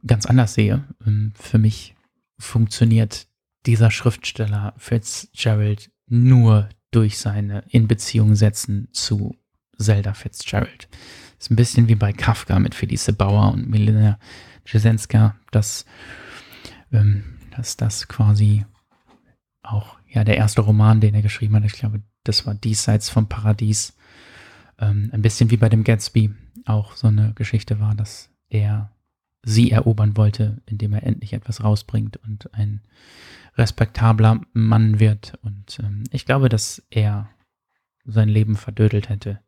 ganz 0.06 0.26
anders 0.26 0.54
sehe. 0.54 0.84
Ähm, 1.06 1.34
für 1.36 1.58
mich 1.58 1.96
funktioniert 2.38 3.28
dieser 3.66 3.92
Schriftsteller 3.92 4.74
Fitzgerald 4.78 5.92
nur 6.08 6.70
durch 6.92 7.18
seine 7.18 7.64
Inbeziehung 7.70 8.36
setzen 8.36 8.88
zu 8.92 9.36
Zelda 9.78 10.14
Fitzgerald. 10.14 10.88
Ist 11.40 11.52
ein 11.52 11.56
bisschen 11.56 11.88
wie 11.88 11.96
bei 11.96 12.14
Kafka 12.14 12.60
mit 12.60 12.76
Felice 12.76 13.14
Bauer 13.14 13.54
und 13.54 13.70
Milena 13.70 14.20
Jesenska, 14.66 15.36
dass, 15.52 15.86
ähm, 16.92 17.24
dass 17.56 17.78
das 17.78 18.08
quasi 18.08 18.66
auch 19.64 19.98
ja 20.08 20.24
der 20.24 20.38
erste 20.38 20.62
Roman, 20.62 21.02
den 21.02 21.16
er 21.16 21.22
geschrieben 21.22 21.56
hat. 21.56 21.66
Ich 21.66 21.74
glaube, 21.74 22.02
das 22.24 22.46
war 22.46 22.56
Diesseits 22.56 23.10
vom 23.10 23.28
Paradies. 23.28 23.96
Ähm, 24.80 25.10
ein 25.12 25.22
bisschen 25.22 25.50
wie 25.50 25.58
bei 25.58 25.70
dem 25.70 25.84
Gatsby 25.84 26.34
auch 26.66 26.96
so 26.96 27.08
eine 27.08 27.34
Geschichte 27.34 27.80
war, 27.80 27.96
dass 27.96 28.30
er 28.50 28.92
sie 29.44 29.72
erobern 29.72 30.18
wollte, 30.18 30.62
indem 30.66 30.94
er 30.94 31.04
endlich 31.04 31.34
etwas 31.34 31.64
rausbringt 31.64 32.18
und 32.18 32.54
ein 32.54 32.82
respektabler 33.58 34.42
Mann 34.54 35.00
wird. 35.00 35.40
Und 35.42 35.80
ähm, 35.80 36.04
ich 36.12 36.26
glaube, 36.26 36.50
dass 36.50 36.84
er 36.90 37.30
sein 38.06 38.30
Leben 38.30 38.56
verdödelt 38.56 39.10
hätte, 39.10 39.40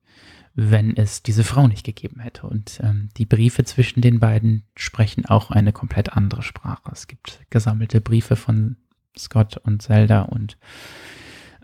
wenn 0.54 0.96
es 0.96 1.24
diese 1.24 1.44
Frau 1.44 1.68
nicht 1.68 1.86
gegeben 1.86 2.20
hätte. 2.20 2.48
Und 2.48 2.80
ähm, 2.84 3.10
die 3.18 3.26
Briefe 3.26 3.64
zwischen 3.64 4.02
den 4.02 4.20
beiden 4.20 4.64
sprechen 4.76 5.26
auch 5.26 5.52
eine 5.52 5.74
komplett 5.74 6.14
andere 6.14 6.44
Sprache. 6.44 6.92
Es 6.92 7.08
gibt 7.08 7.42
gesammelte 7.50 8.02
Briefe 8.02 8.36
von 8.36 8.78
Scott 9.18 9.58
und 9.58 9.82
Zelda 9.82 10.24
und 10.24 10.58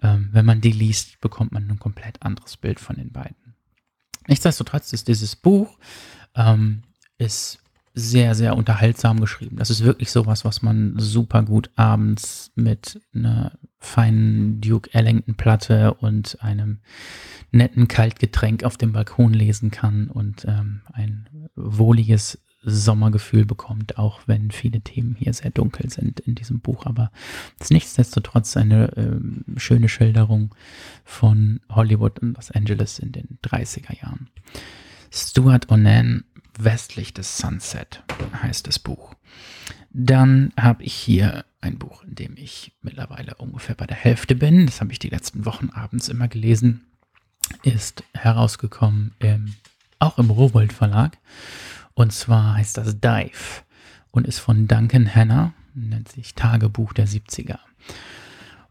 ähm, 0.02 0.30
wenn 0.32 0.46
man 0.46 0.62
die 0.62 0.72
liest, 0.72 1.20
bekommt 1.22 1.52
man 1.52 1.70
ein 1.70 1.80
komplett 1.80 2.22
anderes 2.22 2.58
Bild 2.58 2.80
von 2.80 2.96
den 2.96 3.12
beiden. 3.12 3.56
Nichtsdestotrotz 4.28 4.94
ist 4.94 5.08
dieses 5.08 5.36
Buch 5.36 5.78
ähm, 6.36 6.84
ist 7.18 7.60
sehr, 7.98 8.36
sehr 8.36 8.58
unterhaltsam 8.58 9.22
geschrieben. 9.22 9.56
Das 9.56 9.70
ist 9.70 9.84
wirklich 9.84 10.12
sowas, 10.12 10.44
was 10.44 10.62
man 10.62 10.96
super 10.98 11.44
gut 11.44 11.70
abends 11.76 12.52
mit 12.56 13.00
einer 13.14 13.54
feinen 13.80 14.60
Duke 14.60 14.94
Ellington 14.94 15.36
Platte 15.36 15.94
und 15.94 16.42
einem 16.42 16.80
netten 17.52 17.88
Kaltgetränk 17.88 18.66
auf 18.66 18.76
dem 18.76 18.92
Balkon 18.92 19.34
lesen 19.34 19.72
kann 19.72 20.10
und 20.10 20.44
ähm, 20.46 20.82
ein 20.92 21.30
wohliges 21.56 22.44
Sommergefühl 22.66 23.46
bekommt, 23.46 23.98
auch 23.98 24.22
wenn 24.26 24.52
viele 24.52 24.82
Themen 24.82 25.16
hier 25.18 25.34
sehr 25.34 25.52
dunkel 25.52 25.90
sind 25.90 26.20
in 26.20 26.36
diesem 26.36 26.60
Buch. 26.60 26.86
Aber 26.86 27.12
es 27.60 27.66
ist 27.68 27.72
nichtsdestotrotz 27.72 28.58
eine 28.58 28.92
äh, 28.98 29.60
schöne 29.60 29.88
Schilderung 29.88 30.54
von 31.04 31.62
Hollywood 31.70 32.20
und 32.20 32.36
Los 32.36 32.52
Angeles 32.52 33.00
in 33.00 33.12
den 33.12 33.38
30er 33.44 34.02
Jahren. 34.02 34.30
Stuart 35.12 35.72
Onan, 35.72 36.24
Westlich 36.58 37.14
des 37.14 37.38
Sunset 37.38 38.04
heißt 38.42 38.68
das 38.68 38.80
Buch. 38.80 39.14
Dann 39.92 40.52
habe 40.60 40.84
ich 40.84 40.94
hier 40.94 41.46
ein 41.62 41.78
Buch, 41.78 42.04
in 42.04 42.16
dem 42.16 42.36
ich 42.38 42.74
mittlerweile 42.82 43.36
ungefähr 43.36 43.76
bei 43.76 43.86
der 43.86 43.98
Hälfte 43.98 44.36
bin. 44.36 44.66
Das 44.66 44.82
habe 44.82 44.92
ich 44.92 45.00
die 45.00 45.10
letzten 45.10 45.46
Wochen 45.46 45.70
abends 45.70 46.10
immer 46.10 46.28
gelesen. 46.28 46.86
Ist 47.64 48.04
herausgekommen 48.14 49.14
im, 49.20 49.54
auch 50.00 50.18
im 50.18 50.30
Rowold 50.30 50.74
Verlag 50.74 51.18
und 51.96 52.14
zwar 52.14 52.56
heißt 52.56 52.78
das 52.78 53.00
Dive 53.00 53.64
und 54.12 54.28
ist 54.28 54.40
von 54.40 54.68
Duncan 54.68 55.14
Hanna, 55.14 55.54
nennt 55.74 56.10
sich 56.10 56.36
Tagebuch 56.36 56.94
der 56.94 57.08
70er. 57.08 57.60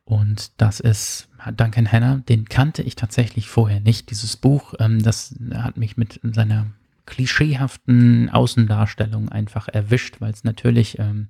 Und 0.05 0.53
das 0.59 0.81
ist 0.81 1.29
Duncan 1.57 1.91
Hanna, 1.91 2.22
den 2.29 2.47
kannte 2.47 2.83
ich 2.83 2.95
tatsächlich 2.95 3.49
vorher 3.49 3.81
nicht. 3.81 4.11
Dieses 4.11 4.37
Buch, 4.37 4.75
ähm, 4.79 5.03
das 5.03 5.35
hat 5.55 5.77
mich 5.77 5.97
mit 5.97 6.20
seiner 6.22 6.66
klischeehaften 7.07 8.31
Außendarstellung 8.31 9.29
einfach 9.29 9.68
erwischt, 9.68 10.20
weil 10.20 10.33
es 10.33 10.45
natürlich 10.45 10.99
ähm, 10.99 11.29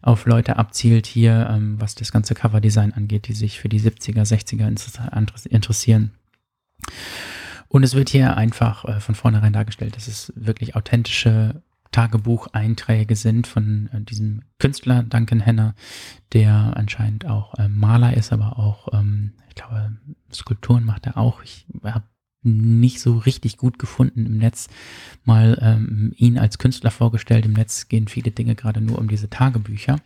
auf 0.00 0.26
Leute 0.26 0.56
abzielt 0.56 1.06
hier, 1.06 1.48
ähm, 1.50 1.80
was 1.80 1.94
das 1.94 2.12
ganze 2.12 2.34
Coverdesign 2.34 2.92
angeht, 2.92 3.28
die 3.28 3.34
sich 3.34 3.60
für 3.60 3.68
die 3.68 3.80
70er, 3.80 4.22
60er 4.22 5.48
interessieren. 5.48 6.12
Und 7.72 7.84
es 7.84 7.94
wird 7.94 8.10
hier 8.10 8.36
einfach 8.36 8.84
äh, 8.84 9.00
von 9.00 9.14
vornherein 9.14 9.54
dargestellt, 9.54 9.96
dass 9.96 10.06
es 10.06 10.30
wirklich 10.36 10.76
authentische 10.76 11.62
Tagebucheinträge 11.90 13.16
sind 13.16 13.46
von 13.46 13.88
äh, 13.94 14.02
diesem 14.02 14.42
Künstler 14.58 15.02
Duncan 15.02 15.40
Henner, 15.40 15.74
der 16.34 16.74
anscheinend 16.76 17.24
auch 17.24 17.54
äh, 17.58 17.68
Maler 17.70 18.14
ist, 18.14 18.30
aber 18.30 18.58
auch, 18.58 18.88
ähm, 18.92 19.32
ich 19.48 19.54
glaube, 19.54 19.96
Skulpturen 20.30 20.84
macht 20.84 21.06
er 21.06 21.16
auch. 21.16 21.42
Ich 21.42 21.64
habe 21.82 22.04
nicht 22.42 23.00
so 23.00 23.16
richtig 23.16 23.56
gut 23.56 23.78
gefunden 23.78 24.26
im 24.26 24.36
Netz, 24.36 24.68
mal 25.24 25.58
ähm, 25.62 26.12
ihn 26.16 26.38
als 26.38 26.58
Künstler 26.58 26.90
vorgestellt. 26.90 27.46
Im 27.46 27.54
Netz 27.54 27.88
gehen 27.88 28.06
viele 28.06 28.32
Dinge 28.32 28.54
gerade 28.54 28.82
nur 28.82 28.98
um 28.98 29.08
diese 29.08 29.30
Tagebücher 29.30 29.98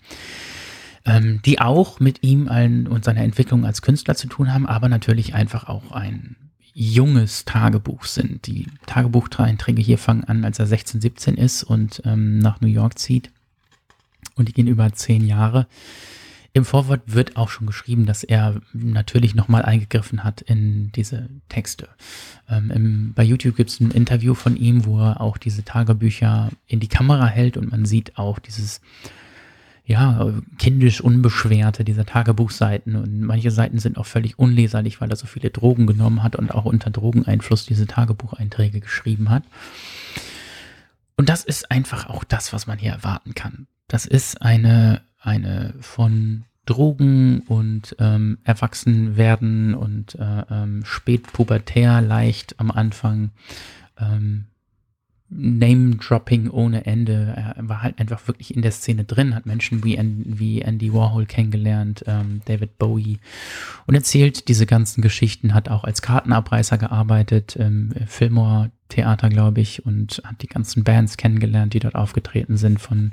ähm, 1.05 1.41
die 1.45 1.61
auch 1.61 1.99
mit 1.99 2.23
ihm 2.23 2.49
allen 2.49 2.87
und 2.87 3.05
seiner 3.05 3.23
Entwicklung 3.23 3.65
als 3.65 3.83
Künstler 3.83 4.17
zu 4.17 4.27
tun 4.29 4.53
haben, 4.53 4.67
aber 4.67 4.89
natürlich 4.89 5.35
einfach 5.35 5.69
auch 5.69 5.93
ein 5.93 6.37
junges 6.79 7.47
Tagebuch 7.47 8.05
sind. 8.05 8.47
Die 8.47 8.67
Tagebucheinträge 8.85 9.81
hier 9.81 9.97
fangen 9.97 10.25
an, 10.25 10.45
als 10.45 10.59
er 10.59 10.67
16, 10.67 11.01
17 11.01 11.35
ist 11.37 11.63
und 11.63 12.03
ähm, 12.05 12.39
nach 12.39 12.61
New 12.61 12.69
York 12.69 12.99
zieht. 12.99 13.31
Und 14.35 14.49
die 14.49 14.53
gehen 14.53 14.67
über 14.67 14.93
zehn 14.93 15.27
Jahre. 15.27 15.67
Im 16.53 16.67
Vorwort 16.67 17.01
wird 17.07 17.39
auch 17.39 17.49
schon 17.49 17.67
geschrieben, 17.67 18.05
dass 18.05 18.25
er 18.25 18.61
natürlich 18.75 19.35
nochmal 19.35 19.63
eingegriffen 19.63 20.23
hat 20.23 20.43
in 20.43 20.93
diese 20.93 21.31
Texte. 21.49 21.89
Ähm, 22.47 22.71
im, 22.71 23.13
bei 23.15 23.23
YouTube 23.23 23.57
gibt 23.57 23.71
es 23.71 23.81
ein 23.81 23.91
Interview 23.91 24.35
von 24.35 24.55
ihm, 24.55 24.85
wo 24.85 25.01
er 25.01 25.23
auch 25.23 25.39
diese 25.39 25.65
Tagebücher 25.65 26.51
in 26.67 26.81
die 26.81 26.89
Kamera 26.89 27.27
hält 27.27 27.57
und 27.57 27.71
man 27.71 27.87
sieht 27.87 28.19
auch 28.19 28.39
dieses 28.39 28.83
ja, 29.87 30.33
kindisch 30.59 31.01
unbeschwerte 31.01 31.85
dieser 31.85 32.05
Tagebuchseiten 32.05 32.97
und 32.97 33.21
manche 33.21 33.53
Seiten 33.53 33.79
sind 33.79 33.99
auch 33.99 34.07
völlig 34.07 34.37
unleserlich, 34.37 35.01
weil 35.01 35.11
er 35.11 35.17
so 35.17 35.29
viele 35.29 35.51
Drogen 35.51 35.87
genommen 35.87 36.25
hat 36.25 36.35
und 36.35 36.53
auch 36.53 36.65
unter 36.65 36.91
Drogeneinfluss 36.91 37.67
diese 37.67 37.87
Tagebucheinträge 37.87 38.81
geschrieben 38.81 39.31
hat. 39.31 39.45
Und 41.17 41.29
das 41.29 41.45
ist 41.45 41.71
einfach 41.71 42.09
auch 42.11 42.25
das, 42.25 42.53
was 42.53 42.67
man 42.67 42.79
hier 42.79 42.91
erwarten 42.91 43.35
kann. 43.35 43.69
Das 43.87 44.07
ist 44.07 44.43
eine, 44.43 45.03
eine 45.21 45.75
von 45.81 46.45
Drogen 46.67 47.43
und 47.43 47.95
ähm, 48.01 48.39
Erwachsenwerden 48.43 49.75
und 49.75 50.17
äh, 50.17 50.43
ähm, 50.51 50.85
spätpubertär 50.85 52.03
leicht 52.03 52.59
am 52.59 52.73
Anfang 52.73 53.31
ähm, 54.01 54.47
Name-Dropping 55.29 56.51
ohne 56.51 56.87
Ende. 56.87 57.35
Er 57.37 57.69
war 57.69 57.83
halt 57.83 57.99
einfach 57.99 58.27
wirklich 58.29 58.55
in 58.55 58.63
der 58.63 58.71
Szene 58.71 59.05
drin, 59.05 59.35
hat 59.35 59.47
Menschen 59.47 59.83
wie, 59.85 59.99
wie 59.99 60.61
Andy 60.63 60.93
Warhol 60.93 61.27
kennengelernt, 61.27 62.05
ähm, 62.07 62.43
David 62.45 62.79
Bowie 62.79 63.19
und 63.87 63.95
erzählt 63.95 64.49
diese 64.49 64.67
ganzen 64.67 65.03
Geschichten, 65.03 65.55
hat 65.55 65.69
auch 65.69 65.85
als 65.85 66.01
Kartenabreißer 66.03 66.79
gearbeitet, 66.79 67.57
ähm, 67.59 67.93
Fillmore 68.07 68.71
Theater, 68.89 69.29
glaube 69.29 69.61
ich, 69.61 69.85
und 69.85 70.23
hat 70.25 70.43
die 70.43 70.47
ganzen 70.47 70.85
Bands 70.85 71.17
kennengelernt, 71.17 71.75
die 71.75 71.81
dort 71.81 71.97
aufgetreten 71.97 72.57
sind, 72.57 72.81
von 72.81 73.13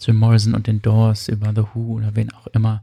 Jim 0.00 0.16
Morrison 0.16 0.54
und 0.54 0.68
den 0.68 0.80
Doors 0.80 1.28
über 1.28 1.52
The 1.54 1.64
Who 1.74 1.96
oder 1.96 2.14
wen 2.14 2.32
auch 2.32 2.46
immer. 2.48 2.82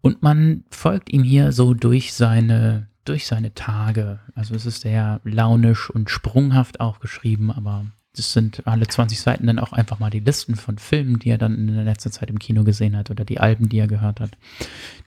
Und 0.00 0.22
man 0.22 0.64
folgt 0.70 1.12
ihm 1.12 1.22
hier 1.22 1.52
so 1.52 1.74
durch 1.74 2.14
seine 2.14 2.88
durch 3.04 3.26
seine 3.26 3.54
Tage. 3.54 4.20
Also 4.34 4.54
es 4.54 4.66
ist 4.66 4.82
sehr 4.82 5.20
launisch 5.24 5.90
und 5.90 6.10
sprunghaft 6.10 6.80
auch 6.80 7.00
geschrieben, 7.00 7.50
aber 7.50 7.86
das 8.16 8.32
sind 8.32 8.66
alle 8.66 8.86
20 8.86 9.20
Seiten 9.20 9.46
dann 9.46 9.58
auch 9.58 9.72
einfach 9.72 9.98
mal 9.98 10.10
die 10.10 10.20
Listen 10.20 10.54
von 10.54 10.78
Filmen, 10.78 11.18
die 11.18 11.30
er 11.30 11.38
dann 11.38 11.56
in 11.56 11.74
der 11.74 11.84
letzten 11.84 12.12
Zeit 12.12 12.30
im 12.30 12.38
Kino 12.38 12.62
gesehen 12.62 12.96
hat 12.96 13.10
oder 13.10 13.24
die 13.24 13.40
Alben, 13.40 13.68
die 13.68 13.78
er 13.78 13.88
gehört 13.88 14.20
hat, 14.20 14.30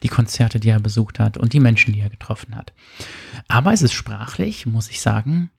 die 0.04 0.10
Konzerte, 0.10 0.60
die 0.60 0.70
er 0.70 0.80
besucht 0.80 1.20
hat 1.20 1.38
und 1.38 1.54
die 1.54 1.62
Menschen, 1.62 1.94
die 1.94 2.02
er 2.02 2.10
getroffen 2.10 2.56
hat. 2.56 2.74
Aber 3.48 3.72
es 3.72 3.82
ist 3.82 3.94
sprachlich, 3.94 4.66
muss 4.66 4.90
ich 4.90 5.00
sagen, 5.00 5.50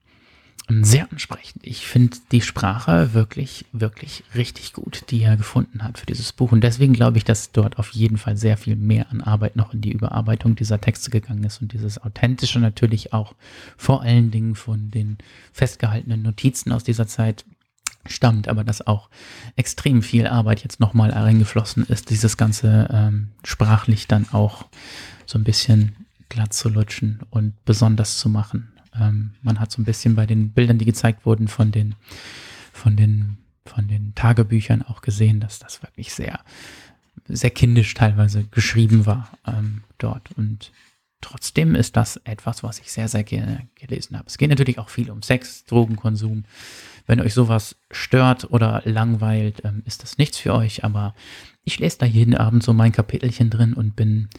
sehr 0.69 1.11
ansprechend. 1.11 1.65
Ich 1.65 1.87
finde 1.87 2.17
die 2.31 2.41
Sprache 2.41 3.13
wirklich, 3.13 3.65
wirklich 3.71 4.23
richtig 4.35 4.73
gut, 4.73 5.05
die 5.09 5.23
er 5.23 5.35
gefunden 5.35 5.83
hat 5.83 5.97
für 5.97 6.05
dieses 6.05 6.31
Buch. 6.31 6.51
Und 6.51 6.61
deswegen 6.61 6.93
glaube 6.93 7.17
ich, 7.17 7.23
dass 7.23 7.51
dort 7.51 7.79
auf 7.79 7.89
jeden 7.91 8.17
Fall 8.17 8.37
sehr 8.37 8.55
viel 8.55 8.75
mehr 8.75 9.11
an 9.11 9.21
Arbeit 9.21 9.55
noch 9.55 9.73
in 9.73 9.81
die 9.81 9.91
Überarbeitung 9.91 10.55
dieser 10.55 10.79
Texte 10.79 11.09
gegangen 11.09 11.43
ist 11.43 11.61
und 11.61 11.73
dieses 11.73 12.01
Authentische 12.01 12.59
natürlich 12.59 13.13
auch 13.13 13.33
vor 13.77 14.03
allen 14.03 14.31
Dingen 14.31 14.55
von 14.55 14.91
den 14.91 15.17
festgehaltenen 15.53 16.21
Notizen 16.21 16.71
aus 16.71 16.83
dieser 16.83 17.07
Zeit 17.07 17.45
stammt, 18.05 18.47
aber 18.47 18.63
dass 18.63 18.85
auch 18.85 19.09
extrem 19.55 20.01
viel 20.01 20.27
Arbeit 20.27 20.63
jetzt 20.63 20.79
nochmal 20.79 21.11
reingeflossen 21.11 21.85
ist, 21.85 22.09
dieses 22.09 22.37
Ganze 22.37 22.87
ähm, 22.91 23.29
sprachlich 23.43 24.07
dann 24.07 24.27
auch 24.31 24.65
so 25.25 25.37
ein 25.37 25.43
bisschen 25.43 25.95
glatt 26.29 26.53
zu 26.53 26.69
lutschen 26.69 27.19
und 27.29 27.53
besonders 27.65 28.17
zu 28.17 28.29
machen. 28.29 28.71
Ähm, 28.99 29.31
man 29.41 29.59
hat 29.59 29.71
so 29.71 29.81
ein 29.81 29.85
bisschen 29.85 30.15
bei 30.15 30.25
den 30.25 30.51
Bildern, 30.51 30.77
die 30.77 30.85
gezeigt 30.85 31.25
wurden 31.25 31.47
von 31.47 31.71
den, 31.71 31.95
von 32.73 32.95
den, 32.95 33.37
von 33.65 33.87
den 33.87 34.13
Tagebüchern 34.15 34.81
auch 34.81 35.01
gesehen, 35.01 35.39
dass 35.39 35.59
das 35.59 35.81
wirklich 35.81 36.13
sehr, 36.13 36.39
sehr 37.27 37.51
kindisch 37.51 37.93
teilweise 37.93 38.43
geschrieben 38.45 39.05
war 39.05 39.31
ähm, 39.45 39.83
dort. 39.97 40.31
Und 40.37 40.71
trotzdem 41.21 41.75
ist 41.75 41.95
das 41.95 42.17
etwas, 42.23 42.63
was 42.63 42.79
ich 42.79 42.91
sehr, 42.91 43.07
sehr 43.07 43.23
gerne 43.23 43.67
gelesen 43.75 44.17
habe. 44.17 44.27
Es 44.27 44.37
geht 44.37 44.49
natürlich 44.49 44.79
auch 44.79 44.89
viel 44.89 45.11
um 45.11 45.21
Sex, 45.21 45.65
Drogenkonsum. 45.65 46.45
Wenn 47.05 47.21
euch 47.21 47.33
sowas 47.33 47.75
stört 47.91 48.51
oder 48.51 48.81
langweilt, 48.85 49.63
ähm, 49.65 49.83
ist 49.85 50.03
das 50.03 50.17
nichts 50.17 50.37
für 50.37 50.53
euch, 50.53 50.83
aber 50.83 51.15
ich 51.63 51.79
lese 51.79 51.97
da 51.99 52.05
jeden 52.05 52.35
Abend 52.35 52.63
so 52.63 52.73
mein 52.73 52.91
Kapitelchen 52.91 53.49
drin 53.49 53.73
und 53.73 53.95
bin 53.95 54.29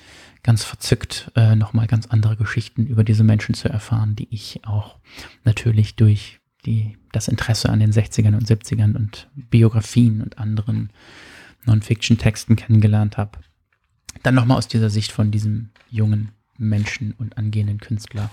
ganz 0.42 0.64
verzückt, 0.64 1.30
äh, 1.36 1.54
nochmal 1.54 1.86
ganz 1.86 2.06
andere 2.06 2.36
Geschichten 2.36 2.86
über 2.86 3.04
diese 3.04 3.24
Menschen 3.24 3.54
zu 3.54 3.68
erfahren, 3.68 4.16
die 4.16 4.28
ich 4.30 4.64
auch 4.64 4.98
natürlich 5.44 5.96
durch 5.96 6.40
die, 6.64 6.96
das 7.12 7.28
Interesse 7.28 7.68
an 7.70 7.80
den 7.80 7.92
60ern 7.92 8.34
und 8.34 8.46
70ern 8.46 8.96
und 8.96 9.28
Biografien 9.34 10.22
und 10.22 10.38
anderen 10.38 10.92
Non-Fiction-Texten 11.66 12.56
kennengelernt 12.56 13.16
habe. 13.16 13.38
Dann 14.22 14.34
nochmal 14.34 14.58
aus 14.58 14.68
dieser 14.68 14.90
Sicht 14.90 15.12
von 15.12 15.30
diesem 15.30 15.70
jungen 15.90 16.32
Menschen 16.60 17.14
und 17.18 17.36
angehenden 17.38 17.78
Künstler 17.78 18.30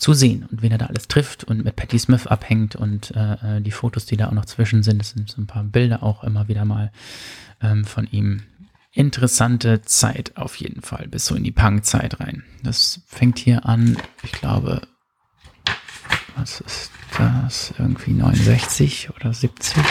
zu 0.00 0.14
sehen 0.14 0.46
und 0.50 0.62
wen 0.62 0.72
er 0.72 0.78
da 0.78 0.86
alles 0.86 1.08
trifft 1.08 1.44
und 1.44 1.62
mit 1.62 1.76
Patti 1.76 1.98
Smith 1.98 2.26
abhängt 2.26 2.74
und 2.74 3.14
äh, 3.14 3.58
äh, 3.58 3.60
die 3.60 3.70
Fotos, 3.70 4.06
die 4.06 4.16
da 4.16 4.28
auch 4.28 4.32
noch 4.32 4.46
zwischen 4.46 4.82
sind, 4.82 4.98
das 4.98 5.10
sind 5.10 5.28
so 5.28 5.40
ein 5.40 5.46
paar 5.46 5.62
Bilder 5.62 6.02
auch 6.02 6.24
immer 6.24 6.48
wieder 6.48 6.64
mal 6.64 6.90
ähm, 7.60 7.84
von 7.84 8.06
ihm. 8.10 8.42
Interessante 8.92 9.82
Zeit 9.82 10.36
auf 10.36 10.56
jeden 10.56 10.82
Fall, 10.82 11.06
bis 11.06 11.26
so 11.26 11.36
in 11.36 11.44
die 11.44 11.52
Punk-Zeit 11.52 12.18
rein. 12.18 12.42
Das 12.62 13.02
fängt 13.06 13.38
hier 13.38 13.66
an, 13.66 13.96
ich 14.22 14.32
glaube, 14.32 14.82
was 16.34 16.60
ist 16.60 16.90
das? 17.16 17.74
Irgendwie 17.78 18.12
69 18.12 19.10
oder 19.14 19.32
70 19.32 19.84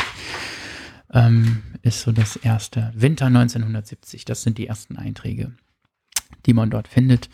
ähm, 1.13 1.61
ist 1.81 2.01
so 2.01 2.11
das 2.11 2.35
erste. 2.35 2.91
Winter 2.95 3.27
1970, 3.27 4.25
das 4.25 4.41
sind 4.41 4.57
die 4.57 4.67
ersten 4.67 4.97
Einträge 4.97 5.53
die 6.45 6.53
man 6.53 6.69
dort 6.69 6.87
findet. 6.87 7.29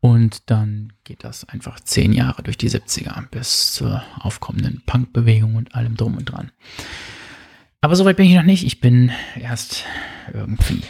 Und 0.00 0.50
dann 0.50 0.92
geht 1.04 1.24
das 1.24 1.48
einfach 1.48 1.80
zehn 1.80 2.12
Jahre 2.12 2.42
durch 2.42 2.56
die 2.56 2.70
70er 2.70 3.28
bis 3.30 3.72
zur 3.72 4.02
aufkommenden 4.20 4.82
Punkbewegung 4.86 5.56
und 5.56 5.74
allem 5.74 5.96
drum 5.96 6.16
und 6.16 6.26
dran. 6.26 6.52
Aber 7.80 7.96
soweit 7.96 8.16
bin 8.16 8.26
ich 8.26 8.34
noch 8.34 8.42
nicht. 8.42 8.64
Ich 8.64 8.80
bin 8.80 9.12
erst 9.36 9.84
irgendwie 10.32 10.82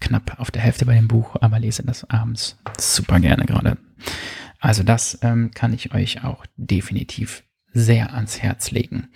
knapp 0.00 0.38
auf 0.38 0.50
der 0.50 0.62
Hälfte 0.62 0.86
bei 0.86 0.94
dem 0.94 1.08
Buch, 1.08 1.36
aber 1.40 1.58
lese 1.58 1.82
das 1.82 2.08
abends 2.08 2.58
super 2.78 3.20
gerne 3.20 3.44
gerade. 3.46 3.78
Also 4.58 4.82
das 4.82 5.18
ähm, 5.22 5.50
kann 5.52 5.72
ich 5.72 5.94
euch 5.94 6.24
auch 6.24 6.44
definitiv 6.56 7.42
sehr 7.72 8.14
ans 8.14 8.42
Herz 8.42 8.70
legen. 8.70 9.08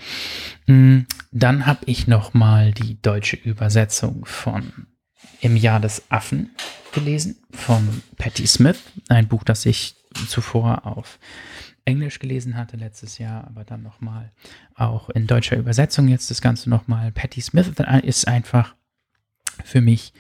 Mm, 0.67 1.01
dann 1.33 1.67
habe 1.67 1.81
ich 1.87 2.07
noch 2.07 2.35
mal 2.35 2.73
die 2.73 3.01
deutsche 3.03 3.37
Übersetzung 3.37 4.25
von 4.25 4.87
Im 5.45 5.57
Jahr 5.57 5.79
des 5.79 6.11
Affen 6.11 6.51
gelesen 6.95 7.37
von 7.51 8.03
Patti 8.17 8.47
Smith, 8.47 8.81
ein 9.11 9.29
Buch, 9.29 9.45
das 9.45 9.67
ich 9.67 9.95
zuvor 10.27 10.87
auf 10.87 11.19
Englisch 11.85 12.19
gelesen 12.19 12.57
hatte 12.57 12.79
letztes 12.79 13.19
Jahr, 13.19 13.47
aber 13.47 13.65
dann 13.65 13.83
nochmal 13.83 14.33
auch 14.75 15.11
in 15.11 15.27
deutscher 15.27 15.59
Übersetzung 15.59 16.09
jetzt 16.09 16.31
das 16.31 16.41
Ganze 16.41 16.71
nochmal. 16.71 17.13
Patti 17.13 17.43
Smith 17.43 17.71
ist 18.05 18.27
einfach 18.27 18.75
für 19.63 19.83
mich 19.83 20.15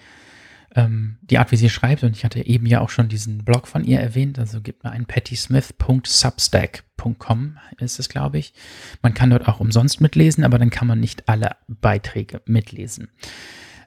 ähm, 0.75 1.17
die 1.23 1.39
Art, 1.39 1.53
wie 1.53 1.57
sie 1.57 1.71
schreibt, 1.71 2.05
und 2.05 2.15
ich 2.15 2.27
hatte 2.27 2.47
eben 2.47 2.67
ja 2.67 2.83
auch 2.83 2.91
schon 2.91 3.09
diesen 3.09 3.47
Blog 3.47 3.67
von 3.67 3.83
ihr 3.83 4.01
erwähnt, 4.01 4.39
also 4.39 4.61
gibt 4.61 4.85
mir 4.85 4.91
ein 4.91 5.07
pattysmith.substack.com 5.07 7.59
ist 7.79 7.99
es, 7.99 8.11
glaube 8.11 8.37
ich. 8.37 8.53
Man 9.01 9.15
kann 9.15 9.31
dort 9.31 9.49
auch 9.49 9.61
umsonst 9.61 10.03
mitlesen, 10.03 10.45
aber 10.45 10.59
dann 10.59 10.69
kann 10.69 10.87
man 10.87 11.01
nicht 11.01 11.31
alle 11.31 11.57
Beiträge 11.67 12.43
mitlesen. 12.45 13.09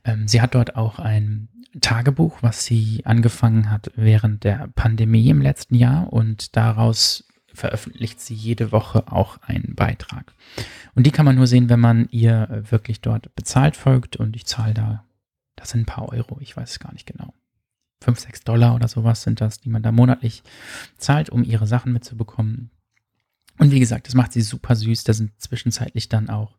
Ähm, 0.04 0.28
sie 0.28 0.42
hat 0.42 0.56
dort 0.56 0.76
auch 0.76 1.00
ein 1.00 1.50
Tagebuch, 1.82 2.42
was 2.42 2.66
sie 2.66 3.02
angefangen 3.06 3.70
hat 3.70 3.92
während 3.96 4.44
der 4.44 4.70
Pandemie 4.76 5.30
im 5.30 5.42
letzten 5.42 5.76
Jahr 5.76 6.12
und 6.12 6.56
daraus 6.56 7.26
veröffentlicht 7.54 8.22
sie 8.22 8.36
jede 8.36 8.72
Woche 8.72 9.12
auch 9.12 9.42
einen 9.42 9.76
Beitrag. 9.76 10.34
Und 10.96 11.06
die 11.06 11.12
kann 11.12 11.26
man 11.26 11.36
nur 11.36 11.48
sehen, 11.48 11.70
wenn 11.70 11.80
man 11.80 12.08
ihr 12.10 12.64
wirklich 12.70 13.02
dort 13.02 13.34
bezahlt 13.36 13.76
folgt 13.76 14.16
und 14.16 14.36
ich 14.36 14.46
zahle 14.46 14.74
da, 14.74 15.04
das 15.56 15.72
sind 15.72 15.82
ein 15.82 15.86
paar 15.86 16.10
Euro, 16.10 16.40
ich 16.40 16.56
weiß 16.56 16.72
es 16.72 16.80
gar 16.80 16.94
nicht 16.94 17.08
genau. 17.08 17.34
5, 18.04 18.20
6 18.20 18.44
Dollar 18.44 18.76
oder 18.76 18.88
sowas 18.88 19.24
sind 19.24 19.42
das, 19.42 19.60
die 19.60 19.70
man 19.70 19.82
da 19.82 19.92
monatlich 19.92 20.44
zahlt, 20.98 21.30
um 21.32 21.44
ihre 21.44 21.66
Sachen 21.66 21.94
mitzubekommen. 21.94 22.70
Und 23.58 23.72
wie 23.72 23.80
gesagt, 23.80 24.08
das 24.08 24.14
macht 24.14 24.34
sie 24.34 24.42
super 24.42 24.76
süß. 24.76 25.04
Da 25.04 25.14
sind 25.14 25.32
zwischenzeitlich 25.42 26.10
dann 26.10 26.30
auch 26.30 26.58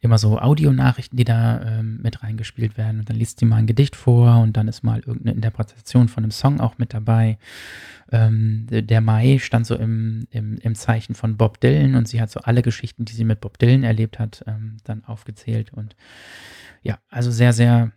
immer 0.00 0.18
so 0.18 0.38
Audionachrichten, 0.38 1.16
die 1.16 1.24
da 1.24 1.60
ähm, 1.62 1.98
mit 2.02 2.22
reingespielt 2.22 2.76
werden. 2.76 3.00
Und 3.00 3.10
dann 3.10 3.16
liest 3.16 3.40
sie 3.40 3.46
mal 3.46 3.56
ein 3.56 3.66
Gedicht 3.66 3.96
vor 3.96 4.40
und 4.40 4.56
dann 4.56 4.68
ist 4.68 4.84
mal 4.84 5.00
irgendeine 5.00 5.34
Interpretation 5.34 6.08
von 6.08 6.22
einem 6.22 6.30
Song 6.30 6.60
auch 6.60 6.78
mit 6.78 6.94
dabei. 6.94 7.38
Ähm, 8.12 8.66
der 8.70 9.00
Mai 9.00 9.38
stand 9.40 9.66
so 9.66 9.74
im, 9.74 10.26
im, 10.30 10.56
im 10.58 10.74
Zeichen 10.76 11.14
von 11.14 11.36
Bob 11.36 11.60
Dylan 11.60 11.96
und 11.96 12.06
sie 12.06 12.20
hat 12.20 12.30
so 12.30 12.40
alle 12.40 12.62
Geschichten, 12.62 13.04
die 13.04 13.12
sie 13.12 13.24
mit 13.24 13.40
Bob 13.40 13.58
Dylan 13.58 13.82
erlebt 13.82 14.18
hat, 14.20 14.44
ähm, 14.46 14.76
dann 14.84 15.04
aufgezählt. 15.04 15.72
Und 15.72 15.96
ja, 16.82 16.98
also 17.08 17.32
sehr, 17.32 17.52
sehr, 17.52 17.90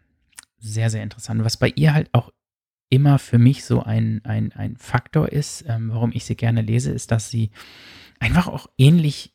sehr, 0.57 0.89
sehr 0.89 1.03
interessant. 1.03 1.43
Was 1.43 1.57
bei 1.57 1.71
ihr 1.75 1.93
halt 1.93 2.09
auch 2.13 2.31
immer 2.89 3.19
für 3.19 3.37
mich 3.37 3.63
so 3.63 3.83
ein, 3.83 4.21
ein, 4.25 4.51
ein 4.53 4.75
Faktor 4.75 5.29
ist, 5.29 5.65
ähm, 5.67 5.91
warum 5.93 6.11
ich 6.13 6.25
sie 6.25 6.35
gerne 6.35 6.61
lese, 6.61 6.91
ist, 6.91 7.11
dass 7.11 7.29
sie 7.29 7.51
einfach 8.19 8.47
auch 8.47 8.67
ähnlich 8.77 9.33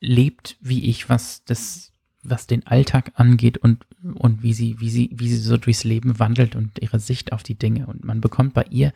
lebt 0.00 0.56
wie 0.60 0.88
ich, 0.88 1.08
was 1.08 1.44
das 1.44 1.92
was 2.30 2.46
den 2.46 2.66
Alltag 2.66 3.12
angeht 3.14 3.58
und, 3.58 3.84
und 4.14 4.42
wie 4.42 4.52
sie, 4.52 4.80
wie 4.80 4.90
sie, 4.90 5.10
wie 5.12 5.28
sie 5.28 5.36
so 5.36 5.56
durchs 5.56 5.84
Leben 5.84 6.18
wandelt 6.18 6.56
und 6.56 6.80
ihre 6.80 6.98
Sicht 6.98 7.32
auf 7.32 7.42
die 7.42 7.54
Dinge. 7.54 7.86
Und 7.86 8.04
man 8.04 8.20
bekommt 8.20 8.54
bei 8.54 8.64
ihr 8.70 8.92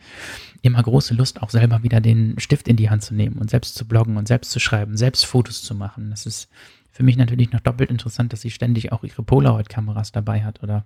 immer 0.61 0.81
große 0.81 1.13
Lust, 1.13 1.41
auch 1.41 1.49
selber 1.49 1.83
wieder 1.83 2.01
den 2.01 2.39
Stift 2.39 2.67
in 2.67 2.75
die 2.75 2.89
Hand 2.89 3.03
zu 3.03 3.13
nehmen 3.13 3.37
und 3.37 3.49
selbst 3.49 3.75
zu 3.75 3.87
bloggen 3.87 4.17
und 4.17 4.27
selbst 4.27 4.51
zu 4.51 4.59
schreiben, 4.59 4.97
selbst 4.97 5.25
Fotos 5.25 5.61
zu 5.61 5.75
machen. 5.75 6.09
Das 6.09 6.25
ist 6.25 6.49
für 6.91 7.03
mich 7.03 7.17
natürlich 7.17 7.51
noch 7.51 7.59
doppelt 7.59 7.89
interessant, 7.89 8.33
dass 8.33 8.41
sie 8.41 8.51
ständig 8.51 8.91
auch 8.91 9.03
ihre 9.03 9.23
Polaroid-Kameras 9.23 10.11
dabei 10.11 10.43
hat 10.43 10.61
oder 10.61 10.85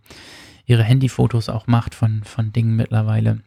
ihre 0.66 0.84
Handyfotos 0.84 1.50
auch 1.50 1.68
macht 1.68 1.96
von, 1.96 2.24
von 2.24 2.54
Dingen 2.54 2.76
mittlerweile 2.76 3.42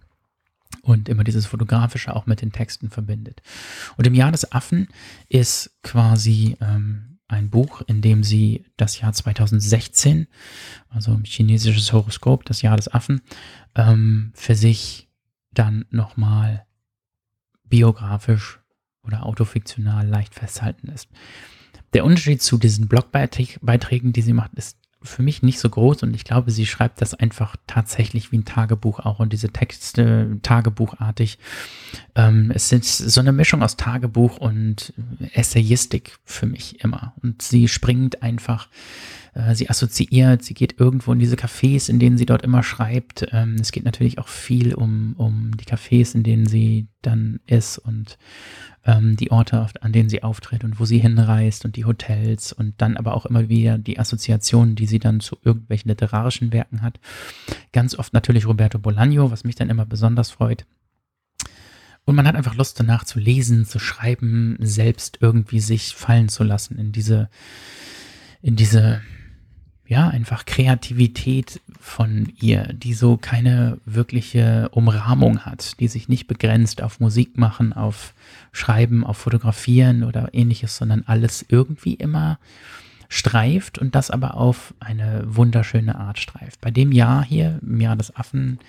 und 0.82 1.08
immer 1.08 1.24
dieses 1.24 1.46
Fotografische 1.46 2.14
auch 2.14 2.26
mit 2.26 2.42
den 2.42 2.52
Texten 2.52 2.90
verbindet. 2.90 3.42
Und 3.96 4.06
im 4.06 4.14
Jahr 4.14 4.32
des 4.32 4.52
Affen 4.52 4.88
ist 5.28 5.70
quasi 5.82 6.56
ähm, 6.60 7.09
ein 7.30 7.50
Buch, 7.50 7.82
in 7.86 8.02
dem 8.02 8.24
sie 8.24 8.64
das 8.76 9.00
Jahr 9.00 9.12
2016, 9.12 10.26
also 10.88 11.20
chinesisches 11.22 11.92
Horoskop, 11.92 12.44
das 12.44 12.62
Jahr 12.62 12.76
des 12.76 12.92
Affen, 12.92 13.22
ähm, 13.74 14.32
für 14.34 14.54
sich 14.54 15.08
dann 15.52 15.84
nochmal 15.90 16.66
biografisch 17.64 18.60
oder 19.02 19.26
autofiktional 19.26 20.06
leicht 20.06 20.34
festhalten 20.34 20.88
lässt. 20.88 21.08
Der 21.92 22.04
Unterschied 22.04 22.42
zu 22.42 22.58
diesen 22.58 22.88
Blogbeiträgen, 22.88 24.12
die 24.12 24.22
sie 24.22 24.32
macht, 24.32 24.54
ist 24.54 24.79
für 25.02 25.22
mich 25.22 25.42
nicht 25.42 25.58
so 25.58 25.70
groß 25.70 26.02
und 26.02 26.14
ich 26.14 26.24
glaube, 26.24 26.50
sie 26.50 26.66
schreibt 26.66 27.00
das 27.00 27.14
einfach 27.14 27.56
tatsächlich 27.66 28.32
wie 28.32 28.38
ein 28.38 28.44
Tagebuch 28.44 29.00
auch 29.00 29.18
und 29.18 29.32
diese 29.32 29.50
Texte 29.50 30.38
tagebuchartig. 30.42 31.38
Ähm, 32.14 32.52
es 32.54 32.70
ist 32.70 32.98
so 32.98 33.20
eine 33.20 33.32
Mischung 33.32 33.62
aus 33.62 33.76
Tagebuch 33.76 34.36
und 34.36 34.92
Essayistik 35.32 36.18
für 36.24 36.46
mich 36.46 36.84
immer 36.84 37.14
und 37.22 37.40
sie 37.40 37.68
springt 37.68 38.22
einfach, 38.22 38.68
äh, 39.34 39.54
sie 39.54 39.70
assoziiert, 39.70 40.44
sie 40.44 40.54
geht 40.54 40.78
irgendwo 40.78 41.12
in 41.12 41.18
diese 41.18 41.36
Cafés, 41.36 41.88
in 41.88 41.98
denen 41.98 42.18
sie 42.18 42.26
dort 42.26 42.42
immer 42.42 42.62
schreibt. 42.62 43.26
Ähm, 43.32 43.56
es 43.60 43.72
geht 43.72 43.84
natürlich 43.84 44.18
auch 44.18 44.28
viel 44.28 44.74
um, 44.74 45.14
um 45.16 45.56
die 45.56 45.64
Cafés, 45.64 46.14
in 46.14 46.24
denen 46.24 46.46
sie 46.46 46.88
dann 47.02 47.40
ist 47.46 47.78
und 47.78 48.18
ähm, 48.84 49.16
die 49.16 49.30
Orte, 49.30 49.66
an 49.80 49.92
denen 49.92 50.08
sie 50.08 50.22
auftritt 50.22 50.64
und 50.64 50.80
wo 50.80 50.84
sie 50.84 50.98
hinreist 50.98 51.64
und 51.64 51.76
die 51.76 51.84
Hotels 51.84 52.52
und 52.52 52.74
dann 52.78 52.96
aber 52.96 53.14
auch 53.14 53.26
immer 53.26 53.48
wieder 53.48 53.78
die 53.78 53.98
Assoziationen, 53.98 54.74
die 54.74 54.86
sie 54.86 54.98
dann 54.98 55.20
zu 55.20 55.36
irgendwelchen 55.44 55.88
literarischen 55.88 56.52
Werken 56.52 56.82
hat. 56.82 56.98
Ganz 57.72 57.98
oft 57.98 58.12
natürlich 58.12 58.46
Roberto 58.46 58.78
Bolaño, 58.78 59.30
was 59.30 59.44
mich 59.44 59.54
dann 59.54 59.70
immer 59.70 59.86
besonders 59.86 60.30
freut. 60.30 60.66
Und 62.04 62.14
man 62.16 62.26
hat 62.26 62.34
einfach 62.34 62.54
Lust 62.54 62.80
danach 62.80 63.04
zu 63.04 63.18
lesen, 63.18 63.66
zu 63.66 63.78
schreiben, 63.78 64.56
selbst 64.60 65.18
irgendwie 65.20 65.60
sich 65.60 65.94
fallen 65.94 66.28
zu 66.28 66.42
lassen 66.42 66.78
in 66.78 66.92
diese, 66.92 67.28
in 68.40 68.56
diese 68.56 69.02
ja, 69.90 70.06
einfach 70.06 70.46
Kreativität 70.46 71.60
von 71.80 72.32
ihr, 72.40 72.72
die 72.72 72.94
so 72.94 73.16
keine 73.16 73.78
wirkliche 73.84 74.68
Umrahmung 74.70 75.40
hat, 75.40 75.80
die 75.80 75.88
sich 75.88 76.08
nicht 76.08 76.28
begrenzt 76.28 76.80
auf 76.80 77.00
Musik 77.00 77.36
machen, 77.36 77.72
auf 77.72 78.14
Schreiben, 78.52 79.02
auf 79.02 79.16
Fotografieren 79.16 80.04
oder 80.04 80.28
ähnliches, 80.32 80.76
sondern 80.76 81.02
alles 81.06 81.44
irgendwie 81.48 81.94
immer 81.94 82.38
streift 83.08 83.80
und 83.80 83.96
das 83.96 84.12
aber 84.12 84.36
auf 84.36 84.74
eine 84.78 85.24
wunderschöne 85.26 85.96
Art 85.96 86.20
streift. 86.20 86.60
Bei 86.60 86.70
dem 86.70 86.92
Jahr 86.92 87.24
hier, 87.24 87.58
im 87.60 87.80
Jahr 87.80 87.96
des 87.96 88.14
Affen, 88.14 88.60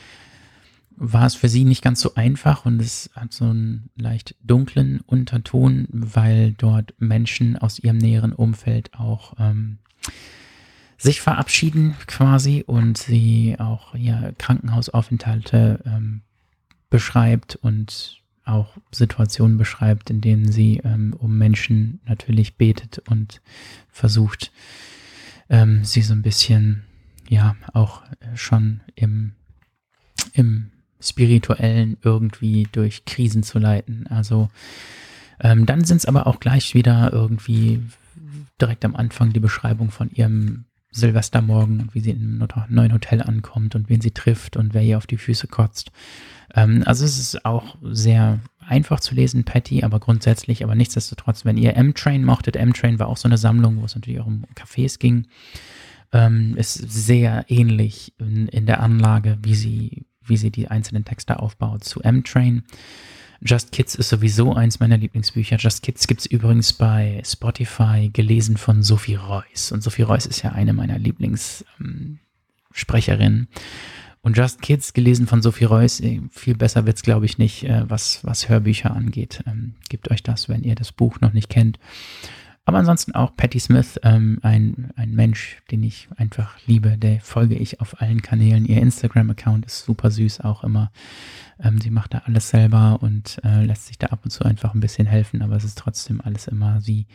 war 0.96 1.28
es 1.28 1.36
für 1.36 1.50
sie 1.50 1.66
nicht 1.66 1.84
ganz 1.84 2.02
so 2.02 2.16
einfach 2.16 2.66
und 2.66 2.82
es 2.82 3.12
hat 3.16 3.32
so 3.32 3.46
einen 3.46 3.92
leicht 3.96 4.34
dunklen 4.42 5.02
Unterton, 5.06 5.88
weil 5.92 6.54
dort 6.54 6.96
Menschen 6.98 7.60
aus 7.60 7.78
ihrem 7.78 8.00
näheren 8.00 8.34
Umfeld 8.34 8.96
auch 8.96 9.36
ähm, 9.38 9.78
sich 11.02 11.20
verabschieden 11.22 11.96
quasi 12.06 12.64
und 12.66 12.98
sie 12.98 13.56
auch 13.58 13.96
ihr 13.96 14.36
Krankenhausaufenthalte 14.38 15.80
ähm, 15.86 16.22
beschreibt 16.92 17.56
und 17.56 18.22
auch 18.46 18.78
Situationen 18.92 19.58
beschreibt, 19.58 20.12
in 20.12 20.22
denen 20.22 20.52
sie 20.52 20.80
ähm, 20.84 21.16
um 21.18 21.38
Menschen 21.38 22.02
natürlich 22.06 22.56
betet 22.56 23.00
und 23.10 23.42
versucht, 23.90 24.52
ähm, 25.50 25.84
sie 25.84 26.04
so 26.04 26.14
ein 26.14 26.22
bisschen, 26.22 26.84
ja, 27.28 27.56
auch 27.74 28.04
schon 28.36 28.82
im, 28.96 29.34
im 30.34 30.70
spirituellen 31.00 31.98
irgendwie 32.04 32.68
durch 32.72 33.06
Krisen 33.06 33.42
zu 33.42 33.58
leiten. 33.58 34.06
Also 34.08 34.50
ähm, 35.40 35.66
dann 35.66 35.84
sind 35.84 35.98
es 35.98 36.06
aber 36.06 36.28
auch 36.28 36.40
gleich 36.40 36.76
wieder 36.76 37.12
irgendwie 37.12 37.82
direkt 38.60 38.86
am 38.86 38.96
Anfang 38.96 39.34
die 39.34 39.40
Beschreibung 39.40 39.90
von 39.90 40.12
ihrem 40.12 40.66
Silvestermorgen 40.92 41.80
und 41.80 41.96
wie 41.96 42.02
sie 42.02 42.12
in 42.12 42.42
einem 42.42 42.48
neuen 42.70 42.94
Hotel 42.94 43.22
ankommt 43.22 43.76
und 43.76 43.90
wen 43.90 44.02
sie 44.02 44.12
trifft 44.12 44.58
und 44.58 44.74
wer 44.74 44.82
ihr 44.82 44.98
auf 44.98 45.08
die 45.08 45.18
Füße 45.18 45.48
kotzt. 45.48 45.92
Ähm, 46.54 46.84
also 46.86 47.06
es 47.06 47.18
ist 47.18 47.46
auch 47.46 47.78
sehr 47.82 48.40
einfach 48.60 49.00
zu 49.00 49.16
lesen, 49.16 49.44
Patty, 49.44 49.84
aber 49.84 50.00
grundsätzlich, 50.00 50.64
aber 50.64 50.76
nichtsdestotrotz, 50.76 51.46
wenn 51.46 51.58
ihr 51.58 51.76
M-Train 51.76 52.24
mochtet, 52.24 52.56
M-Train 52.56 53.00
war 53.00 53.08
auch 53.08 53.18
so 53.18 53.28
eine 53.28 53.38
Sammlung, 53.38 53.82
wo 53.82 53.86
es 53.86 53.96
natürlich 53.96 54.20
auch 54.20 54.28
um 54.28 54.46
Cafés 54.56 55.00
ging, 55.00 55.28
ähm, 56.12 56.56
ist 56.58 56.76
sehr 56.76 57.46
ähnlich 57.48 58.14
in, 58.20 58.48
in 58.48 58.66
der 58.66 58.82
Anlage, 58.82 59.38
wie 59.42 59.56
sie, 59.56 60.06
wie 60.24 60.38
sie 60.38 60.52
die 60.52 60.68
einzelnen 60.68 61.06
Texte 61.06 61.40
aufbaut 61.40 61.84
zu 61.84 62.02
M-Train. 62.02 62.64
Just 63.44 63.72
Kids 63.72 63.96
ist 63.96 64.10
sowieso 64.10 64.54
eins 64.54 64.80
meiner 64.80 64.98
Lieblingsbücher. 64.98 65.58
Just 65.58 65.82
Kids 65.82 66.06
gibt 66.06 66.22
es 66.22 66.28
übrigens 66.28 66.74
bei 66.74 67.22
Spotify, 67.26 68.10
gelesen 68.14 68.56
von 68.56 68.84
Sophie 68.84 69.16
Reuss. 69.16 69.72
Und 69.72 69.82
Sophie 69.82 70.04
Reuss 70.04 70.28
ist 70.28 70.44
ja 70.44 70.52
eine 70.52 70.74
meiner 70.74 71.00
Lieblingssprecherinnen. 71.00 72.20
Ähm, 72.80 73.48
und 74.24 74.38
Just 74.38 74.62
Kids, 74.62 74.94
gelesen 74.94 75.26
von 75.26 75.42
Sophie 75.42 75.66
Reuss, 75.66 76.00
äh, 76.00 76.22
viel 76.30 76.56
besser 76.56 76.86
wird 76.86 76.98
es, 76.98 77.04
glaube 77.04 77.26
ich, 77.26 77.40
nicht, 77.40 77.64
äh, 77.64 77.90
was, 77.90 78.24
was 78.24 78.48
Hörbücher 78.48 78.96
angeht. 78.96 79.44
Ähm, 79.48 79.74
gebt 79.90 80.12
euch 80.12 80.22
das, 80.22 80.48
wenn 80.48 80.64
ihr 80.64 80.76
das 80.76 80.92
Buch 80.92 81.20
noch 81.22 81.34
nicht 81.34 81.50
kennt. 81.50 81.80
Aber 82.66 82.78
ansonsten 82.78 83.14
auch 83.14 83.36
Patti 83.36 83.60
Smith, 83.60 84.00
ähm, 84.04 84.40
ein, 84.44 84.92
ein 84.96 85.14
Mensch, 85.16 85.58
den 85.72 85.82
ich 85.84 86.08
einfach 86.16 86.58
liebe, 86.68 86.98
der 86.98 87.20
folge 87.20 87.56
ich 87.56 87.82
auf 87.82 88.02
allen 88.02 88.22
Kanälen. 88.22 88.66
Ihr 88.66 88.82
Instagram-Account 88.82 89.66
ist 89.66 89.84
super 89.84 90.12
süß 90.12 90.42
auch 90.42 90.64
immer. 90.64 90.92
Ähm, 91.60 91.82
sie 91.82 91.90
macht 91.90 92.14
da 92.14 92.20
alles 92.26 92.50
selber 92.50 93.00
und 93.02 93.42
äh, 93.44 93.66
lässt 93.66 93.88
sich 93.88 93.98
da 93.98 94.08
ab 94.08 94.22
und 94.24 94.30
zu 94.30 94.44
einfach 94.44 94.74
ein 94.74 94.80
bisschen 94.80 95.08
helfen, 95.08 95.42
aber 95.42 95.56
es 95.56 95.64
ist 95.64 95.78
trotzdem 95.78 96.22
alles 96.22 96.48
immer, 96.48 96.82
sie 96.82 97.08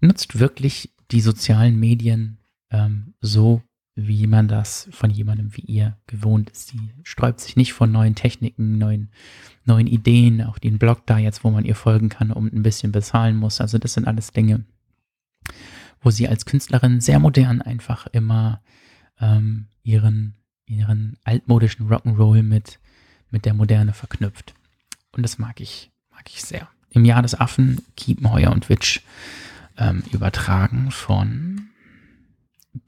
nutzt 0.00 0.38
wirklich 0.38 0.92
die 1.10 1.20
sozialen 1.20 1.78
Medien 1.78 2.38
ähm, 2.70 3.14
so, 3.20 3.62
wie 3.96 4.26
man 4.26 4.46
das 4.46 4.88
von 4.92 5.10
jemandem 5.10 5.56
wie 5.56 5.62
ihr 5.62 5.96
gewohnt 6.06 6.50
ist. 6.50 6.68
Sie 6.68 6.92
sträubt 7.02 7.40
sich 7.40 7.56
nicht 7.56 7.72
von 7.72 7.90
neuen 7.90 8.14
Techniken, 8.14 8.76
neuen, 8.76 9.10
neuen 9.64 9.86
Ideen, 9.86 10.42
auch 10.42 10.58
den 10.58 10.78
Blog 10.78 11.06
da 11.06 11.16
jetzt, 11.16 11.42
wo 11.44 11.50
man 11.50 11.64
ihr 11.64 11.74
folgen 11.74 12.10
kann 12.10 12.30
und 12.30 12.52
ein 12.52 12.62
bisschen 12.62 12.92
bezahlen 12.92 13.36
muss. 13.36 13.60
Also 13.62 13.78
das 13.78 13.94
sind 13.94 14.06
alles 14.06 14.32
Dinge, 14.32 14.66
wo 16.02 16.10
sie 16.10 16.28
als 16.28 16.44
Künstlerin 16.44 17.00
sehr 17.00 17.18
modern 17.18 17.62
einfach 17.62 18.06
immer 18.08 18.60
ähm, 19.18 19.68
ihren, 19.82 20.34
ihren 20.66 21.16
altmodischen 21.24 21.88
Rock'n'Roll 21.88 22.42
mit, 22.42 22.78
mit 23.30 23.46
der 23.46 23.54
Moderne 23.54 23.94
verknüpft. 23.94 24.54
Und 25.12 25.22
das 25.22 25.38
mag 25.38 25.58
ich, 25.58 25.90
mag 26.10 26.24
ich 26.28 26.44
sehr. 26.44 26.68
Im 26.90 27.06
Jahr 27.06 27.22
des 27.22 27.34
Affen 27.34 27.80
Kiepenheuer 27.96 28.52
und 28.52 28.68
Witsch 28.68 29.00
ähm, 29.78 30.02
übertragen 30.12 30.90
von 30.90 31.70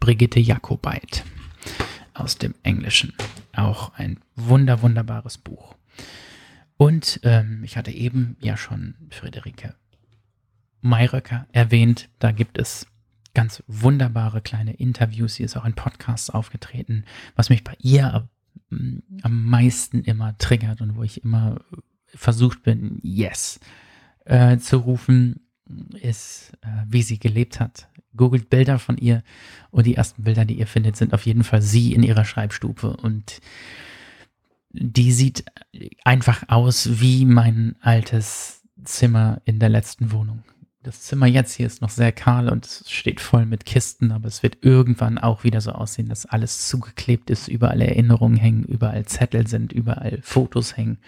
Brigitte 0.00 0.40
Jakobait 0.40 1.24
aus 2.14 2.38
dem 2.38 2.54
Englischen. 2.62 3.14
Auch 3.54 3.94
ein 3.94 4.18
wunder, 4.34 4.82
wunderbares 4.82 5.38
Buch. 5.38 5.74
Und 6.76 7.20
ähm, 7.24 7.62
ich 7.64 7.76
hatte 7.76 7.90
eben 7.90 8.36
ja 8.40 8.56
schon 8.56 8.94
Friederike 9.10 9.74
Mayröcker 10.80 11.46
erwähnt. 11.52 12.08
Da 12.18 12.30
gibt 12.30 12.58
es 12.58 12.86
ganz 13.34 13.62
wunderbare 13.66 14.40
kleine 14.40 14.74
Interviews. 14.74 15.34
Sie 15.34 15.42
ist 15.42 15.56
auch 15.56 15.64
in 15.64 15.74
Podcasts 15.74 16.30
aufgetreten, 16.30 17.04
was 17.34 17.50
mich 17.50 17.64
bei 17.64 17.74
ihr 17.80 18.28
am 18.70 19.44
meisten 19.44 20.02
immer 20.02 20.36
triggert 20.38 20.80
und 20.80 20.96
wo 20.96 21.02
ich 21.02 21.24
immer 21.24 21.60
versucht 22.06 22.62
bin, 22.62 23.00
yes 23.02 23.60
äh, 24.24 24.58
zu 24.58 24.78
rufen, 24.78 25.40
ist, 26.00 26.52
äh, 26.62 26.84
wie 26.86 27.02
sie 27.02 27.18
gelebt 27.18 27.60
hat 27.60 27.88
googelt 28.18 28.50
Bilder 28.50 28.78
von 28.78 28.98
ihr 28.98 29.22
und 29.70 29.86
die 29.86 29.94
ersten 29.94 30.24
Bilder, 30.24 30.44
die 30.44 30.58
ihr 30.58 30.66
findet, 30.66 30.96
sind 30.96 31.14
auf 31.14 31.24
jeden 31.24 31.44
Fall 31.44 31.62
sie 31.62 31.94
in 31.94 32.02
ihrer 32.02 32.26
Schreibstube 32.26 32.96
und 32.98 33.40
die 34.72 35.12
sieht 35.12 35.44
einfach 36.04 36.44
aus 36.48 37.00
wie 37.00 37.24
mein 37.24 37.76
altes 37.80 38.62
Zimmer 38.84 39.40
in 39.46 39.58
der 39.58 39.70
letzten 39.70 40.12
Wohnung. 40.12 40.42
Das 40.82 41.02
Zimmer 41.02 41.26
jetzt 41.26 41.54
hier 41.54 41.66
ist 41.66 41.82
noch 41.82 41.90
sehr 41.90 42.12
kahl 42.12 42.48
und 42.48 42.66
es 42.66 42.90
steht 42.90 43.20
voll 43.20 43.46
mit 43.46 43.64
Kisten, 43.64 44.12
aber 44.12 44.28
es 44.28 44.42
wird 44.42 44.58
irgendwann 44.62 45.18
auch 45.18 45.42
wieder 45.42 45.60
so 45.60 45.72
aussehen, 45.72 46.08
dass 46.08 46.26
alles 46.26 46.68
zugeklebt 46.68 47.30
ist, 47.30 47.48
überall 47.48 47.80
Erinnerungen 47.80 48.36
hängen, 48.36 48.64
überall 48.64 49.04
Zettel 49.06 49.46
sind, 49.46 49.72
überall 49.72 50.20
Fotos 50.22 50.76
hängen 50.76 50.98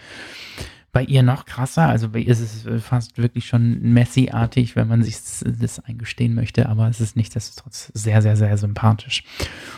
bei 0.91 1.03
ihr 1.03 1.23
noch 1.23 1.45
krasser. 1.45 1.87
Also 1.87 2.09
bei 2.09 2.19
ihr 2.19 2.29
ist 2.29 2.41
es 2.41 2.83
fast 2.83 3.17
wirklich 3.17 3.47
schon 3.47 3.81
Messi-artig, 3.81 4.75
wenn 4.75 4.87
man 4.87 5.03
sich 5.03 5.15
das 5.43 5.79
eingestehen 5.79 6.33
möchte, 6.33 6.67
aber 6.67 6.89
es 6.89 6.99
ist 6.99 7.15
nichtsdestotrotz 7.15 7.91
sehr, 7.93 8.21
sehr, 8.21 8.35
sehr 8.35 8.57
sympathisch. 8.57 9.23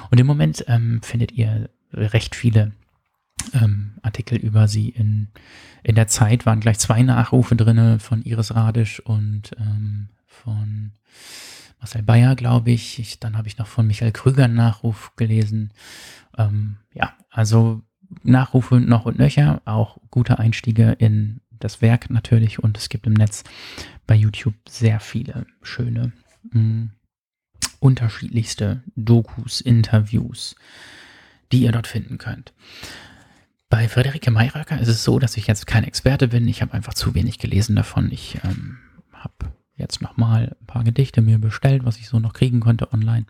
Und 0.09 0.20
im 0.20 0.28
Moment 0.28 0.66
ähm, 0.68 1.01
findet 1.03 1.32
ihr 1.34 1.70
recht 1.93 2.36
viele 2.36 2.72
ähm, 3.53 3.93
Artikel 4.01 4.38
über 4.38 4.68
sie 4.68 4.89
in, 4.89 5.28
in 5.84 5.95
der 5.95 6.07
Zeit, 6.07 6.45
waren 6.45 6.59
gleich 6.59 6.80
zwei 6.80 7.01
Nachrufe 7.03 7.55
drin 7.55 7.99
von 7.99 8.24
Iris 8.24 8.55
Radisch 8.55 8.99
und 8.99 9.51
ähm, 9.59 10.09
von 10.26 10.93
Marcel 11.80 12.01
Bayer, 12.01 12.36
glaube 12.36 12.72
ich. 12.72 12.99
ich. 12.99 13.20
Dann 13.20 13.38
habe 13.38 13.47
ich 13.47 13.57
noch 13.57 13.68
von 13.68 13.86
Michael 13.86 14.11
Krüger 14.11 14.45
einen 14.45 14.55
Nachruf 14.55 15.16
gelesen. 15.16 15.72
Ähm, 16.38 16.78
ja, 16.93 17.14
also 17.30 17.82
Nachrufe 18.24 18.80
noch 18.80 19.05
und 19.05 19.20
nöcher, 19.20 19.61
auch 19.66 19.97
gute 20.11 20.39
Einstiege 20.39 20.95
in 20.99 21.41
das 21.51 21.82
Werk 21.82 22.09
natürlich 22.09 22.59
und 22.59 22.78
es 22.78 22.89
gibt 22.89 23.07
im 23.07 23.14
Netz 23.14 23.43
bei 24.05 24.16
YouTube 24.16 24.55
sehr 24.68 24.99
viele 24.99 25.45
schöne, 25.61 26.11
mh, 26.51 26.59
mm, 26.59 26.91
unterschiedlichste 27.80 28.84
Dokus, 28.95 29.61
Interviews, 29.61 30.55
die 31.51 31.64
ihr 31.64 31.72
dort 31.72 31.88
finden 31.88 32.18
könnt. 32.18 32.53
Bei 33.70 33.89
Friederike 33.89 34.32
Mayröcker 34.32 34.80
ist 34.80 34.88
es 34.88 35.03
so, 35.03 35.20
dass 35.20 35.36
ich 35.36 35.47
jetzt 35.47 35.68
kein 35.68 35.84
Experte 35.84 36.28
bin. 36.28 36.47
Ich 36.47 36.61
habe 36.61 36.74
einfach 36.74 36.93
zu 36.93 37.16
wenig 37.16 37.39
gelesen 37.39 37.76
davon. 37.76 38.11
Ich 38.11 38.38
ähm, 38.43 38.78
habe 39.11 39.51
jetzt 39.76 40.01
nochmal 40.01 40.55
ein 40.61 40.66
paar 40.68 40.84
Gedichte 40.84 41.22
mir 41.22 41.39
bestellt, 41.39 41.84
was 41.84 41.97
ich 41.97 42.07
so 42.07 42.20
noch 42.20 42.34
kriegen 42.34 42.59
konnte 42.59 42.93
online. 42.93 43.26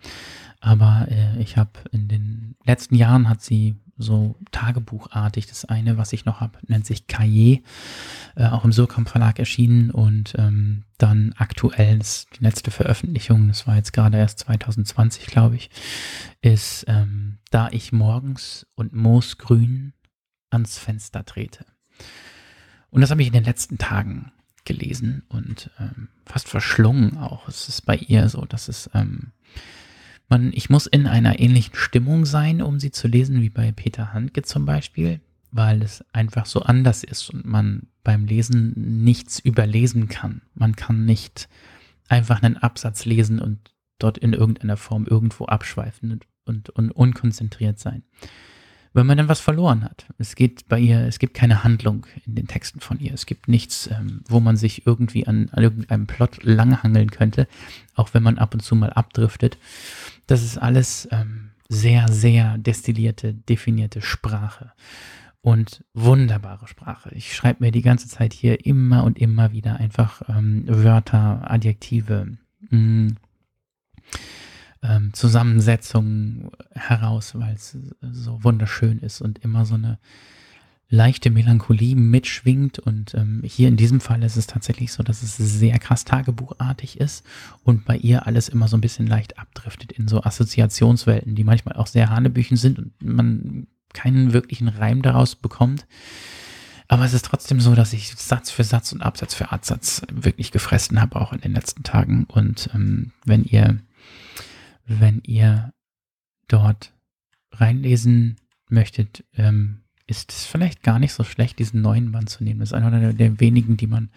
Aber 0.59 1.07
äh, 1.09 1.41
ich 1.41 1.57
habe 1.57 1.71
in 1.91 2.07
den 2.07 2.55
letzten 2.65 2.95
Jahren 2.95 3.29
hat 3.29 3.41
sie 3.41 3.75
so 3.97 4.35
tagebuchartig. 4.51 5.47
Das 5.47 5.65
eine, 5.65 5.97
was 5.97 6.13
ich 6.13 6.25
noch 6.25 6.41
habe, 6.41 6.57
nennt 6.67 6.85
sich 6.85 7.07
Cahier, 7.07 7.59
äh, 8.35 8.47
auch 8.47 8.65
im 8.65 8.71
Surkamp 8.71 9.09
Verlag 9.09 9.39
erschienen 9.39 9.91
und 9.91 10.33
ähm, 10.37 10.83
dann 10.97 11.33
aktuell, 11.37 11.99
das 11.99 12.27
die 12.37 12.43
letzte 12.43 12.71
Veröffentlichung, 12.71 13.47
das 13.47 13.67
war 13.67 13.75
jetzt 13.75 13.93
gerade 13.93 14.17
erst 14.17 14.39
2020, 14.39 15.27
glaube 15.27 15.55
ich, 15.55 15.69
ist 16.41 16.85
ähm, 16.87 17.37
Da 17.51 17.69
ich 17.69 17.91
morgens 17.91 18.65
und 18.75 18.93
moosgrün 18.93 19.93
ans 20.49 20.77
Fenster 20.77 21.25
trete. 21.25 21.65
Und 22.89 23.01
das 23.01 23.11
habe 23.11 23.21
ich 23.21 23.27
in 23.27 23.33
den 23.33 23.43
letzten 23.43 23.77
Tagen 23.77 24.31
gelesen 24.65 25.23
und 25.29 25.69
ähm, 25.79 26.09
fast 26.25 26.47
verschlungen 26.47 27.17
auch. 27.17 27.47
Es 27.47 27.67
ist 27.67 27.81
bei 27.81 27.97
ihr 27.97 28.29
so, 28.29 28.45
dass 28.45 28.67
es 28.67 28.89
ähm, 28.93 29.31
man, 30.29 30.51
ich 30.53 30.69
muss 30.69 30.87
in 30.87 31.05
einer 31.07 31.39
ähnlichen 31.39 31.75
Stimmung 31.75 32.25
sein, 32.25 32.61
um 32.61 32.79
sie 32.79 32.91
zu 32.91 33.07
lesen, 33.07 33.41
wie 33.41 33.49
bei 33.49 33.71
Peter 33.71 34.13
Handke 34.13 34.41
zum 34.43 34.65
Beispiel, 34.65 35.19
weil 35.51 35.81
es 35.83 36.03
einfach 36.13 36.45
so 36.45 36.61
anders 36.61 37.03
ist 37.03 37.29
und 37.29 37.45
man 37.45 37.87
beim 38.03 38.25
Lesen 38.25 38.73
nichts 39.03 39.39
überlesen 39.39 40.07
kann. 40.07 40.41
Man 40.55 40.75
kann 40.75 41.05
nicht 41.05 41.49
einfach 42.09 42.41
einen 42.41 42.57
Absatz 42.57 43.05
lesen 43.05 43.39
und 43.39 43.59
dort 43.99 44.17
in 44.17 44.33
irgendeiner 44.33 44.77
Form 44.77 45.05
irgendwo 45.05 45.45
abschweifen 45.45 46.11
und, 46.11 46.25
und, 46.45 46.69
und 46.71 46.91
unkonzentriert 46.91 47.79
sein. 47.79 48.03
wenn 48.93 49.07
man 49.07 49.17
dann 49.17 49.29
was 49.29 49.39
verloren 49.39 49.83
hat. 49.83 50.05
Es 50.19 50.35
geht 50.35 50.67
bei 50.67 50.79
ihr, 50.79 51.01
es 51.07 51.17
gibt 51.17 51.33
keine 51.33 51.63
Handlung 51.63 52.05
in 52.25 52.35
den 52.35 52.47
Texten 52.47 52.79
von 52.79 52.99
ihr. 52.99 53.13
Es 53.13 53.25
gibt 53.25 53.47
nichts, 53.47 53.87
ähm, 53.87 54.21
wo 54.27 54.39
man 54.39 54.55
sich 54.55 54.85
irgendwie 54.85 55.25
an, 55.25 55.49
an 55.51 55.63
irgendeinem 55.63 56.05
Plot 56.05 56.43
langhangeln 56.43 57.09
könnte, 57.09 57.47
auch 57.95 58.13
wenn 58.13 58.23
man 58.23 58.37
ab 58.37 58.53
und 58.53 58.59
zu 58.59 58.75
mal 58.75 58.91
abdriftet. 58.91 59.57
Das 60.33 60.41
ist 60.41 60.57
alles 60.57 61.07
ähm, 61.11 61.51
sehr, 61.69 62.07
sehr 62.07 62.57
destillierte, 62.57 63.35
definierte 63.35 64.01
Sprache 64.01 64.71
und 65.41 65.83
wunderbare 65.93 66.67
Sprache. 66.67 67.11
Ich 67.13 67.35
schreibe 67.35 67.63
mir 67.63 67.71
die 67.71 67.83
ganze 67.83 68.07
Zeit 68.07 68.33
hier 68.33 68.65
immer 68.65 69.03
und 69.03 69.19
immer 69.19 69.51
wieder 69.51 69.75
einfach 69.75 70.23
ähm, 70.27 70.63
Wörter, 70.65 71.51
Adjektive, 71.51 72.35
mh, 72.71 72.79
mm, 72.79 73.17
ähm, 74.81 75.13
Zusammensetzungen 75.13 76.49
heraus, 76.71 77.35
weil 77.35 77.53
es 77.53 77.77
so 78.01 78.43
wunderschön 78.43 78.97
ist 78.97 79.21
und 79.21 79.37
immer 79.37 79.65
so 79.65 79.75
eine 79.75 79.99
leichte 80.93 81.31
Melancholie 81.31 81.95
mitschwingt. 81.95 82.77
Und 82.77 83.15
ähm, 83.15 83.41
hier 83.43 83.67
in 83.67 83.77
diesem 83.77 83.99
Fall 83.99 84.21
ist 84.23 84.35
es 84.35 84.45
tatsächlich 84.45 84.93
so, 84.93 85.01
dass 85.01 85.23
es 85.23 85.35
sehr 85.37 85.79
krass 85.79 86.05
tagebuchartig 86.05 86.99
ist 86.99 87.25
und 87.63 87.83
bei 87.85 87.97
ihr 87.97 88.27
alles 88.27 88.47
immer 88.47 88.67
so 88.67 88.77
ein 88.77 88.81
bisschen 88.81 89.07
leicht 89.07 89.39
abdriftet 89.39 89.91
in 89.91 90.07
so 90.07 90.23
Assoziationswelten, 90.23 91.33
die 91.33 91.43
manchmal 91.43 91.77
auch 91.77 91.87
sehr 91.87 92.09
hanebüchen 92.09 92.57
sind 92.57 92.77
und 92.77 93.03
man 93.03 93.67
keinen 93.93 94.33
wirklichen 94.33 94.67
Reim 94.67 95.01
daraus 95.01 95.35
bekommt. 95.35 95.87
Aber 96.87 97.05
es 97.05 97.13
ist 97.13 97.25
trotzdem 97.25 97.59
so, 97.59 97.73
dass 97.73 97.93
ich 97.93 98.13
Satz 98.15 98.51
für 98.51 98.63
Satz 98.63 98.91
und 98.91 99.01
Absatz 99.01 99.33
für 99.33 99.51
Absatz 99.51 100.03
wirklich 100.11 100.51
gefressen 100.51 101.01
habe, 101.01 101.19
auch 101.19 101.33
in 101.33 101.41
den 101.41 101.53
letzten 101.53 101.81
Tagen. 101.81 102.25
Und 102.25 102.69
ähm, 102.75 103.13
wenn 103.25 103.43
ihr 103.45 103.79
wenn 104.85 105.21
ihr 105.25 105.73
dort 106.47 106.93
reinlesen 107.51 108.35
möchtet, 108.67 109.23
ähm, 109.35 109.82
ist 110.07 110.31
es 110.31 110.45
vielleicht 110.45 110.83
gar 110.83 110.99
nicht 110.99 111.13
so 111.13 111.23
schlecht, 111.23 111.59
diesen 111.59 111.81
neuen 111.81 112.11
Band 112.11 112.29
zu 112.29 112.43
nehmen. 112.43 112.59
Das 112.59 112.69
ist 112.69 112.73
einer 112.73 113.13
der, 113.13 113.39
wenigen, 113.39 113.77
die 113.77 113.87
man, 113.87 114.09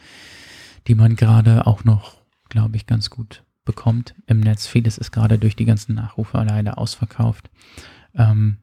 die 0.86 0.94
man 0.94 1.16
gerade 1.16 1.66
auch 1.66 1.84
noch, 1.84 2.16
glaube 2.48 2.76
ich, 2.76 2.86
ganz 2.86 3.10
gut 3.10 3.44
bekommt 3.64 4.14
im 4.26 4.40
Netz. 4.40 4.66
Vieles 4.66 4.98
ist 4.98 5.12
gerade 5.12 5.38
durch 5.38 5.56
die 5.56 5.64
ganzen 5.64 5.94
Nachrufe 5.94 6.38
leider 6.38 6.78
ausverkauft. 6.78 7.50
Ähm, 8.14 8.58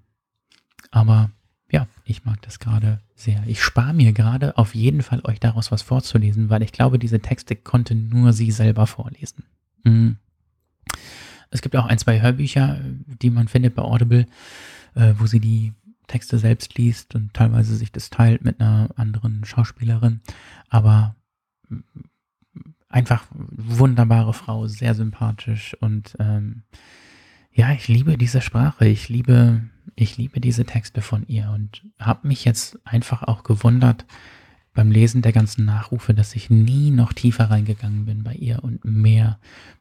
aber 0.92 1.32
ja, 1.72 1.88
ich 2.06 2.24
mag 2.26 2.42
das 2.42 2.60
gerade 2.60 3.00
sehr. 3.16 3.44
Ich 3.48 3.62
spare 3.62 3.94
mir 3.94 4.14
gerade 4.14 4.58
auf 4.58 4.76
jeden 4.76 5.02
Fall 5.02 5.22
euch 5.24 5.40
daraus 5.40 5.72
was 5.72 5.82
vorzulesen, 5.82 6.50
weil 6.50 6.62
ich 6.62 6.72
glaube, 6.72 7.00
diese 7.00 7.20
Texte 7.20 7.56
konnte 7.56 7.96
nur 7.96 8.34
sie 8.34 8.52
selber 8.52 8.86
vorlesen. 8.86 9.44
Mhm. 9.84 10.18
Es 11.50 11.62
gibt 11.62 11.76
auch 11.76 11.86
ein, 11.86 11.98
zwei 11.98 12.22
Hörbücher, 12.22 12.80
die 13.22 13.30
man 13.30 13.48
findet 13.48 13.76
bei 13.76 13.84
Audible, 13.84 14.26
äh, 14.96 15.14
wo 15.18 15.28
sie 15.28 15.40
die 15.40 15.74
Texte 16.08 16.38
selbst 16.38 16.78
liest 16.78 17.16
und 17.16 17.34
teilweise 17.34 17.76
sich 17.76 17.92
das 17.92 18.10
teilt 18.10 18.44
mit 18.44 18.60
einer 18.60 18.90
anderen 18.96 19.46
Schauspielerin. 19.46 20.22
Aber 20.70 21.16
mm, 21.70 21.80
einfach 22.90 23.26
wunderbare 23.32 24.34
Frau, 24.34 24.68
sehr 24.68 24.94
sympathisch 24.94 25.76
und 25.80 26.16
ähm, 26.20 26.64
ja, 27.52 27.72
ich 27.72 27.88
liebe 27.88 28.18
diese 28.18 28.42
Sprache, 28.42 28.88
ich 28.88 29.10
liebe, 29.10 29.62
ich 29.96 30.18
liebe 30.18 30.40
diese 30.40 30.66
Texte 30.66 31.02
von 31.02 31.26
ihr 31.28 31.52
und 31.52 31.84
habe 32.00 32.28
mich 32.28 32.46
jetzt 32.46 32.80
einfach 32.84 33.24
auch 33.24 33.44
gewundert 33.44 34.06
beim 34.74 34.92
Lesen 34.92 35.22
der 35.22 35.34
ganzen 35.34 35.66
Nachrufe, 35.66 36.14
dass 36.14 36.36
ich 36.36 36.50
nie 36.50 36.90
noch 36.90 37.14
tiefer 37.14 37.52
reingegangen 37.52 38.06
bin 38.06 38.24
bei 38.24 38.34
ihr 38.34 38.64
und 38.64 38.84
mehr 38.86 39.40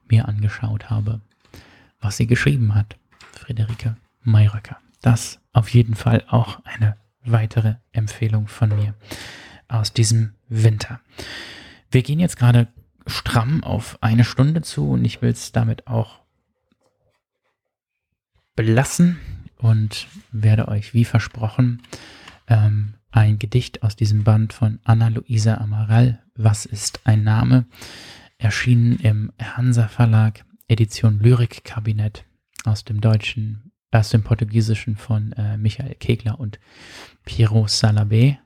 mir 0.08 0.28
angeschaut 0.28 0.90
habe 0.90 1.20
was 2.02 2.16
sie 2.16 2.26
geschrieben 2.26 2.74
hat. 2.74 2.96
Friederike 3.32 3.96
Mayröcker. 4.24 4.76
Das 5.00 5.40
auf 5.53 5.68
jeden 5.70 5.94
Fall 5.94 6.24
auch 6.28 6.64
eine 6.64 6.96
weitere 7.24 7.76
Empfehlung 7.92 8.48
von 8.48 8.70
mir 8.70 8.94
aus 9.68 9.92
diesem 9.92 10.34
Winter. 10.48 11.00
Wir 11.90 12.03
gehen 12.03 12.20
jetzt 12.20 12.36
gerade 12.36 12.68
stramm 13.07 13.64
auf 13.64 13.98
eine 14.03 14.24
Stunde 14.24 14.62
zu 14.62 14.90
und 14.90 15.05
ich 15.05 15.22
will 15.22 15.30
es 15.30 15.53
damit 15.53 15.86
auch 15.86 16.20
belassen 18.55 19.18
und 19.57 20.09
werde 20.30 20.68
euch 20.68 20.94
wie 20.94 21.05
versprochen 21.05 21.82
ähm, 22.48 22.94
ein 23.11 23.38
Gedicht 23.38 23.82
aus 23.82 23.96
diesem 23.96 24.24
Band 24.24 24.53
von 24.53 24.80
Anna-Luisa 24.84 25.57
Amaral, 25.57 26.22
Was 26.34 26.64
ist 26.64 27.00
ein 27.05 27.22
Name, 27.22 27.66
erschienen 28.38 28.98
im 28.98 29.32
Hansa 29.40 29.88
Verlag 29.88 30.44
Edition 30.68 31.20
Lyrikkabinett 31.20 32.24
aus 32.64 32.84
dem 32.84 33.00
Deutschen, 33.00 33.71
aus 33.93 34.09
dem 34.09 34.22
Portugiesischen 34.22 34.97
von 34.97 35.32
äh, 35.32 35.57
Michael 35.59 35.95
Kegler 35.95 36.40
und 36.40 36.59
Piero 37.24 37.66
Salabé. 37.66 38.38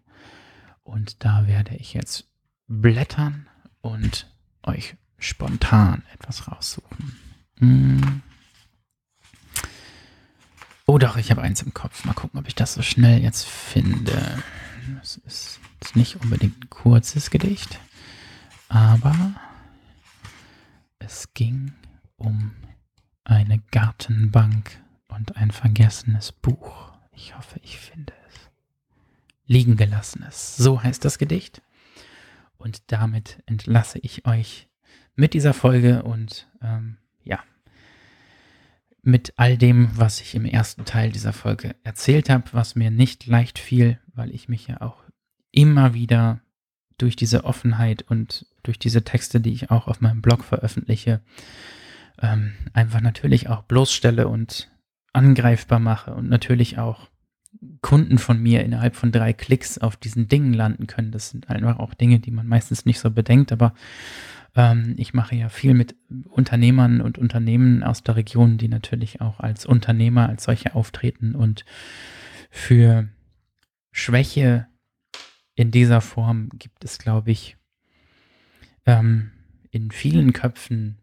Und 0.83 1.25
da 1.25 1.47
werde 1.47 1.75
ich 1.77 1.95
jetzt 1.95 2.29
blättern 2.67 3.49
und 3.81 4.31
euch 4.63 4.97
spontan 5.19 6.03
etwas 6.13 6.49
raussuchen. 6.49 7.17
Hm. 7.59 8.23
Oh 10.87 10.99
doch, 10.99 11.17
ich 11.17 11.31
habe 11.31 11.43
eins 11.43 11.63
im 11.63 11.75
Kopf. 11.75 12.05
Mal 12.05 12.15
gucken, 12.15 12.39
ob 12.39 12.47
ich 12.47 12.55
das 12.55 12.75
so 12.75 12.83
schnell 12.83 13.23
jetzt 13.23 13.45
finde. 13.47 14.43
Das 15.01 15.17
ist 15.19 15.61
nicht 15.95 16.17
unbedingt 16.17 16.65
ein 16.65 16.71
kurzes 16.71 17.31
Gedicht, 17.31 17.81
aber 18.69 19.35
es 20.99 21.33
ging 21.35 21.73
um 22.17 22.53
eine 23.25 23.61
Gartenbank 23.71 24.81
und 25.17 25.37
ein 25.37 25.51
vergessenes 25.51 26.33
Buch. 26.33 26.93
Ich 27.13 27.37
hoffe, 27.37 27.59
ich 27.63 27.79
finde 27.79 28.13
es. 28.29 28.51
Liegen 29.47 29.77
gelassenes. 29.77 30.57
So 30.57 30.83
heißt 30.83 31.05
das 31.05 31.19
Gedicht. 31.19 31.63
Und 32.59 32.83
damit 32.93 33.43
entlasse 33.47 33.99
ich 34.01 34.27
euch 34.27 34.69
mit 35.15 35.35
dieser 35.35 35.55
Folge 35.55 36.03
und 36.03 36.49
ähm, 36.63 36.99
ja, 37.25 37.43
mit 39.03 39.33
all 39.37 39.57
dem, 39.57 39.91
was 39.97 40.21
ich 40.21 40.35
im 40.35 40.45
ersten 40.45 40.85
Teil 40.85 41.13
dieser 41.13 41.33
Folge 41.33 41.77
erzählt 41.85 42.29
habe, 42.29 42.45
was 42.53 42.75
mir 42.75 42.91
nicht 42.91 43.27
leicht 43.27 43.59
fiel, 43.59 43.99
weil 44.15 44.35
ich 44.35 44.49
mich 44.49 44.67
ja 44.67 44.81
auch 44.81 45.03
immer 45.53 45.95
wieder 45.95 46.41
durch 46.99 47.17
diese 47.17 47.45
Offenheit 47.45 48.03
und 48.03 48.47
durch 48.63 48.79
diese 48.79 49.05
Texte, 49.05 49.41
die 49.41 49.53
ich 49.53 49.71
auch 49.71 49.87
auf 49.87 50.01
meinem 50.01 50.23
Blog 50.23 50.45
veröffentliche, 50.45 51.21
ähm, 52.21 52.55
einfach 52.73 53.01
natürlich 53.01 53.49
auch 53.49 53.63
bloßstelle 53.63 54.29
und 54.29 54.71
angreifbar 55.17 55.79
mache 55.79 56.15
und 56.15 56.29
natürlich 56.29 56.79
auch 56.79 57.09
Kunden 57.81 58.19
von 58.19 58.41
mir 58.41 58.63
innerhalb 58.65 58.97
von 58.97 59.13
drei 59.13 59.33
Klicks 59.33 59.79
auf 59.79 59.97
diesen 59.97 60.29
Dingen 60.29 60.53
landen 60.53 60.87
können. 60.87 61.11
Das 61.11 61.31
sind 61.31 61.49
einfach 61.49 61.79
auch 61.79 61.95
Dinge, 61.95 62.21
die 62.21 62.31
man 62.31 62.47
meistens 62.47 62.85
nicht 62.85 63.01
so 63.01 63.11
bedenkt, 63.11 63.51
aber 63.51 63.75
ähm, 64.55 64.95
ich 64.99 65.15
mache 65.15 65.35
ja 65.35 65.49
viel 65.49 65.75
mit 65.75 65.97
Unternehmern 66.29 67.01
und 67.01 67.19
Unternehmen 67.19 67.83
aus 67.83 68.03
der 68.03 68.17
Region, 68.17 68.59
die 68.59 68.69
natürlich 68.69 69.21
auch 69.21 69.41
als 69.41 69.65
Unternehmer 69.65 70.29
als 70.29 70.45
solche 70.45 70.75
auftreten 70.75 71.35
und 71.35 71.65
für 72.51 73.09
Schwäche 73.91 74.67
in 75.55 75.71
dieser 75.71 76.03
Form 76.03 76.51
gibt 76.59 76.85
es, 76.85 76.99
glaube 76.99 77.31
ich, 77.31 77.57
ähm, 78.85 79.31
in 79.71 79.91
vielen 79.91 80.33
Köpfen 80.33 80.99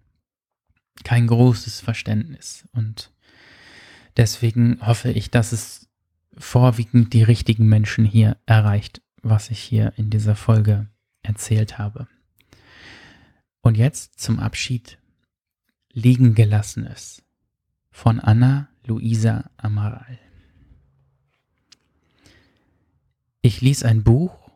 kein 1.04 1.28
großes 1.28 1.82
Verständnis. 1.82 2.68
Und 2.72 3.13
deswegen 4.18 4.80
hoffe 4.86 5.12
ich, 5.12 5.32
dass 5.32 5.52
es 5.52 5.90
vorwiegend 6.38 7.14
die 7.14 7.24
richtigen 7.24 7.68
Menschen 7.68 8.06
hier 8.06 8.38
erreicht, 8.46 9.02
was 9.22 9.50
ich 9.50 9.60
hier 9.60 9.94
in 9.98 10.10
dieser 10.10 10.36
Folge 10.36 10.88
erzählt 11.22 11.78
habe. 11.78 12.08
Und 13.62 13.78
jetzt 13.78 14.20
zum 14.20 14.40
Abschied. 14.40 15.00
Liegen 15.96 16.34
gelassenes 16.34 17.24
von 17.92 18.20
Anna 18.20 18.68
Luisa 18.84 19.52
Amaral. 19.58 20.18
Ich 23.44 23.62
ließ 23.62 23.84
ein 23.84 24.04
Buch 24.04 24.50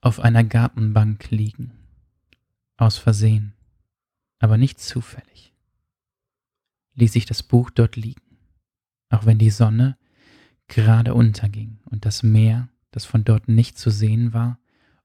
auf 0.00 0.20
einer 0.20 0.44
Gartenbank 0.44 1.30
liegen, 1.30 1.72
aus 2.76 2.96
Versehen, 2.96 3.54
aber 4.38 4.56
nicht 4.56 4.80
zufällig. 4.80 5.52
Ließ 6.94 7.16
ich 7.16 7.26
das 7.26 7.42
Buch 7.42 7.70
dort 7.70 7.96
liegen, 7.96 8.29
auch 9.10 9.26
wenn 9.26 9.38
die 9.38 9.50
Sonne 9.50 9.98
gerade 10.68 11.14
unterging 11.14 11.78
und 11.84 12.06
das 12.06 12.22
Meer, 12.22 12.68
das 12.92 13.04
von 13.04 13.24
dort 13.24 13.48
nicht 13.48 13.76
zu 13.76 13.90
sehen 13.90 14.32
war, 14.32 14.58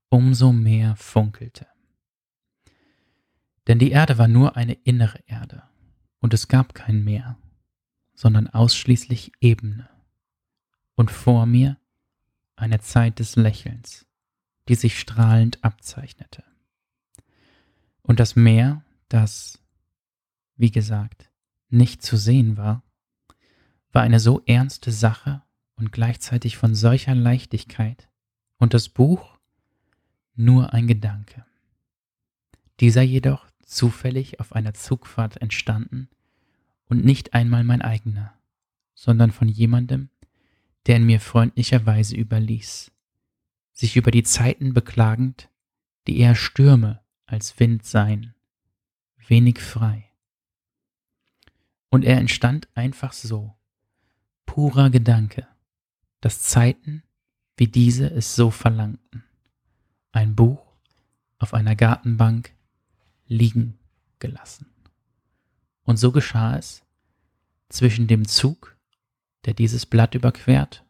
umso 0.10 0.54
mehr 0.54 0.96
funkelte. 0.96 1.68
Denn 3.68 3.80
die 3.80 3.92
Erde 3.92 4.18
war 4.18 4.28
nur 4.28 4.56
eine 4.56 4.74
innere 4.74 5.20
Erde, 5.26 5.64
und 6.20 6.34
es 6.34 6.48
gab 6.48 6.74
kein 6.74 7.04
Meer, 7.04 7.38
sondern 8.14 8.48
ausschließlich 8.48 9.32
Ebene, 9.42 9.90
und 10.96 11.12
vor 11.12 11.46
mir 11.46 11.78
eine 12.56 12.80
Zeit 12.80 13.20
des 13.20 13.36
Lächelns, 13.36 14.06
die 14.70 14.76
sich 14.76 15.00
strahlend 15.00 15.64
abzeichnete. 15.64 16.44
Und 18.02 18.20
das 18.20 18.36
Meer, 18.36 18.84
das, 19.10 19.60
wie 20.56 20.72
gesagt, 20.72 21.30
nicht 21.70 22.04
zu 22.04 22.18
sehen 22.18 22.56
war, 22.56 22.85
war 23.96 24.04
eine 24.04 24.20
so 24.20 24.42
ernste 24.46 24.92
Sache 24.92 25.42
und 25.78 25.94
gleichzeitig 25.94 26.58
von 26.58 26.76
solcher 26.76 27.16
Leichtigkeit 27.16 28.10
und 28.58 28.74
das 28.74 28.90
Buch 28.90 29.38
nur 30.36 30.74
ein 30.74 30.86
Gedanke. 30.86 31.46
Dieser 32.82 33.04
jedoch 33.04 33.48
zufällig 33.64 34.42
auf 34.42 34.52
einer 34.52 34.74
Zugfahrt 34.74 35.42
entstanden 35.42 36.10
und 36.88 37.06
nicht 37.06 37.34
einmal 37.34 37.64
mein 37.64 37.82
eigener, 37.82 38.34
sondern 38.96 39.32
von 39.32 39.48
jemandem, 39.48 40.10
der 40.88 40.98
in 40.98 41.06
mir 41.06 41.22
freundlicherweise 41.22 42.18
überließ, 42.18 42.92
sich 43.72 43.96
über 43.96 44.12
die 44.12 44.24
Zeiten 44.24 44.74
beklagend, 44.74 45.50
die 46.06 46.20
eher 46.20 46.36
Stürme 46.36 47.00
als 47.26 47.58
Wind 47.62 47.86
seien, 47.86 48.36
wenig 49.26 49.60
frei. 49.60 50.12
Und 51.90 52.04
er 52.04 52.18
entstand 52.18 52.68
einfach 52.76 53.14
so, 53.14 53.56
purer 54.46 54.90
Gedanke, 54.90 55.48
dass 56.22 56.42
Zeiten 56.42 57.04
wie 57.58 57.68
diese 57.68 58.08
es 58.08 58.36
so 58.36 58.52
verlangten. 58.52 59.24
Ein 60.12 60.36
Buch 60.36 60.66
auf 61.38 61.54
einer 61.54 61.76
Gartenbank 61.76 62.54
liegen 63.28 63.78
gelassen. 64.20 64.68
Und 65.84 65.98
so 65.98 66.12
geschah 66.12 66.58
es 66.58 66.84
zwischen 67.70 68.08
dem 68.08 68.28
Zug, 68.28 68.76
der 69.46 69.54
dieses 69.54 69.86
Blatt 69.86 70.16
überquert, 70.16 70.84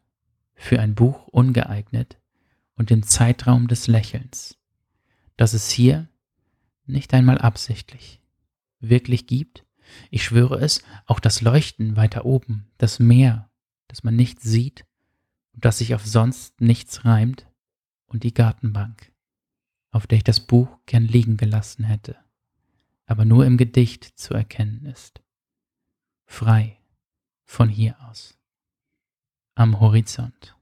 für 0.54 0.80
ein 0.80 0.94
Buch 0.94 1.28
ungeeignet, 1.28 2.18
und 2.76 2.90
dem 2.90 3.02
Zeitraum 3.02 3.68
des 3.68 3.86
Lächelns, 3.86 4.58
dass 5.36 5.54
es 5.54 5.70
hier 5.70 6.08
nicht 6.84 7.14
einmal 7.14 7.38
absichtlich 7.38 8.20
wirklich 8.80 9.26
gibt. 9.26 9.64
Ich 10.10 10.24
schwöre 10.24 10.58
es, 10.58 10.82
auch 11.06 11.20
das 11.20 11.40
Leuchten 11.40 11.96
weiter 11.96 12.24
oben, 12.24 12.66
das 12.78 12.98
Meer, 12.98 13.45
das 13.96 14.04
man 14.04 14.16
nicht 14.16 14.40
sieht 14.40 14.86
und 15.54 15.64
das 15.64 15.78
sich 15.78 15.94
auf 15.94 16.06
sonst 16.06 16.60
nichts 16.60 17.04
reimt, 17.04 17.46
und 18.08 18.22
die 18.22 18.32
Gartenbank, 18.32 19.12
auf 19.90 20.06
der 20.06 20.18
ich 20.18 20.24
das 20.24 20.38
Buch 20.38 20.78
gern 20.86 21.04
liegen 21.04 21.36
gelassen 21.36 21.82
hätte 21.82 22.16
aber 23.06 23.24
nur 23.24 23.46
im 23.46 23.56
Gedicht 23.56 24.04
zu 24.18 24.34
erkennen 24.34 24.84
ist. 24.84 25.22
Frei 26.26 26.78
von 27.44 27.68
hier 27.68 27.96
aus. 28.08 28.36
Am 29.54 29.80
Horizont. 29.80 30.56